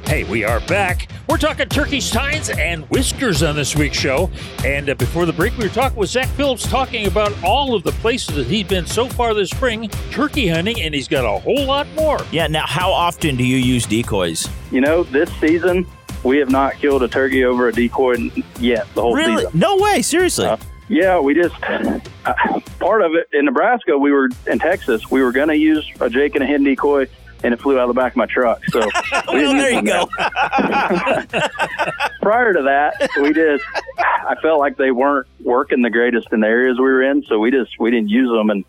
Hey, 0.07 0.25
we 0.25 0.45
are 0.45 0.61
back. 0.61 1.09
We're 1.29 1.39
talking 1.39 1.67
turkeys, 1.69 2.11
tines, 2.11 2.51
and 2.51 2.85
whiskers 2.91 3.43
on 3.43 3.57
this 3.57 3.75
week's 3.75 3.97
show. 3.97 4.31
And 4.65 4.91
uh, 4.91 4.95
before 4.95 5.25
the 5.27 5.33
break, 5.33 5.57
we 5.57 5.65
were 5.65 5.73
talking 5.73 5.99
with 5.99 6.11
Zach 6.11 6.29
Phillips, 6.29 6.69
talking 6.69 7.07
about 7.07 7.33
all 7.43 7.75
of 7.75 7.83
the 7.83 7.91
places 7.93 8.37
that 8.37 8.47
he's 8.47 8.67
been 8.67 8.87
so 8.87 9.09
far 9.09 9.33
this 9.35 9.51
spring 9.51 9.89
turkey 10.11 10.47
hunting, 10.49 10.81
and 10.83 10.95
he's 10.95 11.09
got 11.09 11.25
a 11.25 11.41
whole 11.41 11.65
lot 11.65 11.87
more. 11.97 12.19
Yeah. 12.31 12.47
Now, 12.47 12.67
how 12.67 12.93
often 12.93 13.37
do 13.37 13.45
you 13.45 13.57
use 13.57 13.87
decoys? 13.87 14.47
You 14.71 14.83
know, 14.83 15.05
this 15.05 15.33
season 15.41 15.87
we 16.23 16.37
have 16.39 16.51
not 16.51 16.75
killed 16.75 17.03
a 17.03 17.09
turkey 17.09 17.45
over 17.45 17.69
a 17.69 17.73
decoy 17.73 18.31
yet. 18.61 18.87
The 18.95 19.03
whole 19.03 19.15
Really? 19.17 19.45
season. 19.45 19.59
No 19.59 19.77
way. 19.79 20.03
Seriously. 20.03 20.47
Uh, 20.47 20.59
yeah, 20.89 21.19
we 21.19 21.35
just 21.35 21.55
uh, 21.63 21.99
part 22.79 23.01
of 23.03 23.15
it 23.15 23.27
in 23.33 23.47
Nebraska. 23.47 23.97
We 23.99 24.13
were 24.13 24.29
in 24.47 24.59
Texas. 24.59 25.11
We 25.11 25.23
were 25.23 25.33
going 25.33 25.49
to 25.49 25.57
use 25.57 25.91
a 26.01 26.11
Jake 26.11 26.35
and 26.35 26.45
a 26.45 26.47
hen 26.47 26.63
decoy, 26.63 27.07
and 27.45 27.53
it 27.53 27.61
flew 27.61 27.79
out 27.79 27.89
of 27.89 27.95
the 27.95 28.01
back 28.01 28.13
of 28.13 28.17
my 28.17 28.27
truck. 28.27 28.65
So 28.71 28.81
well, 29.29 29.53
there 29.53 29.71
you 29.71 29.83
go. 29.83 30.07
prior 32.23 32.55
to 32.55 32.63
that, 32.63 33.11
we 33.21 33.33
just 33.33 33.65
I 33.99 34.35
felt 34.43 34.59
like 34.59 34.77
they 34.77 34.91
weren't 34.91 35.29
working 35.41 35.83
the 35.83 35.91
greatest 35.91 36.29
in 36.33 36.41
the 36.41 36.47
areas 36.47 36.79
we 36.79 36.85
were 36.85 37.03
in, 37.03 37.23
so 37.29 37.39
we 37.39 37.51
just 37.51 37.79
we 37.79 37.91
didn't 37.91 38.09
use 38.09 38.31
them. 38.31 38.51
And 38.51 38.65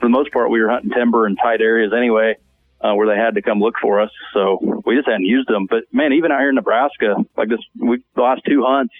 for 0.00 0.06
the 0.06 0.10
most 0.10 0.32
part, 0.32 0.50
we 0.50 0.60
were 0.60 0.70
hunting 0.70 0.90
timber 0.90 1.26
in 1.26 1.36
tight 1.36 1.60
areas 1.60 1.92
anyway, 1.96 2.36
uh, 2.80 2.94
where 2.94 3.06
they 3.06 3.16
had 3.20 3.34
to 3.34 3.42
come 3.42 3.60
look 3.60 3.74
for 3.80 4.00
us. 4.00 4.10
So 4.32 4.82
we 4.86 4.96
just 4.96 5.06
hadn't 5.06 5.26
used 5.26 5.48
them. 5.48 5.66
But 5.68 5.84
man, 5.92 6.14
even 6.14 6.32
out 6.32 6.40
here 6.40 6.48
in 6.48 6.54
Nebraska, 6.54 7.16
like 7.36 7.50
this, 7.50 7.60
we 7.78 8.02
the 8.16 8.22
last 8.22 8.40
two 8.48 8.64
hunts, 8.66 8.94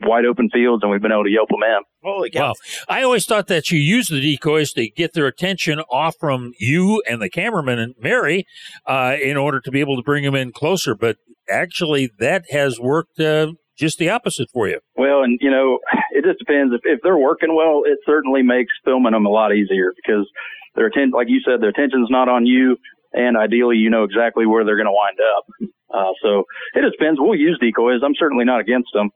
wide 0.00 0.24
open 0.24 0.48
fields, 0.48 0.82
and 0.82 0.90
we've 0.90 1.02
been 1.02 1.12
able 1.12 1.24
to 1.24 1.30
yelp 1.30 1.50
them 1.50 1.62
in. 1.62 1.82
Holy 2.02 2.30
Wow. 2.34 2.54
I 2.88 3.02
always 3.02 3.26
thought 3.26 3.46
that 3.48 3.70
you 3.70 3.78
use 3.78 4.08
the 4.08 4.20
decoys 4.20 4.72
to 4.72 4.88
get 4.88 5.12
their 5.12 5.26
attention 5.26 5.80
off 5.90 6.16
from 6.18 6.52
you 6.58 7.02
and 7.08 7.20
the 7.20 7.28
cameraman 7.28 7.78
and 7.78 7.94
Mary 8.00 8.46
uh, 8.86 9.16
in 9.22 9.36
order 9.36 9.60
to 9.60 9.70
be 9.70 9.80
able 9.80 9.96
to 9.96 10.02
bring 10.02 10.24
them 10.24 10.34
in 10.34 10.52
closer. 10.52 10.94
But 10.94 11.16
actually, 11.50 12.10
that 12.18 12.44
has 12.50 12.80
worked 12.80 13.20
uh, 13.20 13.52
just 13.76 13.98
the 13.98 14.08
opposite 14.08 14.48
for 14.52 14.68
you. 14.68 14.80
Well, 14.96 15.22
and 15.22 15.38
you 15.42 15.50
know, 15.50 15.78
it 16.12 16.24
just 16.24 16.38
depends. 16.38 16.74
If, 16.74 16.80
if 16.84 17.00
they're 17.02 17.18
working 17.18 17.54
well, 17.54 17.82
it 17.84 17.98
certainly 18.06 18.42
makes 18.42 18.72
filming 18.84 19.12
them 19.12 19.26
a 19.26 19.30
lot 19.30 19.54
easier 19.54 19.92
because 19.96 20.26
their 20.74 20.86
attention, 20.86 21.10
like 21.10 21.28
you 21.28 21.40
said, 21.44 21.60
their 21.60 21.70
attention's 21.70 22.08
not 22.10 22.28
on 22.28 22.46
you, 22.46 22.76
and 23.12 23.36
ideally, 23.36 23.76
you 23.76 23.90
know 23.90 24.04
exactly 24.04 24.46
where 24.46 24.64
they're 24.64 24.76
going 24.76 24.86
to 24.86 24.92
wind 24.92 25.18
up. 25.20 25.44
Uh, 25.92 26.12
so 26.22 26.44
it 26.74 26.82
just 26.82 26.96
depends. 26.98 27.18
We'll 27.20 27.34
use 27.34 27.58
decoys. 27.60 28.00
I'm 28.04 28.14
certainly 28.18 28.44
not 28.44 28.60
against 28.60 28.90
them. 28.94 29.10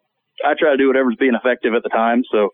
I 0.45 0.55
try 0.59 0.73
to 0.73 0.77
do 0.77 0.89
whatever's 0.89 1.17
being 1.19 1.35
effective 1.35 1.75
at 1.75 1.85
the 1.85 1.89
time. 1.91 2.25
So 2.33 2.51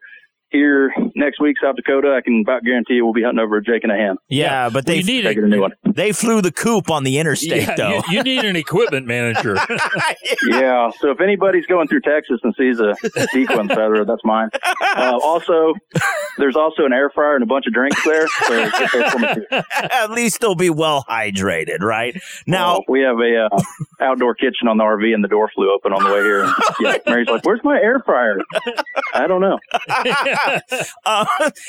here 0.50 0.92
next 1.14 1.40
week, 1.40 1.56
South 1.62 1.76
Dakota, 1.76 2.14
I 2.16 2.20
can 2.20 2.40
about 2.40 2.62
guarantee 2.64 2.94
you 2.94 3.04
we'll 3.04 3.14
be 3.14 3.22
hunting 3.22 3.38
over 3.40 3.56
a 3.58 3.62
Jake 3.62 3.82
and 3.84 3.92
a 3.92 3.96
ham. 3.96 4.16
Yeah, 4.28 4.68
but 4.70 4.86
they 4.86 5.02
need 5.02 5.22
taking 5.22 5.44
a 5.44 5.46
new 5.48 5.60
one. 5.60 5.72
They 5.84 6.12
flew 6.12 6.40
the 6.42 6.52
coop 6.52 6.90
on 6.90 7.04
the 7.04 7.18
interstate, 7.18 7.62
Yeah, 7.62 7.74
though. 7.76 7.94
you, 8.10 8.18
you 8.18 8.22
need 8.22 8.44
an 8.44 8.56
equipment 8.56 9.06
manager. 9.06 9.56
yeah. 10.48 10.90
So 11.00 11.10
if 11.10 11.20
anybody's 11.20 11.66
going 11.66 11.88
through 11.88 12.00
Texas 12.02 12.40
and 12.42 12.54
sees 12.56 12.78
a 12.80 12.94
sequin 13.32 13.68
feather, 13.68 14.04
that's 14.04 14.24
mine. 14.24 14.50
Uh, 14.96 15.18
also, 15.22 15.74
there's 16.38 16.56
also 16.56 16.84
an 16.84 16.92
air 16.92 17.10
fryer 17.10 17.34
and 17.34 17.42
a 17.42 17.46
bunch 17.46 17.66
of 17.66 17.72
drinks 17.72 18.02
there. 18.04 18.26
So 18.28 18.70
get 18.70 18.92
those 18.92 19.12
for 19.12 19.18
me 19.18 19.34
too. 19.34 19.44
At 19.92 20.10
least 20.10 20.40
they'll 20.40 20.54
be 20.54 20.70
well 20.70 21.04
hydrated, 21.08 21.80
right? 21.80 22.20
Now, 22.46 22.74
Well, 22.74 22.84
we 22.88 23.00
have 23.00 23.18
a 23.18 23.46
uh, 23.52 23.62
outdoor 24.00 24.34
kitchen 24.34 24.68
on 24.68 24.76
the 24.76 24.84
RV, 24.84 25.14
and 25.14 25.22
the 25.22 25.28
door 25.28 25.50
flew 25.54 25.72
open 25.72 25.92
on 25.92 26.02
the 26.02 26.10
way 26.10 26.22
here. 26.22 26.44
And, 26.44 26.54
yeah, 26.80 26.96
Mary's 27.06 27.28
like, 27.28 27.44
"Where's 27.44 27.60
my 27.64 27.78
air 27.80 28.02
fryer?" 28.04 28.38
I 29.14 29.26
don't 29.26 29.40
know. 29.40 29.58
uh, 31.04 31.26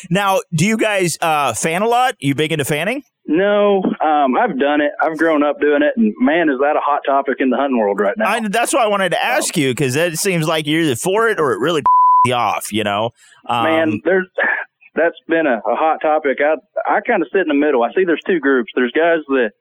now, 0.10 0.40
do 0.54 0.66
you 0.66 0.78
guys 0.78 1.18
uh, 1.22 1.54
fan 1.54 1.82
a 1.82 1.88
lot? 1.88 2.16
You 2.20 2.36
big 2.36 2.52
into 2.52 2.66
fanning? 2.66 3.04
No, 3.28 3.84
um, 4.04 4.36
I've 4.36 4.60
done 4.60 4.82
it. 4.82 4.92
I've 5.02 5.18
grown 5.18 5.44
up 5.44 5.60
doing 5.62 5.82
it, 5.84 5.94
and 5.96 6.14
man, 6.20 6.50
is 6.50 6.58
that 6.60 6.76
a 6.76 6.82
hot 6.82 7.02
topic 7.06 7.38
in 7.40 7.50
the 7.50 7.58
hunting 7.58 7.78
world 7.78 8.00
right 8.00 8.18
now? 8.18 8.28
I, 8.28 8.48
that's 8.48 8.74
why 8.74 8.84
I 8.84 8.88
wanted 8.88 9.10
to 9.10 9.24
ask 9.24 9.56
you 9.56 9.72
because 9.72 9.96
it 9.96 10.18
seems 10.18 10.48
like 10.48 10.66
you're 10.66 10.82
either 10.82 10.96
for 10.96 11.30
it 11.30 11.40
or 11.40 11.54
it 11.54 11.60
really 11.60 11.84
you 12.26 12.34
off. 12.34 12.74
You 12.74 12.84
know, 12.84 13.12
um, 13.48 13.64
man, 13.64 14.02
there's 14.04 14.28
that's 14.96 15.18
been 15.28 15.48
a, 15.48 15.58
a 15.58 15.76
hot 15.76 16.00
topic. 16.02 16.40
I 16.42 16.56
I 16.92 17.02
kind 17.02 17.22
of 17.22 17.30
sit 17.32 17.42
in 17.42 17.48
the 17.48 17.54
middle. 17.54 17.84
I 17.84 17.90
see 17.94 18.06
there's 18.06 18.24
two 18.26 18.40
groups. 18.40 18.72
There's 18.76 18.92
guys 18.92 19.20
that 19.28 19.52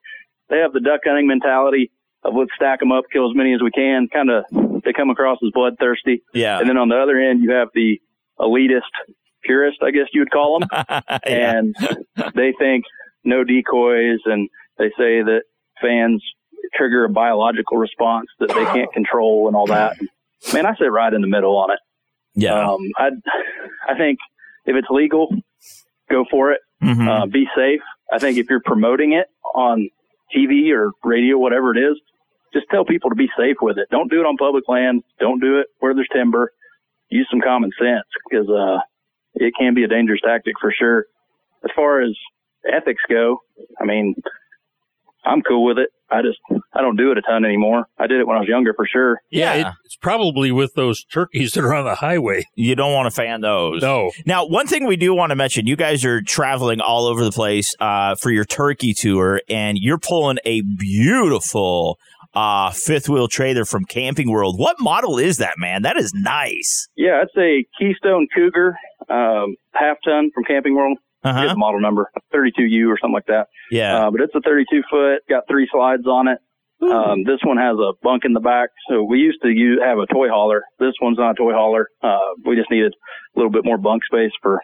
they 0.48 0.58
have 0.58 0.72
the 0.72 0.80
duck 0.80 1.00
hunting 1.04 1.28
mentality 1.28 1.90
let's 2.24 2.50
stack 2.56 2.80
them 2.80 2.92
up, 2.92 3.04
kill 3.12 3.30
as 3.30 3.36
many 3.36 3.54
as 3.54 3.62
we 3.62 3.70
can. 3.70 4.08
Kind 4.12 4.30
of 4.30 4.44
they 4.84 4.92
come 4.92 5.10
across 5.10 5.38
as 5.44 5.50
bloodthirsty. 5.52 6.22
Yeah. 6.32 6.58
And 6.58 6.68
then 6.68 6.76
on 6.76 6.88
the 6.88 6.96
other 6.96 7.18
end, 7.18 7.42
you 7.42 7.52
have 7.52 7.68
the 7.74 8.00
elitist 8.38 8.80
purist, 9.42 9.78
I 9.82 9.90
guess 9.90 10.06
you 10.12 10.20
would 10.20 10.30
call 10.30 10.60
them, 10.60 10.68
and 11.24 11.74
they 12.34 12.52
think 12.58 12.84
no 13.24 13.44
decoys, 13.44 14.20
and 14.24 14.48
they 14.78 14.88
say 14.90 15.22
that 15.22 15.42
fans 15.80 16.22
trigger 16.74 17.04
a 17.04 17.08
biological 17.08 17.78
response 17.78 18.26
that 18.38 18.48
they 18.48 18.64
can't 18.66 18.92
control 18.92 19.46
and 19.46 19.56
all 19.56 19.66
that. 19.66 19.96
Man, 20.52 20.66
I 20.66 20.74
sit 20.76 20.84
right 20.84 21.12
in 21.12 21.20
the 21.20 21.26
middle 21.26 21.56
on 21.56 21.70
it. 21.70 21.78
Yeah. 22.34 22.70
Um, 22.70 22.78
I, 22.96 23.10
I 23.88 23.96
think 23.96 24.18
if 24.66 24.76
it's 24.76 24.88
legal, 24.90 25.28
go 26.10 26.24
for 26.30 26.52
it. 26.52 26.60
Mm-hmm. 26.82 27.08
Uh, 27.08 27.26
be 27.26 27.46
safe. 27.56 27.80
I 28.12 28.18
think 28.18 28.38
if 28.38 28.46
you're 28.48 28.62
promoting 28.64 29.12
it 29.12 29.26
on 29.54 29.88
TV 30.34 30.72
or 30.72 30.92
radio, 31.04 31.36
whatever 31.38 31.76
it 31.76 31.80
is, 31.80 32.00
just 32.52 32.66
tell 32.70 32.84
people 32.84 33.10
to 33.10 33.16
be 33.16 33.28
safe 33.38 33.56
with 33.62 33.78
it. 33.78 33.88
Don't 33.90 34.10
do 34.10 34.20
it 34.20 34.26
on 34.26 34.36
public 34.36 34.64
land. 34.68 35.02
Don't 35.18 35.40
do 35.40 35.58
it 35.58 35.66
where 35.78 35.94
there's 35.94 36.08
timber. 36.12 36.52
Use 37.08 37.26
some 37.30 37.40
common 37.40 37.70
sense 37.78 38.06
because, 38.28 38.48
uh, 38.48 38.78
it 39.34 39.52
can 39.58 39.74
be 39.74 39.84
a 39.84 39.88
dangerous 39.88 40.20
tactic 40.24 40.54
for 40.60 40.72
sure. 40.76 41.06
As 41.64 41.70
far 41.76 42.00
as 42.02 42.10
ethics 42.72 43.02
go, 43.08 43.38
I 43.80 43.84
mean, 43.84 44.14
I'm 45.24 45.42
cool 45.42 45.64
with 45.64 45.78
it. 45.78 45.90
I 46.10 46.22
just, 46.22 46.38
I 46.72 46.80
don't 46.80 46.96
do 46.96 47.12
it 47.12 47.18
a 47.18 47.22
ton 47.22 47.44
anymore. 47.44 47.84
I 47.98 48.08
did 48.08 48.18
it 48.20 48.26
when 48.26 48.36
I 48.36 48.40
was 48.40 48.48
younger 48.48 48.74
for 48.74 48.86
sure. 48.86 49.20
Yeah, 49.30 49.52
it- 49.54 49.66
it's 49.84 49.94
probably 49.96 50.50
with 50.50 50.74
those 50.74 51.04
turkeys 51.04 51.52
that 51.52 51.62
are 51.64 51.72
on 51.74 51.84
the 51.84 51.94
highway. 51.96 52.44
You 52.56 52.74
don't 52.74 52.92
want 52.92 53.06
to 53.06 53.10
fan 53.14 53.40
those. 53.42 53.82
No. 53.82 54.10
Now, 54.26 54.44
one 54.46 54.66
thing 54.66 54.86
we 54.86 54.96
do 54.96 55.14
want 55.14 55.30
to 55.30 55.36
mention, 55.36 55.66
you 55.68 55.76
guys 55.76 56.04
are 56.04 56.20
traveling 56.22 56.80
all 56.80 57.06
over 57.06 57.22
the 57.22 57.30
place 57.30 57.74
uh, 57.78 58.16
for 58.16 58.30
your 58.32 58.44
turkey 58.44 58.92
tour, 58.94 59.40
and 59.48 59.78
you're 59.78 59.98
pulling 59.98 60.38
a 60.44 60.62
beautiful 60.62 61.98
uh, 62.34 62.70
fifth 62.70 63.08
wheel 63.08 63.28
trailer 63.28 63.64
from 63.64 63.84
Camping 63.84 64.30
World. 64.30 64.58
What 64.58 64.76
model 64.80 65.18
is 65.18 65.38
that, 65.38 65.54
man? 65.58 65.82
That 65.82 65.96
is 65.96 66.12
nice. 66.14 66.88
Yeah, 66.96 67.22
it's 67.22 67.36
a 67.36 67.64
Keystone 67.78 68.28
Cougar, 68.34 68.76
um, 69.08 69.56
half 69.74 69.96
ton 70.04 70.30
from 70.34 70.44
Camping 70.44 70.74
World. 70.74 70.98
Uh-huh. 71.22 71.36
I 71.38 71.42
forget 71.42 71.54
the 71.54 71.58
model 71.58 71.80
number, 71.80 72.10
32U 72.34 72.88
or 72.88 72.96
something 73.00 73.12
like 73.14 73.26
that. 73.26 73.46
Yeah. 73.70 74.06
Uh, 74.06 74.10
but 74.10 74.20
it's 74.22 74.34
a 74.34 74.40
32 74.40 74.82
foot, 74.90 75.18
got 75.28 75.44
three 75.48 75.68
slides 75.70 76.06
on 76.06 76.28
it. 76.28 76.38
Um, 76.82 77.24
this 77.24 77.40
one 77.44 77.58
has 77.58 77.76
a 77.76 77.92
bunk 78.02 78.22
in 78.24 78.32
the 78.32 78.40
back. 78.40 78.70
So 78.88 79.02
we 79.04 79.18
used 79.18 79.42
to 79.42 79.50
use, 79.50 79.78
have 79.84 79.98
a 79.98 80.06
toy 80.06 80.28
hauler. 80.30 80.62
This 80.78 80.94
one's 81.02 81.18
not 81.18 81.32
a 81.32 81.34
toy 81.34 81.52
hauler. 81.52 81.88
Uh, 82.02 82.16
we 82.46 82.56
just 82.56 82.70
needed 82.70 82.94
a 82.94 83.38
little 83.38 83.50
bit 83.52 83.66
more 83.66 83.76
bunk 83.76 84.02
space 84.10 84.32
for 84.40 84.60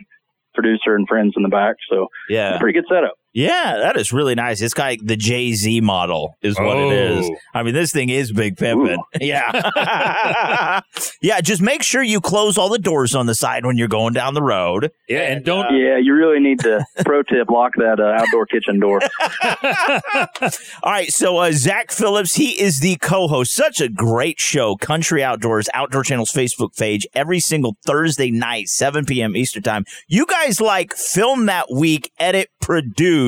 producer 0.54 0.94
and 0.94 1.06
friends 1.06 1.34
in 1.36 1.42
the 1.42 1.50
back. 1.50 1.76
So 1.90 2.06
Yeah. 2.30 2.56
pretty 2.58 2.80
good 2.80 2.86
setup. 2.90 3.12
Yeah, 3.36 3.76
that 3.82 3.98
is 3.98 4.14
really 4.14 4.34
nice. 4.34 4.62
It's 4.62 4.72
kind 4.72 4.98
of 4.98 5.06
the 5.06 5.14
Jay 5.14 5.52
Z 5.52 5.82
model, 5.82 6.38
is 6.40 6.58
what 6.58 6.78
it 6.78 6.90
is. 6.90 7.28
Oh. 7.30 7.36
I 7.52 7.62
mean, 7.64 7.74
this 7.74 7.92
thing 7.92 8.08
is 8.08 8.32
big 8.32 8.56
pimpin'. 8.56 8.96
Yeah, 9.20 10.80
yeah. 11.20 11.42
Just 11.42 11.60
make 11.60 11.82
sure 11.82 12.02
you 12.02 12.22
close 12.22 12.56
all 12.56 12.70
the 12.70 12.78
doors 12.78 13.14
on 13.14 13.26
the 13.26 13.34
side 13.34 13.66
when 13.66 13.76
you're 13.76 13.88
going 13.88 14.14
down 14.14 14.32
the 14.32 14.42
road. 14.42 14.90
Yeah, 15.06 15.30
and 15.30 15.44
don't. 15.44 15.66
Yeah, 15.76 15.98
you 15.98 16.14
really 16.14 16.40
need 16.40 16.60
to 16.60 16.82
pro 17.04 17.22
tip 17.24 17.50
lock 17.50 17.72
that 17.76 18.00
uh, 18.00 18.22
outdoor 18.22 18.46
kitchen 18.46 18.80
door. 18.80 19.02
All 20.82 20.92
right, 20.92 21.12
so 21.12 21.36
uh, 21.36 21.52
Zach 21.52 21.90
Phillips, 21.90 22.36
he 22.36 22.58
is 22.58 22.80
the 22.80 22.96
co-host. 22.96 23.52
Such 23.52 23.82
a 23.82 23.90
great 23.90 24.40
show, 24.40 24.76
Country 24.76 25.22
Outdoors, 25.22 25.68
Outdoor 25.74 26.04
Channel's 26.04 26.32
Facebook 26.32 26.74
page, 26.74 27.06
every 27.14 27.40
single 27.40 27.76
Thursday 27.84 28.30
night, 28.30 28.68
7 28.68 29.04
p.m. 29.04 29.36
Eastern 29.36 29.62
Time. 29.62 29.84
You 30.08 30.24
guys 30.24 30.58
like 30.58 30.94
film 30.94 31.44
that 31.46 31.70
week, 31.70 32.10
edit, 32.18 32.48
produce, 32.60 33.25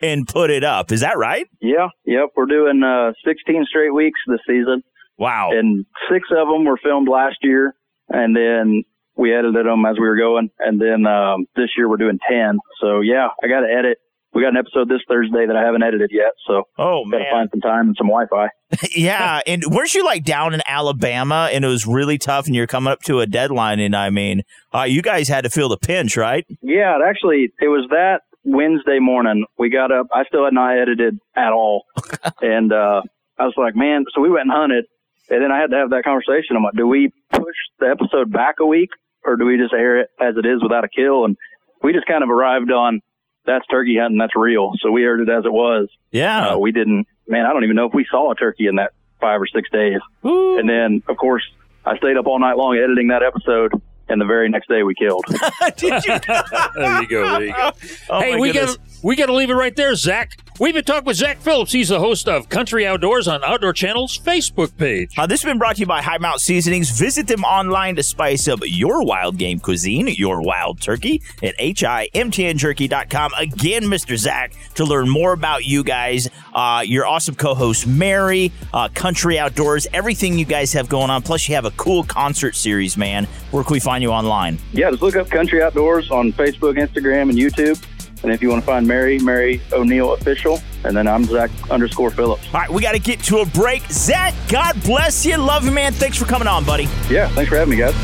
and 0.00 0.26
put 0.26 0.50
it 0.50 0.64
up. 0.64 0.92
Is 0.92 1.00
that 1.00 1.18
right? 1.18 1.46
Yeah, 1.60 1.88
yep. 2.04 2.30
We're 2.36 2.46
doing 2.46 2.82
uh, 2.82 3.12
16 3.24 3.66
straight 3.68 3.94
weeks 3.94 4.18
this 4.26 4.40
season. 4.46 4.82
Wow. 5.18 5.50
And 5.52 5.84
six 6.10 6.28
of 6.30 6.48
them 6.48 6.64
were 6.64 6.78
filmed 6.82 7.08
last 7.08 7.38
year, 7.42 7.74
and 8.08 8.36
then 8.36 8.84
we 9.16 9.34
edited 9.34 9.66
them 9.66 9.84
as 9.84 9.96
we 9.98 10.06
were 10.06 10.16
going. 10.16 10.50
And 10.60 10.80
then 10.80 11.06
um, 11.06 11.46
this 11.56 11.70
year 11.76 11.88
we're 11.88 11.96
doing 11.96 12.18
10. 12.30 12.58
So, 12.80 13.00
yeah, 13.00 13.28
I 13.42 13.48
got 13.48 13.60
to 13.60 13.66
edit. 13.66 13.98
We 14.32 14.42
got 14.42 14.50
an 14.50 14.58
episode 14.58 14.88
this 14.88 15.00
Thursday 15.08 15.46
that 15.46 15.56
I 15.56 15.64
haven't 15.64 15.82
edited 15.82 16.10
yet. 16.12 16.32
So, 16.46 16.64
oh, 16.78 17.04
man. 17.04 17.20
got 17.20 17.24
to 17.24 17.30
find 17.30 17.48
some 17.50 17.60
time 17.60 17.86
and 17.88 17.96
some 17.98 18.08
Wi 18.08 18.26
Fi. 18.30 18.48
yeah, 18.94 19.40
and 19.46 19.64
weren't 19.66 19.94
you 19.94 20.04
like 20.04 20.22
down 20.22 20.54
in 20.54 20.60
Alabama 20.66 21.48
and 21.50 21.64
it 21.64 21.68
was 21.68 21.86
really 21.86 22.18
tough 22.18 22.46
and 22.46 22.54
you're 22.54 22.66
coming 22.66 22.92
up 22.92 23.00
to 23.04 23.20
a 23.20 23.26
deadline 23.26 23.80
and 23.80 23.96
I 23.96 24.10
mean, 24.10 24.42
uh, 24.72 24.82
you 24.82 25.02
guys 25.02 25.26
had 25.26 25.44
to 25.44 25.50
feel 25.50 25.70
the 25.70 25.78
pinch, 25.78 26.16
right? 26.16 26.46
Yeah, 26.60 26.96
it 26.96 27.02
actually, 27.04 27.50
it 27.58 27.68
was 27.68 27.88
that 27.90 28.20
Wednesday 28.48 28.98
morning. 28.98 29.44
We 29.58 29.70
got 29.70 29.92
up. 29.92 30.08
I 30.12 30.24
still 30.24 30.44
had 30.44 30.54
not 30.54 30.78
edited 30.78 31.20
at 31.36 31.52
all. 31.52 31.84
and 32.40 32.72
uh, 32.72 33.02
I 33.38 33.44
was 33.44 33.54
like, 33.56 33.76
man, 33.76 34.04
so 34.14 34.20
we 34.20 34.30
went 34.30 34.42
and 34.42 34.52
hunted. 34.52 34.86
And 35.30 35.42
then 35.42 35.52
I 35.52 35.60
had 35.60 35.70
to 35.70 35.76
have 35.76 35.90
that 35.90 36.04
conversation. 36.04 36.56
I'm 36.56 36.64
like, 36.64 36.74
do 36.74 36.86
we 36.86 37.12
push 37.30 37.56
the 37.78 37.88
episode 37.88 38.32
back 38.32 38.56
a 38.60 38.66
week 38.66 38.90
or 39.24 39.36
do 39.36 39.44
we 39.44 39.58
just 39.58 39.74
air 39.74 40.00
it 40.00 40.10
as 40.18 40.36
it 40.36 40.46
is 40.46 40.62
without 40.62 40.84
a 40.84 40.88
kill? 40.88 41.26
And 41.26 41.36
we 41.82 41.92
just 41.92 42.06
kind 42.06 42.24
of 42.24 42.30
arrived 42.30 42.72
on 42.72 43.02
that's 43.44 43.66
turkey 43.66 43.98
hunting. 44.00 44.18
That's 44.18 44.36
real. 44.36 44.72
So 44.80 44.90
we 44.90 45.04
aired 45.04 45.20
it 45.20 45.28
as 45.28 45.44
it 45.44 45.52
was. 45.52 45.88
Yeah. 46.10 46.50
Uh, 46.50 46.58
we 46.58 46.72
didn't, 46.72 47.06
man, 47.26 47.46
I 47.46 47.52
don't 47.52 47.64
even 47.64 47.76
know 47.76 47.86
if 47.86 47.94
we 47.94 48.06
saw 48.10 48.32
a 48.32 48.34
turkey 48.34 48.66
in 48.66 48.76
that 48.76 48.92
five 49.20 49.40
or 49.40 49.46
six 49.46 49.68
days. 49.70 50.00
And 50.58 50.68
then, 50.68 51.02
of 51.08 51.16
course, 51.16 51.42
I 51.84 51.96
stayed 51.96 52.16
up 52.16 52.26
all 52.26 52.38
night 52.38 52.56
long 52.56 52.76
editing 52.76 53.08
that 53.08 53.22
episode. 53.22 53.72
And 54.08 54.20
the 54.20 54.24
very 54.24 54.48
next 54.48 54.68
day 54.68 54.82
we 54.82 54.94
killed. 54.94 55.24
Did 55.76 56.04
you? 56.04 56.18
there 56.74 57.02
you 57.02 57.08
go. 57.08 57.38
There 57.38 57.44
you 57.44 57.52
go. 57.52 57.72
Oh, 58.10 58.20
hey, 58.20 58.36
we 58.36 58.52
got 58.52 58.76
we 59.02 59.16
got 59.16 59.26
to 59.26 59.34
leave 59.34 59.50
it 59.50 59.54
right 59.54 59.74
there, 59.76 59.94
Zach. 59.94 60.30
We've 60.60 60.74
been 60.74 60.82
talking 60.82 61.04
with 61.04 61.16
Zach 61.16 61.38
Phillips. 61.38 61.70
He's 61.70 61.90
the 61.90 62.00
host 62.00 62.26
of 62.26 62.48
Country 62.48 62.84
Outdoors 62.84 63.28
on 63.28 63.44
Outdoor 63.44 63.72
Channel's 63.72 64.18
Facebook 64.18 64.76
page. 64.76 65.16
Uh, 65.16 65.24
this 65.24 65.40
has 65.40 65.48
been 65.48 65.56
brought 65.58 65.76
to 65.76 65.80
you 65.80 65.86
by 65.86 66.02
High 66.02 66.18
Mountain 66.18 66.40
Seasonings. 66.40 66.90
Visit 66.90 67.28
them 67.28 67.44
online 67.44 67.94
to 67.94 68.02
spice 68.02 68.48
up 68.48 68.58
your 68.64 69.04
wild 69.04 69.38
game 69.38 69.60
cuisine, 69.60 70.08
your 70.08 70.42
wild 70.42 70.80
turkey 70.80 71.22
at 71.44 71.56
HIMTNJerky.com. 71.58 73.32
Again, 73.38 73.84
Mr. 73.84 74.16
Zach, 74.16 74.52
to 74.74 74.84
learn 74.84 75.08
more 75.08 75.32
about 75.32 75.64
you 75.64 75.84
guys, 75.84 76.28
uh, 76.52 76.82
your 76.84 77.06
awesome 77.06 77.36
co 77.36 77.54
host, 77.54 77.86
Mary, 77.86 78.50
uh, 78.74 78.88
Country 78.88 79.38
Outdoors, 79.38 79.86
everything 79.92 80.40
you 80.40 80.44
guys 80.44 80.72
have 80.72 80.88
going 80.88 81.08
on. 81.08 81.22
Plus, 81.22 81.48
you 81.48 81.54
have 81.54 81.66
a 81.66 81.70
cool 81.72 82.02
concert 82.02 82.56
series, 82.56 82.96
man. 82.96 83.26
Where 83.52 83.62
can 83.62 83.74
we 83.74 83.80
find 83.80 84.02
you 84.02 84.10
online? 84.10 84.58
yeah, 84.72 84.90
just 84.90 85.02
look 85.02 85.14
up 85.14 85.30
Country 85.30 85.62
Outdoors 85.62 86.10
on 86.10 86.32
Facebook, 86.32 86.76
Instagram, 86.76 87.30
and 87.30 87.38
YouTube. 87.38 87.80
And 88.22 88.32
if 88.32 88.42
you 88.42 88.48
want 88.48 88.62
to 88.62 88.66
find 88.66 88.86
Mary, 88.86 89.18
Mary 89.18 89.60
O'Neill 89.72 90.12
Official. 90.12 90.60
And 90.84 90.96
then 90.96 91.06
I'm 91.06 91.24
Zach 91.24 91.50
underscore 91.70 92.10
Phillips. 92.10 92.46
All 92.52 92.60
right, 92.60 92.70
we 92.70 92.82
got 92.82 92.92
to 92.92 92.98
get 92.98 93.20
to 93.24 93.38
a 93.38 93.46
break. 93.46 93.82
Zach, 93.90 94.34
God 94.48 94.80
bless 94.82 95.24
you. 95.24 95.36
Love 95.36 95.64
you, 95.64 95.72
man. 95.72 95.92
Thanks 95.92 96.16
for 96.16 96.24
coming 96.24 96.48
on, 96.48 96.64
buddy. 96.64 96.84
Yeah, 97.08 97.28
thanks 97.28 97.48
for 97.48 97.56
having 97.56 97.70
me, 97.70 97.76
guys. 97.76 97.94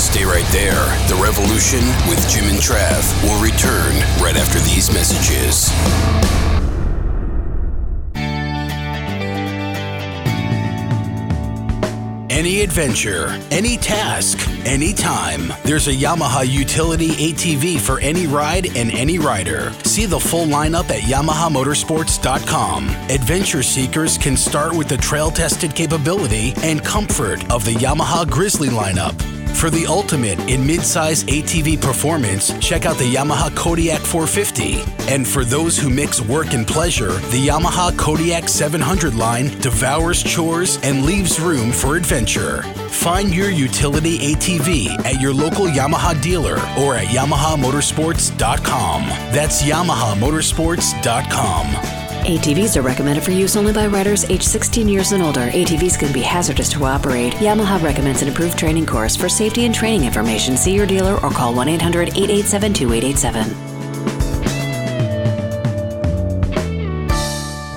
Stay 0.00 0.24
right 0.24 0.46
there. 0.52 0.84
The 1.08 1.20
Revolution 1.22 1.80
with 2.08 2.18
Jim 2.30 2.44
and 2.44 2.58
Trav 2.58 3.02
will 3.22 3.42
return 3.42 3.92
right 4.22 4.36
after 4.36 4.58
these 4.60 4.92
messages. 4.92 5.68
Any 12.38 12.60
adventure, 12.60 13.36
any 13.50 13.76
task, 13.76 14.38
anytime. 14.64 15.52
There's 15.64 15.88
a 15.88 15.92
Yamaha 15.92 16.48
utility 16.48 17.08
ATV 17.08 17.80
for 17.80 17.98
any 17.98 18.28
ride 18.28 18.76
and 18.76 18.92
any 18.92 19.18
rider. 19.18 19.72
See 19.82 20.06
the 20.06 20.20
full 20.20 20.46
lineup 20.46 20.88
at 20.88 21.00
YamahaMotorsports.com. 21.00 22.90
Adventure 23.10 23.64
seekers 23.64 24.16
can 24.16 24.36
start 24.36 24.72
with 24.72 24.86
the 24.86 24.98
trail 24.98 25.32
tested 25.32 25.74
capability 25.74 26.54
and 26.62 26.84
comfort 26.84 27.42
of 27.50 27.64
the 27.64 27.74
Yamaha 27.74 28.30
Grizzly 28.30 28.68
lineup. 28.68 29.37
For 29.54 29.70
the 29.70 29.86
ultimate 29.86 30.38
in 30.48 30.62
midsize 30.62 31.24
ATV 31.24 31.80
performance, 31.80 32.52
check 32.60 32.86
out 32.86 32.96
the 32.96 33.12
Yamaha 33.12 33.52
Kodiak 33.56 34.00
450. 34.02 34.84
And 35.12 35.26
for 35.26 35.44
those 35.44 35.76
who 35.76 35.90
mix 35.90 36.20
work 36.20 36.52
and 36.54 36.64
pleasure, 36.66 37.12
the 37.30 37.48
Yamaha 37.48 37.96
Kodiak 37.98 38.48
700 38.48 39.14
line 39.14 39.48
devours 39.60 40.22
chores 40.22 40.78
and 40.84 41.04
leaves 41.04 41.40
room 41.40 41.72
for 41.72 41.96
adventure. 41.96 42.62
Find 42.88 43.34
your 43.34 43.50
utility 43.50 44.18
ATV 44.34 44.90
at 45.04 45.20
your 45.20 45.34
local 45.34 45.66
Yamaha 45.66 46.20
dealer 46.22 46.54
or 46.78 46.94
at 46.94 47.08
YamahaMotorsports.com. 47.08 49.02
That's 49.32 49.62
YamahaMotorsports.com. 49.62 52.07
ATVs 52.28 52.76
are 52.76 52.82
recommended 52.82 53.24
for 53.24 53.30
use 53.30 53.56
only 53.56 53.72
by 53.72 53.86
riders 53.86 54.28
age 54.28 54.42
16 54.42 54.86
years 54.86 55.12
and 55.12 55.22
older. 55.22 55.48
ATVs 55.48 55.98
can 55.98 56.12
be 56.12 56.20
hazardous 56.20 56.68
to 56.68 56.84
operate. 56.84 57.32
Yamaha 57.34 57.82
recommends 57.82 58.20
an 58.20 58.28
approved 58.28 58.58
training 58.58 58.84
course. 58.84 59.16
For 59.16 59.30
safety 59.30 59.64
and 59.64 59.74
training 59.74 60.04
information, 60.04 60.54
see 60.54 60.74
your 60.74 60.84
dealer 60.84 61.14
or 61.24 61.30
call 61.30 61.54
1 61.54 61.68
800 61.70 62.08
887 62.10 62.74
2887. 62.74 63.68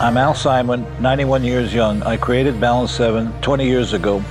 I'm 0.01 0.17
Al 0.17 0.35
Simon, 0.35 0.85
91 0.99 1.45
years 1.45 1.73
young. 1.73 2.03
I 2.03 2.17
created 2.17 2.59
Balance 2.59 2.91
7 2.91 3.31
20 3.41 3.65
years 3.65 3.93
ago. 3.93 4.21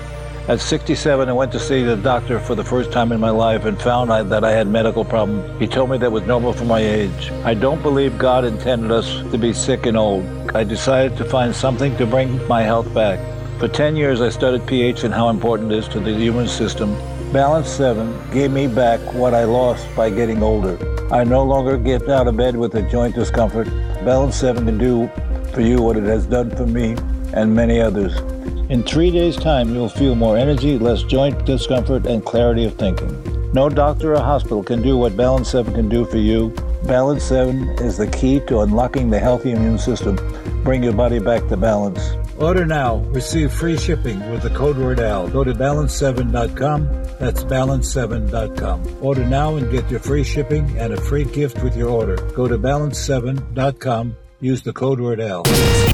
At 0.48 0.60
67, 0.60 1.28
I 1.28 1.32
went 1.32 1.52
to 1.52 1.60
see 1.60 1.82
the 1.82 1.96
doctor 1.96 2.40
for 2.40 2.54
the 2.54 2.64
first 2.64 2.90
time 2.90 3.12
in 3.12 3.20
my 3.20 3.30
life 3.30 3.66
and 3.66 3.80
found 3.80 4.10
I, 4.10 4.22
that 4.24 4.42
I 4.42 4.50
had 4.50 4.66
medical 4.66 5.04
problems. 5.04 5.60
He 5.60 5.66
told 5.68 5.90
me 5.90 5.98
that 5.98 6.10
was 6.10 6.24
normal 6.24 6.52
for 6.52 6.64
my 6.64 6.80
age. 6.80 7.30
I 7.44 7.54
don't 7.54 7.82
believe 7.82 8.18
God 8.18 8.44
intended 8.44 8.90
us 8.90 9.06
to 9.30 9.38
be 9.38 9.52
sick 9.52 9.86
and 9.86 9.96
old. 9.96 10.24
I 10.54 10.64
decided 10.64 11.16
to 11.18 11.24
find 11.24 11.54
something 11.54 11.96
to 11.98 12.06
bring 12.06 12.46
my 12.48 12.62
health 12.62 12.92
back. 12.92 13.20
For 13.60 13.68
10 13.68 13.94
years, 13.94 14.20
I 14.20 14.30
studied 14.30 14.66
pH 14.66 15.04
and 15.04 15.14
how 15.14 15.28
important 15.28 15.70
it 15.70 15.78
is 15.78 15.88
to 15.88 16.00
the 16.00 16.12
human 16.12 16.48
system. 16.48 16.96
Balance 17.32 17.68
7 17.68 18.30
gave 18.32 18.50
me 18.50 18.66
back 18.66 18.98
what 19.12 19.34
I 19.34 19.44
lost 19.44 19.86
by 19.94 20.10
getting 20.10 20.42
older. 20.42 20.78
I 21.12 21.22
no 21.22 21.44
longer 21.44 21.76
get 21.76 22.08
out 22.08 22.26
of 22.26 22.36
bed 22.36 22.56
with 22.56 22.74
a 22.74 22.82
joint 22.82 23.14
discomfort. 23.14 23.68
Balance 24.04 24.36
7 24.36 24.64
can 24.64 24.78
do 24.78 25.08
for 25.52 25.60
you 25.60 25.82
what 25.82 25.96
it 25.96 26.04
has 26.04 26.26
done 26.26 26.50
for 26.56 26.66
me 26.66 26.96
and 27.34 27.54
many 27.54 27.80
others. 27.80 28.18
In 28.70 28.84
three 28.84 29.10
days' 29.10 29.34
time, 29.34 29.74
you'll 29.74 29.88
feel 29.88 30.14
more 30.14 30.36
energy, 30.36 30.78
less 30.78 31.02
joint 31.02 31.44
discomfort, 31.44 32.06
and 32.06 32.24
clarity 32.24 32.64
of 32.64 32.74
thinking. 32.76 33.10
No 33.52 33.68
doctor 33.68 34.14
or 34.14 34.20
hospital 34.20 34.62
can 34.62 34.80
do 34.80 34.96
what 34.96 35.16
Balance 35.16 35.50
7 35.50 35.74
can 35.74 35.88
do 35.88 36.04
for 36.04 36.18
you. 36.18 36.54
Balance 36.84 37.24
7 37.24 37.68
is 37.80 37.96
the 37.96 38.06
key 38.06 38.38
to 38.46 38.60
unlocking 38.60 39.10
the 39.10 39.18
healthy 39.18 39.50
immune 39.50 39.76
system. 39.76 40.14
Bring 40.62 40.84
your 40.84 40.92
body 40.92 41.18
back 41.18 41.48
to 41.48 41.56
balance. 41.56 42.12
Order 42.38 42.64
now. 42.64 42.98
Receive 43.08 43.52
free 43.52 43.76
shipping 43.76 44.20
with 44.30 44.42
the 44.42 44.50
code 44.50 44.78
word 44.78 45.00
AL. 45.00 45.30
Go 45.30 45.42
to 45.42 45.52
balance7.com. 45.52 46.86
That's 47.18 47.42
balance7.com. 47.42 48.98
Order 49.02 49.24
now 49.26 49.56
and 49.56 49.68
get 49.72 49.90
your 49.90 49.98
free 49.98 50.22
shipping 50.22 50.78
and 50.78 50.92
a 50.92 51.00
free 51.00 51.24
gift 51.24 51.60
with 51.64 51.76
your 51.76 51.90
order. 51.90 52.14
Go 52.36 52.46
to 52.46 52.56
balance7.com. 52.56 54.16
Use 54.42 54.62
the 54.62 54.72
code 54.72 55.00
word 55.00 55.20
AL. 55.20 55.42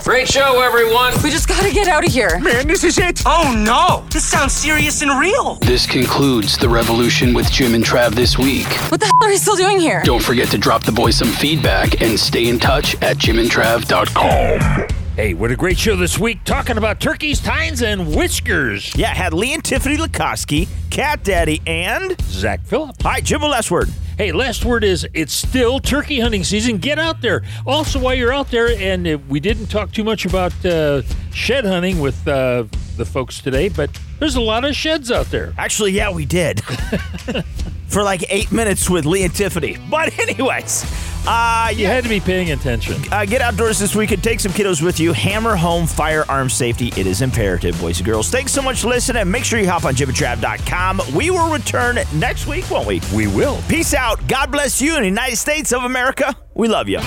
Great 0.04 0.28
show, 0.28 0.60
everyone. 0.62 1.12
We 1.24 1.30
just 1.30 1.48
gotta 1.48 1.72
get 1.72 1.88
out 1.88 2.06
of 2.06 2.12
here. 2.12 2.38
Man, 2.38 2.68
this 2.68 2.84
is 2.84 2.96
it. 2.96 3.22
Oh 3.26 3.52
no, 3.56 4.08
this 4.10 4.24
sounds 4.24 4.52
serious 4.52 5.02
and 5.02 5.10
real. 5.18 5.56
This 5.62 5.84
concludes 5.84 6.56
the 6.56 6.68
revolution 6.68 7.34
with 7.34 7.50
Jim 7.50 7.74
and 7.74 7.82
Trav 7.82 8.14
this 8.14 8.38
week. 8.38 8.68
What 8.90 9.00
the 9.00 9.06
hell 9.06 9.28
are 9.28 9.30
we 9.30 9.36
still 9.36 9.56
doing 9.56 9.80
here? 9.80 10.00
Don't 10.04 10.22
forget 10.22 10.48
to 10.50 10.58
drop 10.58 10.84
the 10.84 10.92
boys 10.92 11.16
some 11.16 11.32
feedback 11.32 12.00
and 12.00 12.18
stay 12.18 12.46
in 12.48 12.60
touch 12.60 12.94
at 13.02 13.16
jimandtrav.com. 13.16 15.05
Hey, 15.16 15.32
what 15.32 15.50
a 15.50 15.56
great 15.56 15.78
show 15.78 15.96
this 15.96 16.18
week 16.18 16.44
talking 16.44 16.76
about 16.76 17.00
turkeys, 17.00 17.40
tines, 17.40 17.80
and 17.80 18.14
whiskers. 18.14 18.94
Yeah, 18.94 19.14
had 19.14 19.32
Lee 19.32 19.54
and 19.54 19.64
Tiffany 19.64 19.96
Lakosky, 19.96 20.68
Cat 20.90 21.24
Daddy, 21.24 21.62
and 21.66 22.20
Zach 22.24 22.60
Phillips. 22.66 23.02
Hi, 23.02 23.22
Jim 23.22 23.40
last 23.40 23.70
word. 23.70 23.88
Hey, 24.18 24.32
last 24.32 24.66
word 24.66 24.84
is 24.84 25.08
it's 25.14 25.32
still 25.32 25.80
turkey 25.80 26.20
hunting 26.20 26.44
season. 26.44 26.76
Get 26.76 26.98
out 26.98 27.22
there. 27.22 27.42
Also, 27.66 27.98
while 27.98 28.14
you're 28.14 28.30
out 28.30 28.50
there, 28.50 28.68
and 28.78 29.08
uh, 29.08 29.16
we 29.26 29.40
didn't 29.40 29.68
talk 29.68 29.90
too 29.90 30.04
much 30.04 30.26
about 30.26 30.52
uh, 30.66 31.00
shed 31.32 31.64
hunting 31.64 31.98
with 31.98 32.28
uh, 32.28 32.64
the 32.98 33.06
folks 33.06 33.40
today, 33.40 33.70
but 33.70 33.88
there's 34.18 34.36
a 34.36 34.40
lot 34.42 34.66
of 34.66 34.76
sheds 34.76 35.10
out 35.10 35.30
there. 35.30 35.54
Actually, 35.56 35.92
yeah, 35.92 36.12
we 36.12 36.26
did. 36.26 36.62
for 37.88 38.02
like 38.02 38.22
eight 38.28 38.52
minutes 38.52 38.90
with 38.90 39.06
Lee 39.06 39.24
and 39.24 39.34
Tiffany. 39.34 39.78
But 39.90 40.18
anyways, 40.18 40.84
uh, 41.26 41.70
You 41.74 41.86
had 41.86 42.04
to 42.04 42.08
be 42.10 42.20
paying 42.20 42.50
attention. 42.52 42.96
uh, 43.12 43.24
get 43.24 43.40
outdoors 43.40 43.78
this 43.78 43.94
weekend. 43.94 44.22
Take 44.22 44.40
some 44.40 44.52
kiddos 44.52 44.82
with 44.82 44.98
you. 45.00 45.12
Hammer 45.12 45.56
home 45.56 45.86
firearm 45.86 46.48
safety. 46.48 46.88
It 46.96 47.06
is 47.06 47.22
imperative, 47.22 47.78
boys 47.80 47.98
and 47.98 48.06
girls. 48.06 48.30
Thanks 48.30 48.52
so 48.52 48.62
much 48.62 48.80
for 48.80 48.88
listening. 48.88 49.30
Make 49.30 49.44
sure 49.44 49.58
you 49.58 49.68
hop 49.68 49.84
on 49.84 49.94
jimandtrav.com. 49.94 51.00
We 51.14 51.30
will 51.30 51.50
return 51.52 51.98
next 52.14 52.46
week, 52.46 52.70
won't 52.70 52.86
we? 52.86 53.00
We 53.14 53.26
will. 53.26 53.60
Peace 53.68 53.94
out. 53.94 54.26
God 54.28 54.50
bless 54.52 54.80
you 54.80 54.96
in 54.96 55.02
the 55.02 55.08
United 55.08 55.36
States 55.36 55.72
of 55.72 55.84
America. 55.84 56.34
We 56.54 56.68
love 56.68 56.88
you. 56.88 57.00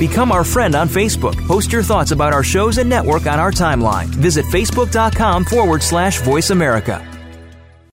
Become 0.00 0.32
our 0.32 0.44
friend 0.44 0.74
on 0.74 0.88
Facebook. 0.88 1.36
Post 1.46 1.70
your 1.70 1.82
thoughts 1.82 2.10
about 2.10 2.32
our 2.32 2.42
shows 2.42 2.78
and 2.78 2.88
network 2.88 3.26
on 3.26 3.38
our 3.38 3.52
timeline. 3.52 4.06
Visit 4.06 4.46
facebook.com 4.46 5.44
forward 5.44 5.82
slash 5.82 6.22
voice 6.22 6.48
America. 6.48 7.06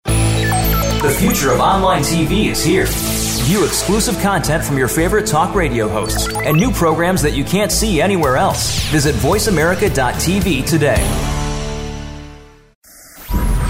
The 0.05 1.15
future 1.19 1.51
of 1.51 1.59
online 1.59 2.03
TV 2.03 2.45
is 2.45 2.63
here. 2.63 2.85
View 3.47 3.65
exclusive 3.65 4.17
content 4.21 4.63
from 4.63 4.77
your 4.77 4.87
favorite 4.87 5.27
talk 5.27 5.53
radio 5.53 5.89
hosts 5.89 6.33
and 6.33 6.55
new 6.55 6.71
programs 6.71 7.21
that 7.23 7.33
you 7.33 7.43
can't 7.43 7.73
see 7.73 7.99
anywhere 7.99 8.37
else. 8.37 8.81
Visit 8.85 9.13
voiceamerica.tv 9.15 10.65
today. 10.65 11.03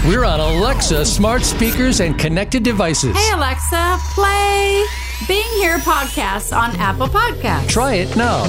We're 0.06 0.24
on 0.24 0.38
Alexa 0.38 1.04
smart 1.04 1.42
speakers 1.42 1.98
and 1.98 2.16
connected 2.16 2.62
devices. 2.62 3.16
Hey 3.16 3.32
Alexa, 3.32 3.98
play 4.14 4.86
Being 5.26 5.48
Here 5.54 5.78
podcast 5.78 6.56
on 6.56 6.76
Apple 6.76 7.08
Podcasts. 7.08 7.68
Try 7.68 7.94
it 7.94 8.16
now. 8.16 8.44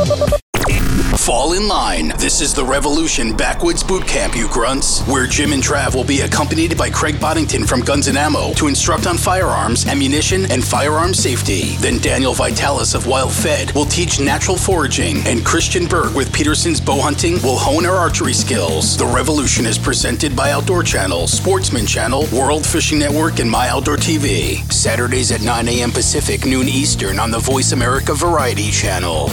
Fall 1.29 1.53
in 1.53 1.67
line. 1.67 2.07
This 2.17 2.41
is 2.41 2.55
the 2.55 2.65
Revolution 2.65 3.37
Backwoods 3.37 3.83
Boot 3.83 4.07
Camp, 4.07 4.35
you 4.35 4.47
grunts, 4.47 5.01
where 5.01 5.27
Jim 5.27 5.53
and 5.53 5.61
Trav 5.61 5.93
will 5.93 6.03
be 6.03 6.21
accompanied 6.21 6.75
by 6.75 6.89
Craig 6.89 7.21
Boddington 7.21 7.67
from 7.67 7.81
Guns 7.81 8.07
and 8.07 8.17
Ammo 8.17 8.51
to 8.55 8.67
instruct 8.67 9.05
on 9.05 9.15
firearms, 9.15 9.85
ammunition, 9.85 10.49
and 10.49 10.63
firearm 10.63 11.13
safety. 11.13 11.75
Then 11.81 11.99
Daniel 11.99 12.33
Vitalis 12.33 12.95
of 12.95 13.05
Wild 13.05 13.31
Fed 13.31 13.71
will 13.73 13.85
teach 13.85 14.19
natural 14.19 14.57
foraging, 14.57 15.17
and 15.27 15.45
Christian 15.45 15.85
Berg 15.85 16.15
with 16.15 16.33
Peterson's 16.33 16.81
bow 16.81 16.99
hunting 16.99 17.33
will 17.43 17.59
hone 17.59 17.85
our 17.85 17.97
archery 17.97 18.33
skills. 18.33 18.97
The 18.97 19.05
Revolution 19.05 19.67
is 19.67 19.77
presented 19.77 20.35
by 20.35 20.49
Outdoor 20.49 20.81
Channel, 20.81 21.27
Sportsman 21.27 21.85
Channel, 21.85 22.25
World 22.33 22.65
Fishing 22.65 22.97
Network, 22.97 23.37
and 23.37 23.51
My 23.51 23.69
Outdoor 23.69 23.97
TV. 23.97 24.63
Saturdays 24.73 25.31
at 25.31 25.41
9 25.41 25.67
a.m. 25.67 25.91
Pacific, 25.91 26.47
noon 26.47 26.67
Eastern 26.67 27.19
on 27.19 27.29
the 27.29 27.37
Voice 27.37 27.71
America 27.71 28.15
Variety 28.15 28.71
Channel. 28.71 29.29